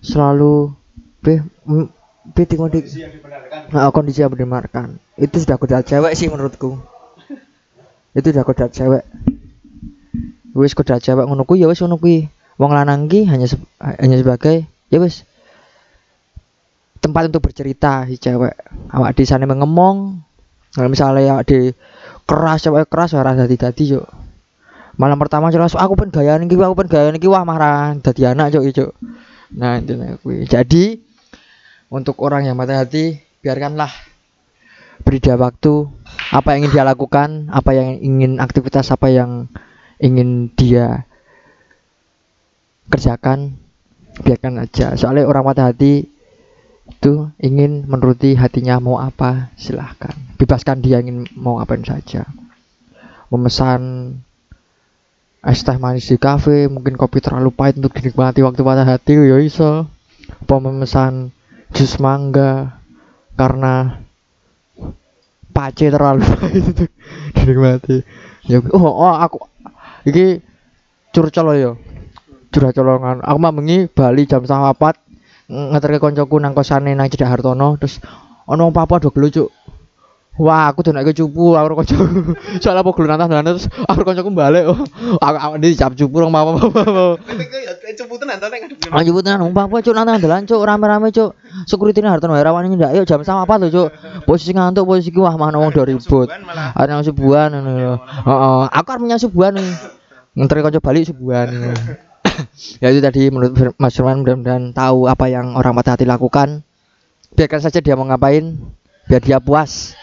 selalu 0.00 0.72
be 1.20 1.44
m- 1.68 1.92
be 2.32 2.42
di 2.48 2.56
kondisi 2.56 3.04
nah, 3.70 3.92
kondisi 3.92 4.24
yang 4.24 4.32
dibenarkan. 4.32 4.96
Itu 5.20 5.36
sudah 5.36 5.60
kodrat 5.60 5.84
cewek 5.84 6.16
sih 6.16 6.32
menurutku. 6.32 6.80
Itu 8.18 8.32
sudah 8.32 8.42
kodrat 8.42 8.72
cewek. 8.72 9.04
Wis 10.56 10.72
kodrat 10.72 11.04
cewek 11.04 11.28
ngono 11.28 11.44
kuwi 11.44 11.62
ya 11.62 11.68
wis 11.68 11.78
ngono 11.84 12.00
kuwi. 12.00 12.26
Wong 12.56 12.72
lanang 12.72 13.08
ki 13.08 13.28
hanya 13.28 13.46
se- 13.48 13.60
hanya 13.80 14.16
sebagai 14.16 14.64
ya 14.88 14.98
wis 15.00 15.28
tempat 17.04 17.28
untuk 17.28 17.44
bercerita 17.44 18.08
si 18.08 18.16
cewek. 18.16 18.56
Awak 18.90 19.12
di 19.12 19.24
sana 19.28 19.44
mengemong 19.44 20.18
kalau 20.70 20.88
misalnya 20.88 21.38
awak 21.38 21.46
di 21.46 21.74
keras 22.30 22.62
cewek 22.62 22.86
keras 22.86 23.10
ora 23.18 23.34
dadi 23.34 23.58
dadi 23.58 23.98
yo 23.98 24.06
malam 24.94 25.18
pertama 25.18 25.50
jelas 25.50 25.74
aku 25.74 25.98
pengen 25.98 26.14
gaya 26.14 26.38
niki 26.38 26.54
aku 26.54 26.78
pengen 26.78 26.94
gaya 26.94 27.08
niki 27.10 27.26
wah 27.26 27.42
marah 27.42 27.98
dadi 27.98 28.22
anak 28.30 28.54
cuk 28.54 28.70
cuk. 28.70 28.90
Nah 29.58 29.82
itu 29.82 29.98
kuwi 30.22 30.46
jadi 30.46 31.02
untuk 31.90 32.22
orang 32.22 32.46
yang 32.46 32.54
mati 32.54 32.78
hati 32.78 33.04
biarkanlah 33.42 33.90
beri 35.02 35.18
dia 35.18 35.34
waktu 35.34 35.90
apa 36.30 36.54
yang 36.54 36.58
ingin 36.62 36.72
dia 36.76 36.84
lakukan 36.86 37.50
apa 37.50 37.70
yang 37.74 37.98
ingin 37.98 38.38
aktivitas 38.38 38.94
apa 38.94 39.10
yang 39.10 39.50
ingin 39.98 40.54
dia 40.54 41.02
kerjakan 42.86 43.58
biarkan 44.22 44.62
aja. 44.62 44.94
Soalnya 44.94 45.26
orang 45.26 45.42
patah 45.42 45.74
hati 45.74 46.06
itu 46.90 47.30
ingin 47.38 47.86
menuruti 47.86 48.34
hatinya 48.34 48.82
mau 48.82 48.98
apa 48.98 49.54
silahkan. 49.54 50.12
Bebaskan 50.36 50.82
dia 50.82 50.98
ingin 50.98 51.24
mau 51.38 51.62
apa 51.62 51.78
saja. 51.86 52.26
Memesan 53.30 54.14
es 55.40 55.64
teh 55.64 55.78
manis 55.80 56.10
di 56.10 56.20
kafe 56.20 56.68
mungkin 56.68 57.00
kopi 57.00 57.22
terlalu 57.24 57.54
pahit 57.54 57.80
untuk 57.80 57.96
dinikmati 57.96 58.44
waktu 58.44 58.60
patah 58.60 58.84
hati 58.84 59.16
ya 59.16 59.38
iso. 59.40 59.88
Apa 60.44 60.60
memesan 60.60 61.32
jus 61.72 61.96
mangga 62.02 62.76
karena 63.38 64.02
pace 65.54 65.88
terlalu 65.88 66.26
pahit 66.36 66.62
untuk 66.74 66.90
dinikmati. 67.38 67.96
Ya 68.44 68.58
oh, 68.74 68.82
oh 68.82 69.14
aku 69.14 69.46
iki 70.04 70.42
curcol 71.14 71.56
ya. 71.56 71.72
Curhat 72.50 72.74
colongan 72.74 73.22
aku 73.22 73.38
mah 73.38 73.54
bengi 73.54 73.86
Bali 73.86 74.26
jam 74.26 74.42
papat 74.42 74.98
ngeterke 75.50 75.98
koncoku 75.98 76.38
nang 76.38 76.54
kosane 76.54 76.94
nang 76.94 77.10
Cedak 77.10 77.26
Hartono 77.26 77.74
terus 77.74 77.98
ono 78.46 78.70
wong 78.70 78.74
papa 78.74 79.02
do 79.02 79.10
gelo 79.10 79.26
cuk. 79.26 79.50
Wah 80.40 80.70
aku 80.72 80.86
tuh 80.86 80.94
naik 80.94 81.12
cupu 81.12 81.52
aku 81.58 81.84
konco 81.84 82.00
soalnya 82.62 82.80
aku 82.80 82.94
gelo 82.96 83.12
nantang 83.12 83.28
dolan 83.34 83.44
terus 83.50 83.66
aku 83.84 84.06
koncoku 84.06 84.30
balik 84.32 84.72
oh, 84.72 84.78
aku 85.20 85.36
aku 85.36 85.54
di 85.60 85.76
cap 85.76 85.92
cupu 85.92 86.16
rong 86.22 86.32
papa 86.32 86.56
papa 86.56 87.18
Cupu 87.90 88.14
tenan 88.22 88.38
to 88.38 88.46
nek 88.46 88.62
ngadep 88.62 88.94
Ayo 88.94 89.02
nyebutan 89.10 89.42
wong 89.42 89.50
papa 89.50 89.82
cuk 89.82 89.92
nantang 89.92 90.22
dolan 90.22 90.46
cuk 90.46 90.62
rame-rame 90.62 91.10
cuk. 91.10 91.34
Security 91.66 92.00
Hartono 92.06 92.38
herawan 92.38 92.70
ndak 92.70 92.94
yuk 92.94 93.04
jam 93.04 93.20
setengah 93.20 93.44
papat 93.44 93.58
lho 93.66 93.68
cuk. 93.74 93.88
Posisi 94.24 94.54
ngantuk 94.54 94.86
posisi 94.86 95.10
wah 95.18 95.34
mana 95.34 95.58
wong 95.58 95.74
do 95.74 95.82
ribut. 95.82 96.30
Ada 96.78 96.88
yang 96.94 97.02
subuhan 97.02 97.50
ngono 97.50 97.70
lho. 97.74 97.94
Heeh, 97.98 98.62
aku 98.70 98.88
arep 98.94 99.02
menyang 99.02 99.20
subuhan 99.20 99.58
nih. 99.58 99.68
Ngenteri 100.38 100.62
kanca 100.62 100.80
balik 100.80 101.10
subuhan. 101.10 101.48
ya 102.78 102.88
itu 102.92 103.00
tadi 103.00 103.28
menurut 103.28 103.74
Mas 103.76 103.94
Firman 103.96 104.22
mudah-mudahan 104.22 104.72
tahu 104.74 105.06
apa 105.06 105.26
yang 105.30 105.56
orang 105.56 105.74
patah 105.76 105.96
hati 105.96 106.06
lakukan. 106.06 106.62
Biarkan 107.30 107.60
saja 107.62 107.78
dia 107.78 107.94
mau 107.94 108.06
ngapain, 108.06 108.58
biar 109.06 109.22
dia 109.22 109.38
puas. 109.38 109.94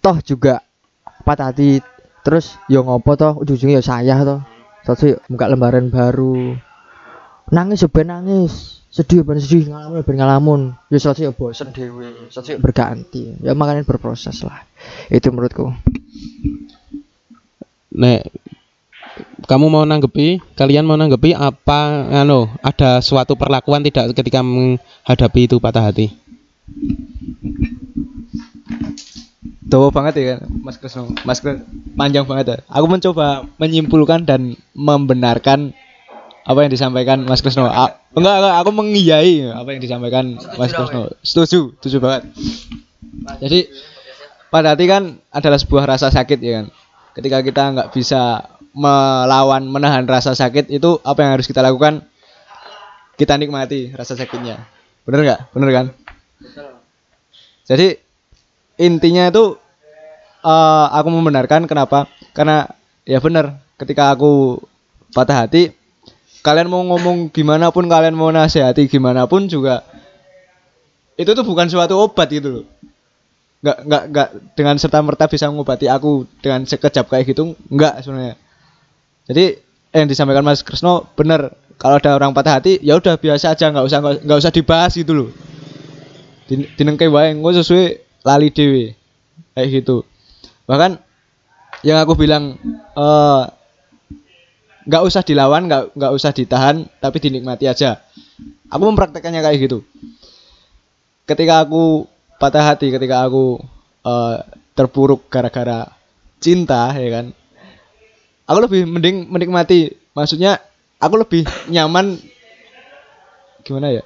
Toh 0.00 0.18
juga 0.24 0.64
patah 1.22 1.52
hati 1.52 1.78
terus 2.22 2.56
yo 2.66 2.82
ngopo 2.86 3.14
toh 3.18 3.38
ujung-ujungnya 3.42 3.78
yo 3.78 3.84
saya 3.84 4.16
toh. 4.24 4.40
Satu 4.82 5.14
yuk 5.14 5.20
buka 5.30 5.46
lembaran 5.46 5.94
baru. 5.94 6.58
Nangis 7.54 7.86
yo 7.86 7.88
ben 7.90 8.10
nangis. 8.10 8.82
Sedih 8.90 9.22
yo 9.22 9.24
ben 9.24 9.38
sedih 9.38 9.70
ngalamun 9.70 10.02
yo 10.02 10.04
ben 10.04 10.18
ngalamun. 10.18 10.60
Ya 10.90 10.98
satu 10.98 11.22
yo 11.22 11.30
bosen 11.30 11.70
dhewe, 11.70 12.10
satu 12.34 12.54
yo 12.54 12.58
berganti. 12.58 13.38
Ya 13.38 13.54
makanya 13.54 13.86
berproses 13.86 14.42
lah. 14.42 14.66
Itu 15.06 15.30
menurutku. 15.30 15.70
Nek 17.92 18.26
kamu 19.44 19.66
mau 19.68 19.84
nanggepi, 19.84 20.40
kalian 20.56 20.86
mau 20.88 20.96
nanggepi 20.96 21.36
apa 21.36 22.08
anu, 22.12 22.48
ada 22.64 23.02
suatu 23.04 23.36
perlakuan 23.36 23.84
tidak 23.84 24.16
ketika 24.16 24.40
menghadapi 24.40 25.50
itu 25.50 25.56
patah 25.60 25.84
hati? 25.90 26.14
Dawa 29.72 29.88
banget 29.88 30.14
ya 30.20 30.36
Mas 30.60 30.76
Krisno. 30.76 31.16
Mas 31.24 31.40
Krisno 31.40 31.64
panjang 31.96 32.28
banget 32.28 32.46
ya. 32.52 32.58
Aku 32.68 32.84
mencoba 32.84 33.48
menyimpulkan 33.56 34.28
dan 34.28 34.52
membenarkan 34.76 35.72
apa 36.44 36.58
yang 36.60 36.70
disampaikan 36.70 37.24
Mas 37.24 37.40
Krisno. 37.40 37.68
A- 37.68 37.96
enggak, 38.12 38.36
enggak, 38.36 38.54
aku 38.60 38.70
mengiyai 38.76 39.48
apa 39.48 39.68
yang 39.72 39.80
disampaikan 39.80 40.36
Mas 40.60 40.76
Krisno. 40.76 41.16
Setuju, 41.24 41.72
setuju 41.80 41.96
banget. 42.04 42.22
Jadi 43.40 43.60
pada 44.52 44.76
hati 44.76 44.84
kan 44.84 45.16
adalah 45.32 45.56
sebuah 45.56 45.88
rasa 45.88 46.12
sakit 46.12 46.38
ya 46.44 46.52
kan. 46.60 46.66
Ketika 47.16 47.40
kita 47.40 47.62
nggak 47.72 47.88
bisa 47.96 48.44
melawan 48.72 49.64
menahan 49.68 50.04
rasa 50.08 50.32
sakit 50.32 50.72
itu 50.72 51.00
apa 51.04 51.24
yang 51.24 51.30
harus 51.38 51.46
kita 51.48 51.60
lakukan? 51.60 52.04
Kita 53.16 53.36
nikmati 53.36 53.92
rasa 53.92 54.16
sakitnya. 54.16 54.64
Bener 55.04 55.20
nggak? 55.24 55.40
Bener 55.52 55.68
kan? 55.70 55.86
Jadi 57.68 57.96
intinya 58.80 59.28
itu 59.28 59.56
eh, 60.42 60.86
aku 60.92 61.08
membenarkan 61.12 61.68
kenapa? 61.68 62.08
Karena 62.32 62.66
ya 63.04 63.18
benar 63.18 63.58
ketika 63.78 64.14
aku 64.14 64.62
patah 65.12 65.44
hati 65.44 65.74
kalian 66.42 66.70
mau 66.70 66.82
ngomong 66.82 67.30
gimana 67.30 67.70
pun 67.70 67.86
kalian 67.86 68.18
mau 68.18 68.30
nasihati 68.30 68.90
gimana 68.90 69.26
pun 69.30 69.46
juga 69.46 69.86
itu 71.14 71.30
tuh 71.30 71.46
bukan 71.46 71.70
suatu 71.70 71.98
obat 71.98 72.30
gitu 72.30 72.48
loh 72.62 72.66
nggak 73.62 73.78
nggak 73.86 74.02
nggak 74.10 74.28
dengan 74.58 74.74
serta 74.74 74.98
merta 75.06 75.30
bisa 75.30 75.46
mengobati 75.46 75.86
aku 75.86 76.26
dengan 76.42 76.66
sekejap 76.66 77.06
kayak 77.06 77.30
gitu 77.30 77.54
nggak 77.70 78.02
sebenarnya 78.02 78.34
jadi 79.26 79.58
yang 79.92 80.08
disampaikan 80.08 80.42
Mas 80.42 80.64
Krisno 80.64 81.06
bener. 81.14 81.54
Kalau 81.76 81.98
ada 81.98 82.14
orang 82.14 82.30
patah 82.30 82.62
hati 82.62 82.78
ya 82.78 82.94
udah 82.94 83.18
biasa 83.18 83.58
aja 83.58 83.66
nggak 83.74 83.86
usah 83.90 83.98
nggak 84.22 84.38
usah 84.38 84.52
dibahas 84.54 84.94
gitu 84.94 85.12
loh. 85.18 85.28
Din- 86.46 86.70
dinengke 86.78 87.10
wae 87.10 87.34
engko 87.34 87.50
sesuai 87.58 87.98
lali 88.22 88.54
dewe 88.54 88.94
kayak 89.58 89.82
gitu. 89.82 90.06
Bahkan 90.70 91.02
yang 91.82 91.98
aku 91.98 92.14
bilang 92.14 92.54
eh 92.94 93.42
nggak 94.86 95.02
usah 95.02 95.26
dilawan 95.26 95.66
nggak 95.66 95.94
nggak 95.98 96.12
usah 96.14 96.30
ditahan 96.30 96.86
tapi 97.02 97.18
dinikmati 97.18 97.66
aja. 97.66 97.98
Aku 98.70 98.82
mempraktekannya 98.86 99.42
kayak 99.42 99.58
gitu. 99.66 99.82
Ketika 101.26 101.66
aku 101.66 102.06
patah 102.38 102.62
hati 102.62 102.94
ketika 102.94 103.26
aku 103.26 103.58
eh, 104.06 104.38
terpuruk 104.78 105.26
gara-gara 105.26 105.90
cinta 106.38 106.94
ya 106.94 107.10
kan 107.10 107.26
aku 108.52 108.68
lebih 108.68 108.84
mending 108.84 109.16
menikmati. 109.32 109.96
Maksudnya 110.12 110.60
aku 111.00 111.16
lebih 111.16 111.48
nyaman 111.72 112.20
gimana 113.64 113.94
ya 113.94 114.02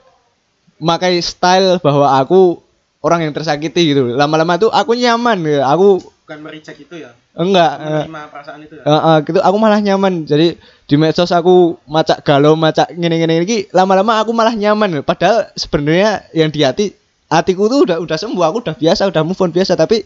makai 0.76 1.20
style 1.24 1.80
bahwa 1.80 2.20
aku 2.20 2.60
orang 3.00 3.28
yang 3.28 3.32
tersakiti 3.34 3.94
gitu. 3.94 4.12
Lama-lama 4.12 4.58
tuh 4.60 4.70
aku 4.72 4.96
nyaman 4.96 5.40
ya. 5.46 5.66
Aku 5.72 6.00
Bukan 6.26 6.42
mereject 6.42 6.82
itu 6.82 7.06
ya. 7.06 7.14
enggak 7.38 7.70
eh, 7.78 8.04
perasaan 8.10 8.58
itu 8.66 8.74
ya. 8.82 9.22
Gitu. 9.22 9.38
Aku 9.38 9.56
malah 9.62 9.78
nyaman. 9.78 10.26
Jadi 10.26 10.58
di 10.90 10.94
medsos 10.98 11.30
aku 11.30 11.78
macak 11.86 12.26
galau 12.26 12.58
macak 12.58 12.90
gini 12.94 13.14
gini 13.22 13.34
gini 13.46 13.58
lama-lama 13.70 14.18
aku 14.22 14.30
malah 14.34 14.54
nyaman 14.54 15.02
padahal 15.02 15.50
sebenarnya 15.54 16.26
yang 16.34 16.50
di 16.50 16.62
hati 16.66 16.86
hatiku 17.30 17.70
tuh 17.70 17.86
udah 17.86 17.96
udah 18.02 18.18
sembuh. 18.18 18.42
Aku 18.42 18.58
udah 18.58 18.74
biasa 18.74 19.06
udah 19.06 19.22
move 19.22 19.38
on 19.38 19.54
biasa. 19.54 19.78
Tapi 19.78 20.02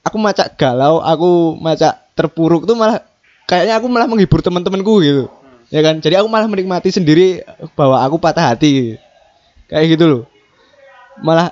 aku 0.00 0.16
macak 0.16 0.56
galau 0.56 1.04
aku 1.04 1.60
macak 1.60 2.00
terpuruk 2.16 2.64
tuh 2.64 2.74
malah 2.74 3.04
kayaknya 3.48 3.80
aku 3.80 3.86
malah 3.88 4.06
menghibur 4.06 4.44
teman-temanku 4.44 5.00
gitu 5.00 5.24
ya 5.72 5.80
kan 5.80 5.98
jadi 6.04 6.20
aku 6.20 6.28
malah 6.28 6.46
menikmati 6.46 6.92
sendiri 6.92 7.42
bahwa 7.72 8.04
aku 8.04 8.20
patah 8.20 8.52
hati 8.52 9.00
kayak 9.72 9.96
gitu 9.96 10.04
loh 10.04 10.22
malah 11.24 11.50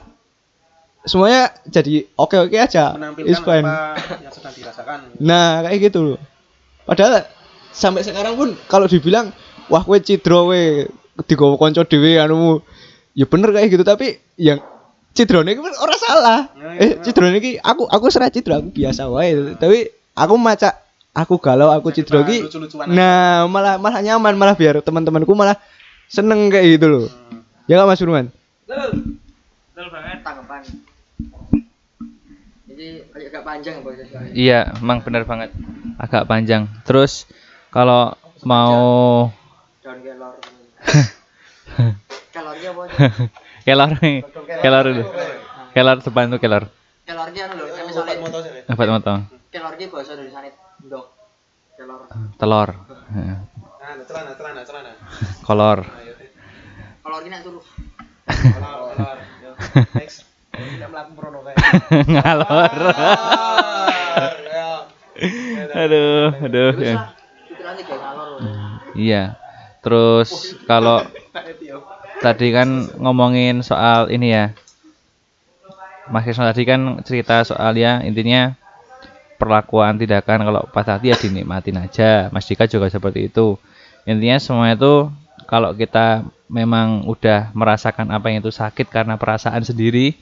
semuanya 1.07 1.55
jadi 1.71 2.07
oke 2.19 2.35
oke 2.51 2.57
aja 2.59 2.99
It's 3.23 3.39
fine. 3.41 3.63
yang 3.63 4.35
sedang 4.35 4.55
dirasakan. 4.59 4.99
Nah, 5.23 5.63
kayak 5.63 5.79
gitu 5.91 5.99
loh. 6.03 6.19
Padahal 6.83 7.23
sampai 7.71 8.03
sekarang 8.03 8.35
pun 8.35 8.59
kalau 8.67 8.91
dibilang 8.91 9.31
wah 9.71 9.87
kowe 9.87 9.99
cidro 10.03 10.51
we 10.51 10.87
digowo 11.31 11.55
kanca 11.59 11.87
dhewe 11.87 12.19
anumu. 12.19 12.63
Ya 13.15 13.25
bener 13.25 13.55
kayak 13.55 13.71
gitu 13.71 13.87
tapi 13.87 14.19
yang 14.35 14.59
cidrone 15.15 15.55
iki 15.55 15.63
kan 15.63 15.75
ora 15.79 15.97
salah. 15.97 16.41
Eh, 16.79 16.99
cidrone 17.07 17.39
iki 17.39 17.63
aku 17.63 17.87
aku 17.87 18.11
serah 18.11 18.31
cidro 18.31 18.59
aku 18.59 18.75
biasa 18.75 19.07
wae. 19.07 19.55
Tapi 19.59 19.87
aku 20.19 20.35
macak 20.39 20.86
aku 21.17 21.41
galau 21.41 21.73
aku 21.73 21.89
cidro 21.97 22.21
iki. 22.29 22.45
Nah, 22.93 23.49
malah 23.49 23.81
malah 23.81 24.01
nyaman 24.05 24.37
malah 24.37 24.53
biar 24.53 24.85
teman-temanku 24.85 25.33
malah 25.33 25.57
seneng 26.13 26.53
kayak 26.53 26.77
gitu 26.77 26.87
loh. 26.87 27.05
Ya 27.65 27.81
nggak 27.81 27.89
Mas 27.89 28.01
Firman? 28.01 28.29
tanggapan 30.27 30.61
jadi 32.67 33.09
agak 33.17 33.41
panjang 33.41 33.75
apa 33.81 33.89
Iya, 34.37 34.61
emang 34.85 35.01
benar 35.01 35.25
banget. 35.25 35.49
Agak 35.97 36.29
panjang. 36.29 36.69
Terus 36.85 37.25
kalau 37.73 38.13
mau 38.45 39.33
daun 39.81 39.99
kelor 40.05 40.37
kelornya 42.37 42.69
apa 42.77 42.85
kelor 43.65 43.91
kelor 44.61 44.85
dulu. 44.85 45.05
Kelor 45.73 45.97
depan 46.05 46.25
tuh 46.29 46.41
kelor. 46.41 46.65
kelornya 47.07 47.43
anu 47.49 47.55
lho 47.55 47.65
misalnya 47.87 48.15
Dapat 48.67 48.87
moto. 48.93 49.15
kelornya 49.49 49.87
bahasa 49.89 50.13
dari 50.19 50.29
sana 50.77 50.85
ndok 50.85 51.07
kelor 51.77 52.01
Telur. 52.37 52.71
Heeh. 53.13 53.37
Nah, 53.81 54.05
celana, 54.05 54.33
celana, 54.37 54.61
celana. 54.65 54.93
Kolor. 55.47 55.81
kelornya 57.07 57.31
nak 57.39 57.43
turu 57.47 57.61
Next. 59.95 60.27
Tidak 60.57 60.89
melakukan 60.89 61.15
prono 61.15 61.39
kayak. 61.45 61.57
Ngalor. 62.13 62.75
aduh, 65.77 66.29
aduh. 66.45 66.71
terus 66.73 66.81
ya. 66.81 66.97
pikirannya 67.47 67.83
kayak 67.85 68.01
ngalor 68.01 68.29
lho. 68.37 68.39
Iya. 68.97 69.23
Terus 69.85 70.29
kalau 70.67 71.05
tadi 72.25 72.49
kan 72.51 72.91
ngomongin 72.99 73.63
soal 73.63 74.11
ini 74.11 74.35
ya. 74.35 74.47
Mas 76.11 76.25
Krisno 76.27 76.49
tadi 76.49 76.65
kan 76.67 77.01
cerita 77.07 77.45
soal 77.47 77.77
ya 77.79 78.03
intinya 78.03 78.57
perlakuan 79.37 80.01
tindakan 80.01 80.45
kalau 80.45 80.63
patah 80.73 80.99
hati 81.01 81.13
ya 81.13 81.17
dinikmatin 81.17 81.77
aja. 81.81 82.33
Mas 82.33 82.49
Dika 82.49 82.67
juga 82.69 82.89
seperti 82.89 83.29
itu. 83.31 83.61
Intinya 84.09 84.41
semua 84.41 84.73
itu 84.73 85.09
kalau 85.47 85.73
kita 85.77 86.27
memang 86.51 87.07
udah 87.07 87.55
merasakan 87.55 88.11
apa 88.11 88.31
yang 88.31 88.43
itu 88.43 88.51
sakit 88.51 88.89
karena 88.91 89.15
perasaan 89.21 89.63
sendiri, 89.63 90.17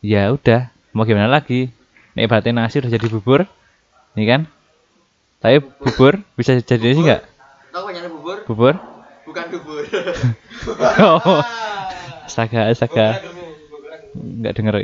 ya 0.00 0.30
udah 0.32 0.68
mau 0.96 1.04
gimana 1.04 1.28
lagi. 1.28 1.68
Ibaratnya 2.16 2.64
nasi 2.64 2.80
udah 2.80 2.88
jadi 2.88 3.06
bubur, 3.12 3.44
nih 4.16 4.24
kan? 4.24 4.40
Tapi 5.44 5.60
bubur 5.60 6.24
bisa 6.32 6.56
jadi 6.56 6.96
sih 6.96 7.04
nggak? 7.04 7.22
tau 7.76 7.84
banyak 7.84 8.08
bubur 8.08 8.36
Bubur? 8.48 8.74
bukan 9.28 9.44
dubur 9.52 9.84
Oh, 11.04 11.44
astaga, 12.24 12.72
astaga. 12.72 13.20
Nggak 14.16 14.52
denger. 14.56 14.74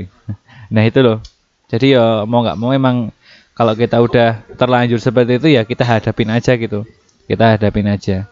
Nah 0.68 0.82
itu 0.84 1.00
loh. 1.00 1.24
Jadi 1.72 1.96
ya 1.96 2.28
mau 2.28 2.44
nggak 2.44 2.58
mau 2.60 2.76
emang 2.76 3.08
kalau 3.52 3.76
kita 3.76 4.00
udah 4.00 4.44
terlanjur 4.56 4.98
seperti 5.00 5.36
itu 5.36 5.48
ya 5.52 5.62
kita 5.68 5.84
hadapin 5.84 6.32
aja 6.32 6.52
gitu. 6.56 6.88
Kita 7.28 7.56
hadapin 7.56 7.88
aja. 7.88 8.28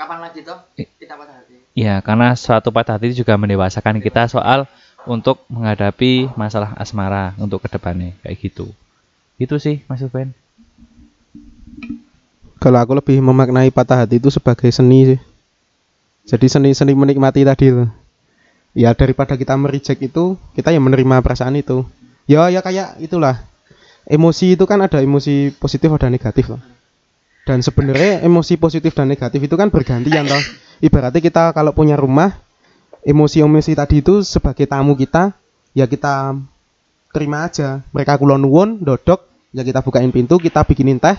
kapan 0.00 0.16
lagi 0.24 0.40
toh 0.40 0.56
kita 0.80 1.12
patah 1.12 1.44
hati 1.44 1.60
Ya 1.76 2.00
karena 2.00 2.32
suatu 2.32 2.72
patah 2.72 2.96
hati 2.96 3.12
juga 3.12 3.36
mendewasakan 3.36 4.00
kita 4.00 4.32
soal 4.32 4.64
untuk 5.04 5.44
menghadapi 5.52 6.32
masalah 6.40 6.72
asmara 6.80 7.36
untuk 7.36 7.60
ke 7.60 7.68
depannya 7.68 8.16
kayak 8.24 8.40
gitu. 8.40 8.72
Itu 9.36 9.60
sih 9.60 9.84
Mas 9.84 10.00
Ruben. 10.00 10.32
Kalau 12.60 12.76
aku 12.80 12.92
lebih 12.96 13.20
memaknai 13.20 13.72
patah 13.72 14.04
hati 14.04 14.20
itu 14.20 14.28
sebagai 14.32 14.68
seni 14.72 15.16
sih. 15.16 15.20
Jadi 16.28 16.46
seni-seni 16.46 16.92
menikmati 16.92 17.42
tadi 17.42 17.72
loh. 17.72 17.88
Ya 18.76 18.94
daripada 18.94 19.34
kita 19.34 19.58
mereject 19.58 19.98
itu, 19.98 20.38
kita 20.54 20.70
yang 20.70 20.86
menerima 20.86 21.24
perasaan 21.24 21.58
itu. 21.58 21.82
Ya 22.30 22.46
ya 22.52 22.62
kayak 22.62 23.02
itulah. 23.02 23.49
Emosi 24.08 24.56
itu 24.56 24.64
kan 24.64 24.80
ada 24.80 25.00
emosi 25.00 25.52
positif 25.56 25.88
ada 25.92 26.08
negatif 26.08 26.52
loh. 26.52 26.62
Dan 27.44 27.64
sebenarnya 27.64 28.22
emosi 28.24 28.60
positif 28.60 28.92
dan 28.94 29.08
negatif 29.10 29.40
itu 29.42 29.54
kan 29.56 29.72
bergantian 29.72 30.28
toh. 30.28 30.44
Ibaratnya 30.80 31.20
kita 31.20 31.52
kalau 31.52 31.76
punya 31.76 31.98
rumah, 31.98 32.36
emosi-emosi 33.04 33.76
tadi 33.76 34.00
itu 34.00 34.24
sebagai 34.24 34.64
tamu 34.64 34.96
kita, 34.96 35.36
ya 35.76 35.84
kita 35.84 36.36
terima 37.12 37.44
aja. 37.44 37.84
Mereka 37.92 38.16
kulon 38.16 38.44
dodok, 38.80 39.28
ya 39.52 39.60
kita 39.60 39.84
bukain 39.84 40.08
pintu, 40.08 40.40
kita 40.40 40.64
bikinin 40.64 40.96
teh, 40.96 41.16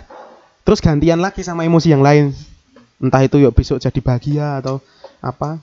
terus 0.62 0.80
gantian 0.82 1.20
lagi 1.20 1.42
sama 1.42 1.66
emosi 1.66 1.94
yang 1.94 2.06
lain 2.06 2.34
entah 3.02 3.22
itu 3.26 3.42
yuk 3.42 3.58
besok 3.58 3.82
jadi 3.82 4.00
bahagia 4.00 4.62
atau 4.62 4.78
apa 5.20 5.58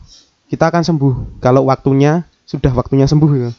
kita 0.51 0.69
akan 0.75 0.83
sembuh 0.83 1.15
kalau 1.39 1.71
waktunya 1.71 2.27
sudah 2.45 2.75
waktunya 2.75 3.07
sembuh 3.07 3.33
ya 3.39 3.51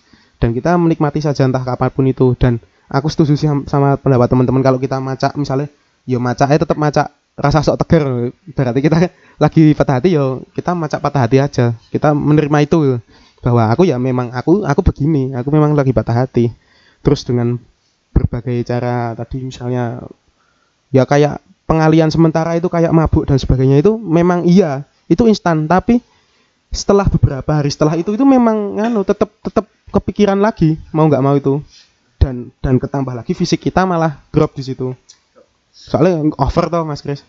dan 0.44 0.52
kita 0.52 0.76
menikmati 0.76 1.24
saja 1.24 1.48
entah 1.48 1.64
kapan 1.64 1.90
pun 1.92 2.06
itu 2.08 2.36
dan 2.36 2.60
aku 2.90 3.08
setuju 3.08 3.38
sih 3.38 3.48
sam- 3.48 3.66
sama 3.70 3.96
pendapat 4.02 4.28
teman-teman 4.28 4.66
kalau 4.66 4.82
kita 4.82 4.98
macak 4.98 5.38
misalnya 5.38 5.70
yo 6.10 6.18
macaknya 6.18 6.66
tetap 6.66 6.76
macak 6.76 7.14
rasa 7.40 7.64
sok 7.64 7.86
tegar. 7.86 8.04
Berarti 8.52 8.80
kita 8.84 8.98
lagi 9.44 9.64
patah 9.78 10.02
hati 10.02 10.18
yo 10.18 10.44
kita 10.58 10.74
macak 10.74 11.00
patah 11.00 11.22
hati 11.24 11.38
aja. 11.40 11.78
Kita 11.94 12.12
menerima 12.12 12.58
itu 12.66 13.00
bahwa 13.40 13.72
aku 13.72 13.88
ya 13.88 13.96
memang 13.96 14.36
aku 14.36 14.68
aku 14.68 14.82
begini 14.84 15.32
aku 15.38 15.54
memang 15.54 15.78
lagi 15.78 15.94
patah 15.94 16.26
hati. 16.26 16.52
Terus 17.06 17.24
dengan 17.24 17.56
berbagai 18.12 18.66
cara 18.68 19.16
tadi 19.16 19.46
misalnya 19.46 20.04
ya 20.92 21.06
kayak 21.06 21.40
pengalian 21.70 22.10
sementara 22.10 22.58
itu 22.58 22.68
kayak 22.68 22.92
mabuk 22.92 23.30
dan 23.30 23.38
sebagainya 23.38 23.80
itu 23.80 23.96
memang 23.96 24.44
iya 24.44 24.84
itu 25.08 25.24
instan. 25.30 25.70
Tapi 25.70 26.02
setelah 26.70 27.08
beberapa 27.08 27.50
hari 27.50 27.70
setelah 27.72 27.98
itu 27.98 28.14
itu 28.14 28.26
memang 28.26 28.78
nganu 28.78 29.02
tetap 29.02 29.30
tetap 29.42 29.66
kepikiran 29.90 30.38
lagi 30.38 30.78
mau 30.94 31.10
nggak 31.10 31.24
mau 31.24 31.34
itu 31.34 31.58
dan 32.20 32.52
dan 32.60 32.76
ketambah 32.78 33.16
lagi 33.16 33.32
fisik 33.32 33.64
kita 33.64 33.88
malah 33.88 34.20
drop 34.30 34.52
di 34.54 34.62
situ. 34.68 34.92
Soalnya 35.72 36.36
over 36.36 36.66
toh 36.68 36.84
mas 36.84 37.00
Chris. 37.00 37.24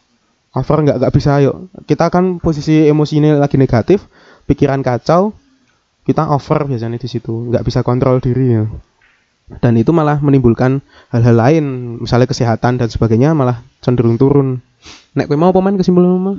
Over 0.51 0.83
nggak 0.83 0.97
nggak 0.99 1.13
bisa 1.15 1.39
yuk. 1.47 1.71
Kita 1.87 2.11
kan 2.11 2.43
posisi 2.43 2.91
emosi 2.91 3.23
ini 3.23 3.31
lagi 3.39 3.55
negatif 3.55 4.03
pikiran 4.51 4.83
kacau 4.83 5.31
kita 6.03 6.27
over 6.27 6.67
biasanya 6.67 6.99
di 6.99 7.07
situ. 7.07 7.31
Nggak 7.31 7.63
bisa 7.63 7.87
kontrol 7.87 8.19
diri 8.19 8.59
ya. 8.59 8.67
Dan 9.63 9.79
itu 9.79 9.95
malah 9.95 10.19
menimbulkan 10.19 10.83
hal-hal 11.15 11.39
lain 11.39 11.65
misalnya 12.03 12.27
kesehatan 12.27 12.79
dan 12.83 12.91
sebagainya 12.91 13.31
malah 13.35 13.63
cenderung 13.79 14.19
turun. 14.19 14.59
Nek 15.15 15.31
mau 15.39 15.55
pemain 15.55 15.75
kesimpulan 15.79 16.19
mau? 16.19 16.35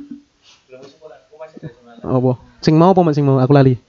Apa? 2.02 2.32
Sing 2.60 2.76
mau 2.76 2.92
apa 2.92 3.12
sing 3.16 3.24
mau? 3.24 3.40
Aku 3.40 3.52
lali. 3.56 3.80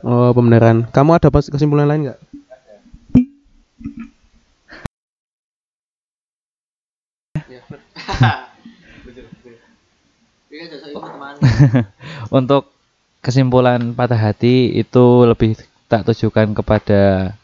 Oh 0.00 0.32
pembenaran. 0.32 0.88
Kamu 0.92 1.16
ada 1.16 1.28
kesimpulan 1.28 1.88
lain 1.88 2.08
nggak 2.08 2.29
Untuk 12.38 12.68
kesimpulan 13.24 13.94
patah 13.94 14.18
hati 14.18 14.74
itu 14.76 15.24
lebih 15.24 15.56
tak 15.88 16.04
tujukan 16.10 16.54
kepada 16.54 17.34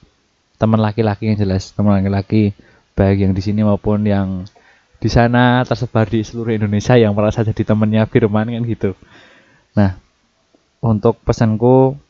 teman 0.57 0.81
laki-laki 0.81 1.33
yang 1.33 1.39
jelas, 1.39 1.73
teman 1.73 2.01
laki-laki 2.01 2.53
baik 2.97 3.29
yang 3.29 3.33
di 3.37 3.43
sini 3.45 3.61
maupun 3.61 4.09
yang 4.09 4.49
di 4.97 5.13
sana 5.13 5.61
tersebar 5.69 6.09
di 6.09 6.25
seluruh 6.25 6.57
Indonesia 6.57 6.97
yang 6.97 7.13
merasa 7.13 7.45
jadi 7.45 7.63
temannya 7.63 8.09
Firman 8.09 8.49
kan 8.49 8.63
gitu. 8.65 8.91
Nah, 9.77 10.01
untuk 10.81 11.21
pesanku 11.21 12.01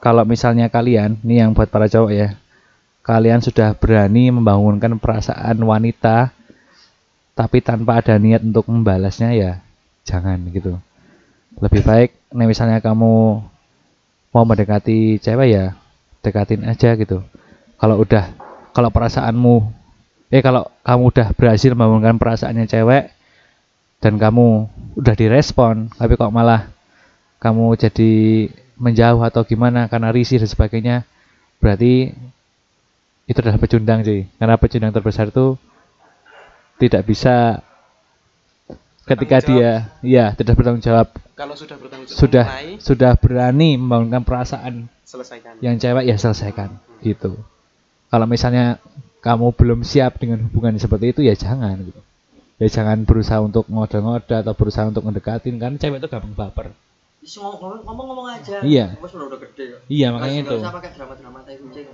kalau 0.00 0.24
misalnya 0.24 0.72
kalian, 0.72 1.20
ini 1.20 1.44
yang 1.44 1.52
buat 1.52 1.68
para 1.68 1.84
cowok 1.84 2.12
ya, 2.16 2.39
kalian 3.10 3.42
sudah 3.42 3.74
berani 3.74 4.30
membangunkan 4.30 4.94
perasaan 5.02 5.58
wanita 5.58 6.30
tapi 7.34 7.58
tanpa 7.58 7.98
ada 7.98 8.14
niat 8.22 8.38
untuk 8.46 8.70
membalasnya 8.70 9.34
ya 9.34 9.52
jangan 10.06 10.38
gitu. 10.54 10.78
Lebih 11.58 11.82
baik 11.82 12.10
nih 12.30 12.46
misalnya 12.46 12.78
kamu 12.78 13.42
mau 14.30 14.44
mendekati 14.46 15.18
cewek 15.18 15.48
ya 15.50 15.74
dekatin 16.22 16.62
aja 16.62 16.94
gitu. 16.94 17.26
Kalau 17.82 17.98
udah 17.98 18.30
kalau 18.70 18.94
perasaanmu 18.94 19.56
eh 20.30 20.38
kalau 20.38 20.70
kamu 20.86 21.02
udah 21.10 21.26
berhasil 21.34 21.74
membangunkan 21.74 22.14
perasaannya 22.14 22.70
cewek 22.70 23.10
dan 23.98 24.14
kamu 24.22 24.70
udah 24.94 25.14
direspon 25.18 25.90
tapi 25.98 26.14
kok 26.14 26.30
malah 26.30 26.70
kamu 27.42 27.74
jadi 27.74 28.12
menjauh 28.78 29.20
atau 29.26 29.42
gimana 29.42 29.90
karena 29.90 30.14
risih 30.14 30.38
dan 30.38 30.46
sebagainya 30.46 30.96
berarti 31.58 32.14
itu 33.30 33.38
adalah 33.38 33.62
pecundang 33.62 34.02
cuy. 34.02 34.26
Karena 34.26 34.58
pecundang 34.58 34.90
terbesar 34.90 35.30
itu 35.30 35.54
tidak 36.82 37.06
bisa 37.06 37.62
ketika 39.06 39.38
dia 39.46 39.94
ya 40.02 40.34
tidak 40.34 40.58
bertanggung 40.58 40.82
jawab. 40.82 41.14
Kalau 41.38 41.54
sudah 41.54 41.78
bertanggung 41.78 42.10
jawab 42.10 42.18
sudah 42.18 42.44
mulai, 42.50 42.68
sudah 42.82 43.12
berani 43.14 43.78
membangunkan 43.78 44.26
perasaan 44.26 44.74
selesaikan. 45.06 45.62
yang 45.62 45.78
cewek 45.78 46.10
ya 46.10 46.18
selesaikan. 46.18 46.74
Gitu. 47.06 47.38
Kalau 48.10 48.26
misalnya 48.26 48.82
kamu 49.22 49.54
belum 49.54 49.80
siap 49.86 50.18
dengan 50.18 50.42
hubungan 50.50 50.74
seperti 50.82 51.14
itu 51.14 51.20
ya 51.22 51.38
jangan 51.38 51.78
gitu. 51.86 52.02
Ya 52.58 52.66
jangan 52.66 53.06
berusaha 53.06 53.38
untuk 53.40 53.70
ngoda-ngoda 53.70 54.42
atau 54.42 54.52
berusaha 54.58 54.90
untuk 54.90 55.06
mendekatin 55.06 55.54
karena 55.56 55.78
cewek 55.78 56.02
itu 56.02 56.08
gampang 56.10 56.34
baper 56.34 56.74
Isi 57.20 57.36
ngomong 57.36 57.84
ngomong 57.84 58.06
ngomong 58.08 58.28
aja. 58.32 58.64
Iya. 58.64 58.96
Mas 58.96 59.12
udah 59.12 59.28
udah 59.28 59.38
gede 59.44 59.76
kok. 59.76 59.80
iya 59.92 60.08
makanya 60.08 60.40
itu 60.40 60.56
usah 60.56 60.72
pakai 60.72 60.90
drama-drama 60.96 61.38
tai 61.44 61.60
kucing. 61.60 61.86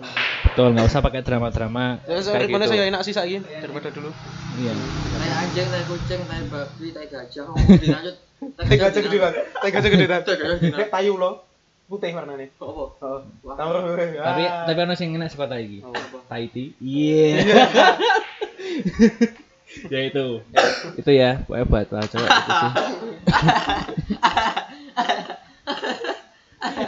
betul 0.46 0.66
nggak 0.70 0.86
usah 0.86 1.00
pakai 1.02 1.20
drama-drama 1.26 1.84
Ya, 2.06 2.22
so, 2.22 2.30
kayak 2.30 2.46
ritmenya 2.46 2.62
gitu 2.62 2.72
saya 2.72 2.84
enak 2.86 3.02
sih 3.02 3.10
saiki 3.10 3.42
daripada 3.42 3.88
dulu. 3.90 4.14
iya 4.54 4.70
Tai 5.16 5.30
anjing, 5.42 5.66
tai 5.66 5.82
kucing, 5.82 6.20
tai 6.22 6.46
babi, 6.46 6.86
tai 6.94 7.06
gajah. 7.10 7.42
Ngomong 7.50 7.76
dilanjut. 7.76 8.16
Tai 8.54 8.66
aja 8.70 9.00
gede 9.02 9.18
banget. 9.18 9.42
Tega 9.58 9.76
aja 9.82 9.88
gede 9.90 10.06
banget. 10.06 10.24
Tai 10.24 10.36
gajah 10.36 10.58
gede. 10.62 10.84
Payu 10.86 11.12
lo 11.18 11.42
putih 11.86 12.10
warnanya. 12.14 12.46
Kok 12.54 12.66
apa? 12.66 12.84
Heeh. 13.02 13.20
Wah. 13.42 13.54
Tahu. 13.58 13.70
tapi 14.16 14.42
tapi 14.46 14.78
ono 14.80 14.94
sing 14.94 15.10
enak 15.10 15.28
sekolah 15.28 15.58
iki 15.58 15.82
Oh. 15.82 15.92
Tahiti 16.26 16.74
iya 16.78 17.42
ya 19.92 20.00
itu 20.02 20.26
itu 20.96 21.10
ya 21.12 21.42
pokoknya 21.44 21.66
buat 21.66 21.86
para 21.86 22.06
cowok 22.06 22.26
itu 22.26 22.50
sih 22.50 22.66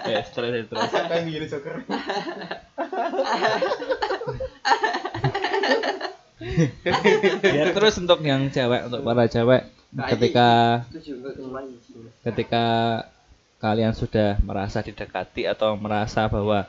ya 0.09 0.21
stres 0.25 0.67
stres 0.67 0.91
kayak 0.93 1.23
gini 1.29 1.47
joker. 1.47 1.75
ya 7.43 7.65
terus 7.75 7.95
untuk 8.01 8.21
yang 8.25 8.49
cewek 8.49 8.89
untuk 8.89 9.01
para 9.05 9.25
cewek 9.29 9.63
ketika 10.15 10.49
juga 11.03 11.31
semuanya. 11.35 11.77
ketika 12.25 12.65
kalian 13.59 13.93
sudah 13.97 14.39
merasa 14.41 14.85
didekati 14.85 15.49
atau 15.51 15.75
merasa 15.75 16.31
bahwa 16.31 16.69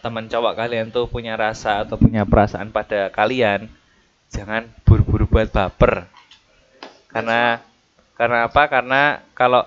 teman 0.00 0.26
cowok 0.32 0.56
kalian 0.56 0.88
tuh 0.88 1.04
punya 1.04 1.36
rasa 1.36 1.84
atau 1.84 2.00
punya 2.00 2.24
perasaan 2.24 2.72
pada 2.72 3.12
kalian 3.12 3.68
jangan 4.32 4.70
buru-buru 4.88 5.28
buat 5.28 5.52
baper 5.52 6.08
karena 7.12 7.60
karena 8.20 8.44
apa 8.44 8.62
karena 8.68 9.02
kalau 9.32 9.64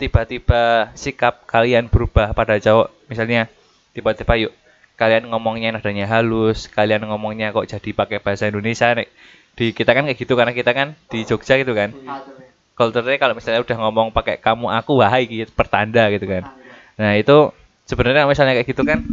tiba-tiba 0.00 0.88
sikap 0.96 1.44
kalian 1.44 1.84
berubah 1.92 2.32
pada 2.32 2.56
cowok 2.56 2.88
misalnya 3.12 3.44
tiba-tiba 3.92 4.48
yuk 4.48 4.52
kalian 4.96 5.28
ngomongnya 5.28 5.76
nadanya 5.76 6.08
halus 6.08 6.64
kalian 6.72 7.04
ngomongnya 7.04 7.52
kok 7.52 7.68
jadi 7.68 7.90
pakai 7.92 8.24
bahasa 8.24 8.48
Indonesia 8.48 8.96
nek 8.96 9.12
di 9.52 9.76
kita 9.76 9.92
kan 9.92 10.08
kayak 10.08 10.16
gitu 10.16 10.32
karena 10.32 10.56
kita 10.56 10.72
kan 10.72 10.96
di 11.12 11.28
Jogja 11.28 11.60
gitu 11.60 11.76
kan 11.76 11.92
Atur 11.92 12.40
ya. 12.40 12.48
culture-nya 12.72 13.20
kalau 13.20 13.36
misalnya 13.36 13.60
udah 13.60 13.76
ngomong 13.84 14.08
pakai 14.16 14.40
kamu 14.40 14.72
aku 14.72 14.92
wahai 15.04 15.28
gitu 15.28 15.52
pertanda 15.52 16.08
gitu 16.08 16.24
kan 16.24 16.48
Ah, 16.48 16.56
iya. 16.56 16.72
nah 16.96 17.12
itu 17.20 17.36
sebenarnya 17.84 18.24
misalnya 18.24 18.56
kayak 18.56 18.68
gitu 18.72 18.80
kan 18.88 19.04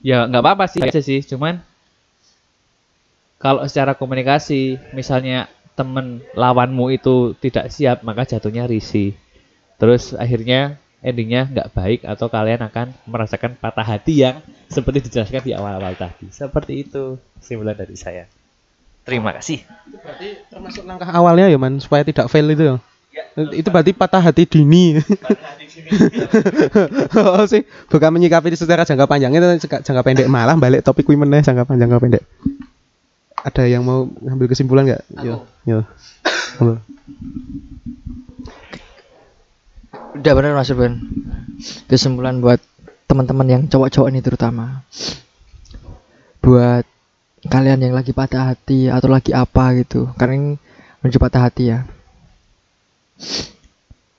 ya 0.00 0.24
nggak 0.24 0.40
apa-apa 0.40 0.64
sih 0.72 0.80
aja 0.80 1.04
sih 1.04 1.20
cuman 1.20 1.60
kalau 3.36 3.60
secara 3.68 3.92
komunikasi 3.92 4.80
misalnya 4.96 5.52
temen 5.78 6.26
lawanmu 6.34 6.90
itu 6.90 7.38
tidak 7.38 7.70
siap 7.70 8.02
maka 8.02 8.26
jatuhnya 8.26 8.66
risih. 8.66 9.14
Terus 9.78 10.18
akhirnya 10.18 10.82
endingnya 10.98 11.46
nggak 11.46 11.68
baik 11.70 12.00
atau 12.02 12.26
kalian 12.26 12.66
akan 12.66 12.90
merasakan 13.06 13.54
patah 13.54 13.86
hati 13.86 14.26
yang 14.26 14.42
seperti 14.66 15.06
dijelaskan 15.06 15.46
di 15.46 15.54
awal-awal 15.54 15.94
tadi. 15.94 16.26
Seperti 16.34 16.82
itu 16.82 17.14
kesimpulan 17.38 17.78
dari 17.78 17.94
saya. 17.94 18.26
Terima 19.06 19.30
kasih. 19.32 19.62
Berarti 19.88 20.28
termasuk 20.50 20.82
langkah 20.84 21.08
awalnya 21.14 21.48
ya 21.48 21.56
man 21.56 21.78
supaya 21.78 22.02
tidak 22.02 22.26
fail 22.28 22.50
itu 22.50 22.66
ya. 22.66 22.76
itu 23.54 23.68
berarti 23.70 23.92
patah 23.96 24.20
hati 24.20 24.44
dini. 24.46 24.98
oh 27.18 27.44
sih, 27.48 27.64
bukan 27.88 28.10
menyikapi 28.14 28.52
secara 28.52 28.84
jangka 28.84 29.08
panjang. 29.08 29.32
Itu 29.32 29.48
jangka 29.64 29.80
jangka 29.80 30.02
pendek 30.04 30.28
malah 30.28 30.60
balik 30.60 30.84
topik 30.84 31.08
kuwi 31.08 31.16
meneh 31.16 31.40
jangka 31.40 31.64
panjang 31.64 31.88
jangka 31.88 32.04
pendek. 32.04 32.22
Ada 33.46 33.70
yang 33.70 33.86
mau 33.86 34.10
ngambil 34.18 34.50
kesimpulan 34.50 34.88
nggak? 34.88 35.02
Yo, 35.22 35.46
yo. 35.62 35.86
Udah 40.18 40.32
bener 40.34 40.58
Mas 40.58 40.70
Ruben. 40.74 40.98
Kesimpulan 41.86 42.42
buat 42.42 42.58
teman-teman 43.06 43.46
yang 43.46 43.62
cowok-cowok 43.70 44.10
ini 44.10 44.20
terutama. 44.20 44.82
Buat 46.42 46.82
kalian 47.46 47.78
yang 47.78 47.94
lagi 47.94 48.10
patah 48.10 48.50
hati 48.50 48.90
atau 48.90 49.06
lagi 49.06 49.30
apa 49.30 49.78
gitu. 49.78 50.10
Karena 50.18 50.34
ini 50.34 50.50
menuju 51.02 51.18
patah 51.22 51.42
hati 51.46 51.70
ya. 51.70 51.86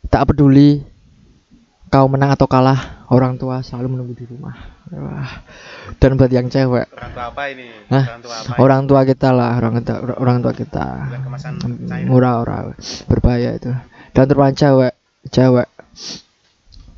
Tak 0.08 0.32
peduli 0.32 0.82
kau 1.90 2.06
menang 2.06 2.32
atau 2.32 2.46
kalah, 2.46 3.10
orang 3.10 3.36
tua 3.42 3.66
selalu 3.66 3.98
menunggu 3.98 4.14
di 4.14 4.26
rumah. 4.30 4.56
Wah. 4.94 5.42
Dan 5.98 6.18
buat 6.18 6.30
yang 6.30 6.50
cewek, 6.50 6.90
Orang 6.94 7.12
tua 7.14 7.26
apa 7.34 7.44
ini? 7.50 7.68
Orang 7.90 8.22
tua 8.22 8.36
apa? 8.38 8.54
orang 8.62 8.82
tua 8.86 9.02
kita 9.06 9.30
lah, 9.34 9.58
orang 9.58 9.82
tua, 9.82 9.98
orang 10.18 10.38
tua 10.42 10.54
kita. 10.54 10.86
Hmm, 11.50 11.90
cair. 11.90 12.06
murah-murah 12.06 12.76
berbahaya 13.10 13.56
itu 13.56 13.72
dan 14.14 14.24
terutama 14.28 14.52
cewek 14.52 14.94
cewek 15.30 15.68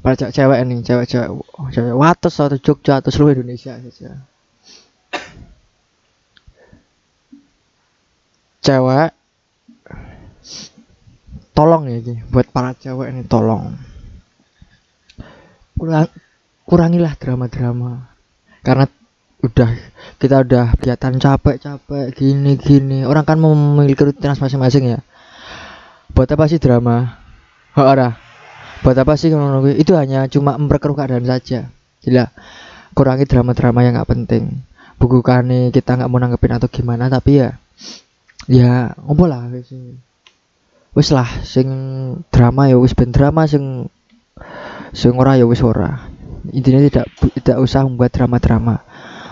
para 0.02 0.16
cewek, 0.18 0.34
cewek 0.34 0.58
ini 0.66 0.76
cewek 0.82 1.06
cewek 1.06 1.30
cewek 1.70 1.96
wates 1.96 2.36
atau 2.40 2.58
Jogja 2.58 3.04
atau 3.04 3.12
seluruh 3.14 3.38
Indonesia 3.38 3.78
saja 3.78 4.12
cewek 8.62 9.10
tolong 11.52 11.84
ya 11.90 11.98
ini 12.02 12.16
buat 12.32 12.48
para 12.50 12.74
cewek 12.74 13.14
ini 13.14 13.22
tolong 13.28 13.76
kurang 15.82 16.14
kurangilah 16.70 17.18
drama-drama. 17.18 18.14
Karena 18.62 18.86
udah 19.42 19.70
kita 20.22 20.46
udah 20.46 20.78
kelihatan 20.78 21.18
capek-capek 21.18 22.14
gini-gini. 22.14 23.02
Orang 23.10 23.26
kan 23.26 23.42
memiliki 23.42 24.06
rutinitas 24.06 24.38
masing-masing 24.38 24.94
ya. 24.94 25.00
Buat 26.14 26.38
apa 26.38 26.46
sih 26.46 26.62
drama? 26.62 27.18
Oh, 27.74 27.88
ora 27.88 28.14
buat 28.86 28.98
apa 28.98 29.14
sih 29.18 29.34
itu 29.78 29.94
hanya 29.98 30.30
cuma 30.30 30.54
memperkeruh 30.62 30.94
keadaan 30.94 31.26
saja. 31.26 31.74
Gila. 32.06 32.30
Kurangi 32.94 33.26
drama-drama 33.26 33.82
yang 33.82 33.98
nggak 33.98 34.10
penting. 34.10 34.62
Bukan 35.02 35.74
kita 35.74 35.98
nggak 35.98 36.10
mau 36.14 36.22
nanggepin 36.22 36.62
atau 36.62 36.70
gimana 36.70 37.10
tapi 37.10 37.42
ya 37.42 37.58
ya 38.46 38.94
ngopo 39.02 39.26
lah 39.26 39.50
wis. 39.50 39.74
Wis 40.94 41.10
lah 41.10 41.26
sing 41.42 41.70
drama 42.30 42.70
ya 42.70 42.78
wis 42.78 42.94
ben 42.94 43.10
drama 43.10 43.50
sing 43.50 43.90
sing 44.92 45.16
ya 45.16 45.46
wis 45.48 45.64
intinya 46.52 46.82
tidak 46.84 47.06
tidak 47.42 47.58
usah 47.62 47.86
membuat 47.86 48.12
drama-drama. 48.14 48.84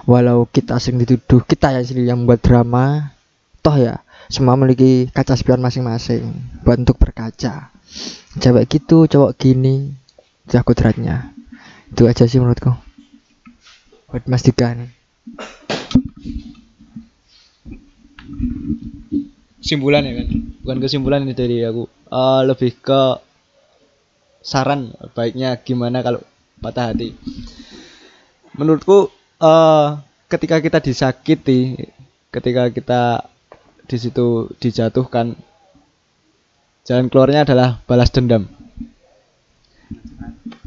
Walau 0.10 0.50
kita 0.50 0.82
sering 0.82 1.04
dituduh 1.04 1.46
kita 1.46 1.76
ya 1.76 1.82
sendiri 1.86 2.10
yang 2.10 2.26
membuat 2.26 2.42
drama 2.42 3.14
toh 3.62 3.76
ya 3.78 4.02
semua 4.30 4.58
memiliki 4.58 5.10
kaca 5.12 5.38
spion 5.38 5.62
masing-masing 5.62 6.26
buat 6.66 6.80
untuk 6.82 6.98
berkaca. 6.98 7.74
Cewek 8.38 8.70
gitu 8.70 9.10
cowok 9.10 9.36
gini 9.38 9.94
itu 10.46 10.54
kodratnya 10.66 11.34
itu 11.90 12.06
aja 12.06 12.26
sih 12.30 12.38
menurutku. 12.38 12.74
Buat 14.10 14.26
Mas 14.30 14.46
kesimpulan 19.70 20.02
ya 20.02 20.14
kan? 20.18 20.28
Bukan 20.66 20.78
kesimpulan 20.82 21.22
ini 21.22 21.38
dari 21.38 21.62
aku. 21.62 21.86
Eh, 22.10 22.42
lebih 22.50 22.82
ke 22.82 23.02
saran 24.40 24.96
baiknya 25.14 25.60
gimana 25.60 26.04
kalau 26.04 26.24
patah 26.60 26.92
hati. 26.92 27.16
Menurutku 28.56 29.12
eh 29.40 29.88
ketika 30.30 30.60
kita 30.60 30.80
disakiti 30.84 31.90
ketika 32.30 32.70
kita 32.70 33.02
di 33.90 33.98
situ 33.98 34.52
dijatuhkan 34.62 35.34
jalan 36.86 37.08
keluarnya 37.10 37.46
adalah 37.48 37.82
balas 37.86 38.14
dendam. 38.14 38.46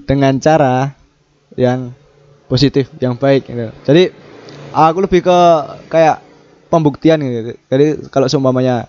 Dengan 0.02 0.36
cara 0.42 0.98
yang 1.54 1.94
positif 2.50 2.90
yang 2.98 3.14
baik 3.14 3.48
gitu. 3.48 3.70
jadi 3.86 4.12
aku 4.74 4.98
lebih 5.04 5.24
ke 5.24 5.38
kayak 5.88 6.20
pembuktian 6.72 7.20
gitu. 7.20 7.52
Jadi 7.68 7.86
kalau 8.08 8.26
seumpamanya 8.26 8.88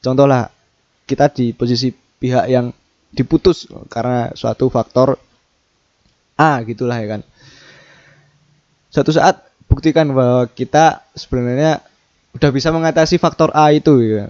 contoh 0.00 0.30
lah 0.30 0.48
kita 1.06 1.30
di 1.30 1.50
posisi 1.50 1.90
pihak 1.92 2.46
yang 2.46 2.70
diputus 3.16 3.64
karena 3.88 4.30
suatu 4.36 4.68
faktor 4.68 5.16
A 6.36 6.60
gitulah 6.68 7.00
ya 7.00 7.16
kan 7.16 7.22
suatu 8.92 9.10
saat 9.10 9.40
buktikan 9.66 10.12
bahwa 10.12 10.44
kita 10.52 11.02
sebenarnya 11.16 11.80
udah 12.36 12.50
bisa 12.52 12.68
mengatasi 12.68 13.16
faktor 13.16 13.48
A 13.56 13.72
itu 13.72 13.96
ya 14.04 14.28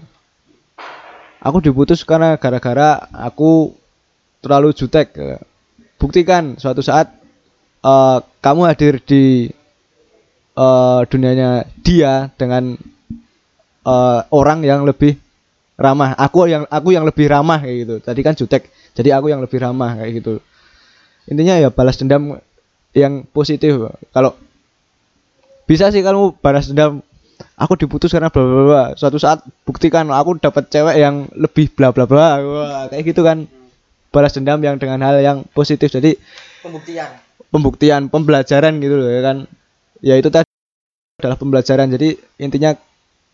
aku 1.43 1.59
diputus 1.59 2.07
karena 2.07 2.39
gara-gara 2.39 3.11
aku 3.11 3.75
terlalu 4.39 4.71
jutek 4.71 5.11
ya. 5.19 5.39
buktikan 5.99 6.55
suatu 6.55 6.81
saat 6.81 7.11
eh, 7.83 8.19
kamu 8.23 8.63
hadir 8.71 9.03
di 9.03 9.51
eh, 10.55 11.01
dunianya 11.11 11.67
dia 11.83 12.31
dengan 12.39 12.79
eh, 13.83 14.21
orang 14.31 14.63
yang 14.63 14.87
lebih 14.87 15.26
ramah. 15.77 16.17
Aku 16.17 16.49
yang 16.49 16.65
aku 16.69 16.97
yang 16.97 17.05
lebih 17.05 17.29
ramah 17.29 17.61
kayak 17.61 17.77
gitu. 17.87 17.95
Tadi 18.01 18.21
kan 18.25 18.35
jutek. 18.35 18.73
Jadi 18.97 19.13
aku 19.13 19.29
yang 19.31 19.45
lebih 19.45 19.61
ramah 19.61 20.01
kayak 20.01 20.25
gitu. 20.25 20.41
Intinya 21.29 21.61
ya 21.61 21.69
balas 21.69 22.01
dendam 22.01 22.41
yang 22.97 23.29
positif 23.29 23.77
kalau 24.15 24.33
bisa 25.69 25.93
sih 25.93 26.01
kamu 26.01 26.41
balas 26.41 26.71
dendam 26.73 27.05
aku 27.61 27.77
diputus 27.77 28.13
karena 28.13 28.33
bla 28.33 28.43
bla 28.43 28.65
bla. 28.65 28.85
Suatu 28.97 29.21
saat 29.21 29.45
buktikan 29.69 30.09
aku 30.09 30.41
dapat 30.41 30.73
cewek 30.73 30.97
yang 30.97 31.29
lebih 31.37 31.73
bla 31.77 31.93
bla 31.93 32.09
bla. 32.09 32.41
Wah, 32.41 32.85
kayak 32.89 33.05
gitu 33.13 33.23
kan. 33.27 33.45
Balas 34.15 34.33
dendam 34.33 34.63
yang 34.65 34.81
dengan 34.81 35.03
hal 35.05 35.21
yang 35.21 35.45
positif. 35.53 35.93
Jadi 35.93 36.17
pembuktian. 36.65 37.11
pembuktian 37.53 38.03
pembelajaran 38.09 38.81
gitu 38.81 38.97
loh 38.97 39.11
ya 39.13 39.21
kan. 39.21 39.37
Ya 40.01 40.15
itu 40.17 40.33
tadi 40.33 40.49
adalah 41.21 41.37
pembelajaran. 41.37 41.93
Jadi 41.93 42.17
intinya 42.41 42.73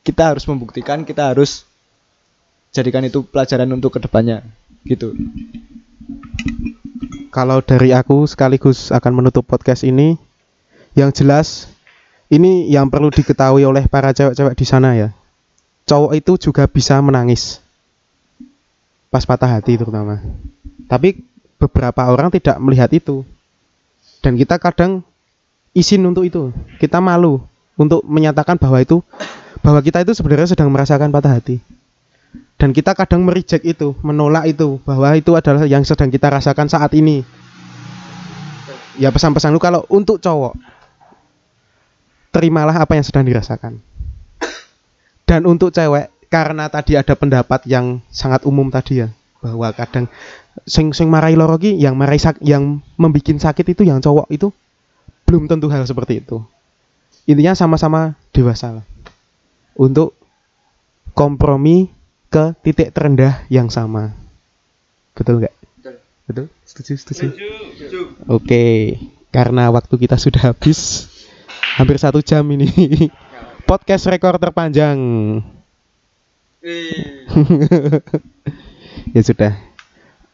kita 0.03 0.34
harus 0.34 0.43
membuktikan 0.51 1.07
kita 1.07 1.30
harus 1.30 1.62
jadikan 2.73 3.05
itu 3.05 3.20
pelajaran 3.23 3.68
untuk 3.70 3.95
ke 3.95 4.01
depannya 4.01 4.43
gitu 4.89 5.14
Kalau 7.33 7.64
dari 7.64 7.97
aku 7.97 8.29
sekaligus 8.29 8.93
akan 8.93 9.25
menutup 9.25 9.49
podcast 9.49 9.89
ini, 9.89 10.20
yang 10.93 11.16
jelas 11.16 11.64
ini 12.29 12.68
yang 12.68 12.93
perlu 12.93 13.09
diketahui 13.09 13.64
oleh 13.64 13.89
para 13.89 14.12
cewek-cewek 14.12 14.53
di 14.53 14.66
sana 14.68 14.93
ya. 14.93 15.09
Cowok 15.89 16.12
itu 16.12 16.37
juga 16.37 16.68
bisa 16.68 17.01
menangis 17.01 17.57
pas 19.09 19.25
patah 19.25 19.49
hati 19.49 19.81
terutama. 19.81 20.20
Tapi 20.93 21.25
beberapa 21.57 22.09
orang 22.09 22.29
tidak 22.33 22.61
melihat 22.61 22.93
itu. 22.93 23.25
Dan 24.20 24.37
kita 24.37 24.61
kadang 24.61 25.01
izin 25.73 26.05
untuk 26.05 26.29
itu. 26.29 26.53
Kita 26.77 27.01
malu 27.01 27.41
untuk 27.81 28.05
menyatakan 28.05 28.61
bahwa 28.61 28.77
itu 28.81 29.01
bahwa 29.64 29.81
kita 29.81 30.05
itu 30.05 30.12
sebenarnya 30.12 30.53
sedang 30.53 30.68
merasakan 30.68 31.09
patah 31.09 31.33
hati. 31.37 31.64
Dan 32.62 32.70
kita 32.70 32.94
kadang 32.94 33.26
merijek 33.26 33.66
itu, 33.66 33.98
menolak 34.06 34.46
itu 34.46 34.78
bahwa 34.86 35.10
itu 35.18 35.34
adalah 35.34 35.66
yang 35.66 35.82
sedang 35.82 36.14
kita 36.14 36.30
rasakan 36.30 36.70
saat 36.70 36.94
ini. 36.94 37.26
Ya 38.94 39.10
pesan-pesan 39.10 39.50
lu 39.50 39.58
kalau 39.58 39.82
untuk 39.90 40.22
cowok 40.22 40.54
terimalah 42.30 42.78
apa 42.78 42.94
yang 42.94 43.02
sedang 43.02 43.26
dirasakan. 43.26 43.82
Dan 45.26 45.42
untuk 45.50 45.74
cewek 45.74 46.14
karena 46.30 46.70
tadi 46.70 46.94
ada 46.94 47.18
pendapat 47.18 47.66
yang 47.66 47.98
sangat 48.14 48.46
umum 48.46 48.70
tadi 48.70 49.02
ya 49.02 49.10
bahwa 49.42 49.74
kadang 49.74 50.06
sing 50.62 50.94
sing 50.94 51.10
marahi 51.10 51.34
loro 51.34 51.58
ki 51.58 51.74
yang 51.82 51.98
marahi 51.98 52.22
sak 52.22 52.38
yang 52.46 52.78
membikin 52.94 53.42
sakit 53.42 53.74
itu 53.74 53.82
yang 53.82 53.98
cowok 53.98 54.30
itu 54.30 54.54
belum 55.26 55.50
tentu 55.50 55.66
hal 55.66 55.82
seperti 55.82 56.22
itu. 56.22 56.38
Intinya 57.26 57.58
sama-sama 57.58 58.14
dewasa 58.30 58.78
lah. 58.78 58.86
Untuk 59.74 60.14
kompromi 61.10 61.90
ke 62.33 62.57
titik 62.64 62.97
terendah 62.97 63.45
yang 63.53 63.68
sama. 63.68 64.16
Betul 65.12 65.45
nggak? 65.45 65.55
Betul. 66.24 66.49
Setuju, 66.64 66.93
setuju. 66.97 67.26
Oke, 68.24 68.97
karena 69.28 69.68
waktu 69.68 69.93
kita 70.01 70.16
sudah 70.16 70.57
habis, 70.57 71.12
hampir 71.76 72.01
satu 72.01 72.24
jam 72.24 72.49
ini. 72.49 72.72
Podcast 73.68 74.09
rekor 74.09 74.41
terpanjang. 74.41 74.97
ya 79.14 79.20
sudah. 79.20 79.53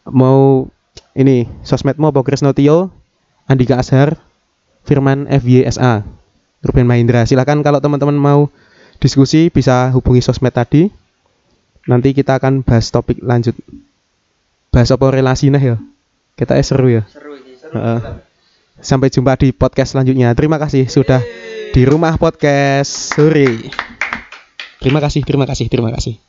Mau 0.06 0.70
ini 1.18 1.50
sosmedmu 1.66 2.14
apa 2.14 2.22
Krisno 2.22 2.54
Tio, 2.54 2.94
Andika 3.50 3.82
Azhar, 3.82 4.22
Firman 4.86 5.26
FYSA, 5.26 6.06
Ruben 6.62 6.86
Mahindra. 6.86 7.26
Silakan 7.26 7.66
kalau 7.66 7.82
teman-teman 7.82 8.14
mau 8.14 8.40
diskusi 9.02 9.50
bisa 9.50 9.90
hubungi 9.90 10.22
sosmed 10.22 10.54
tadi. 10.54 11.07
Nanti 11.86 12.16
kita 12.16 12.40
akan 12.40 12.66
bahas 12.66 12.88
topik 12.90 13.22
lanjut. 13.22 13.54
Bahas 14.74 14.90
apa 14.90 15.06
relasi 15.12 15.52
nah 15.52 15.62
ya. 15.62 15.76
Kita 16.34 16.58
eh 16.58 16.64
seru 16.66 16.88
ya. 16.90 17.02
seru 17.06 17.38
ini 17.38 17.54
seru 17.54 17.78
Heeh. 17.78 18.00
Sampai 18.78 19.10
jumpa 19.10 19.34
di 19.38 19.50
podcast 19.50 19.94
selanjutnya. 19.94 20.34
Terima 20.38 20.58
kasih 20.58 20.86
sudah 20.86 21.22
di 21.74 21.82
rumah 21.86 22.14
podcast 22.14 23.14
sore. 23.14 23.70
Terima 24.78 25.02
kasih, 25.02 25.26
terima 25.26 25.46
kasih, 25.46 25.66
terima 25.66 25.90
kasih. 25.90 26.27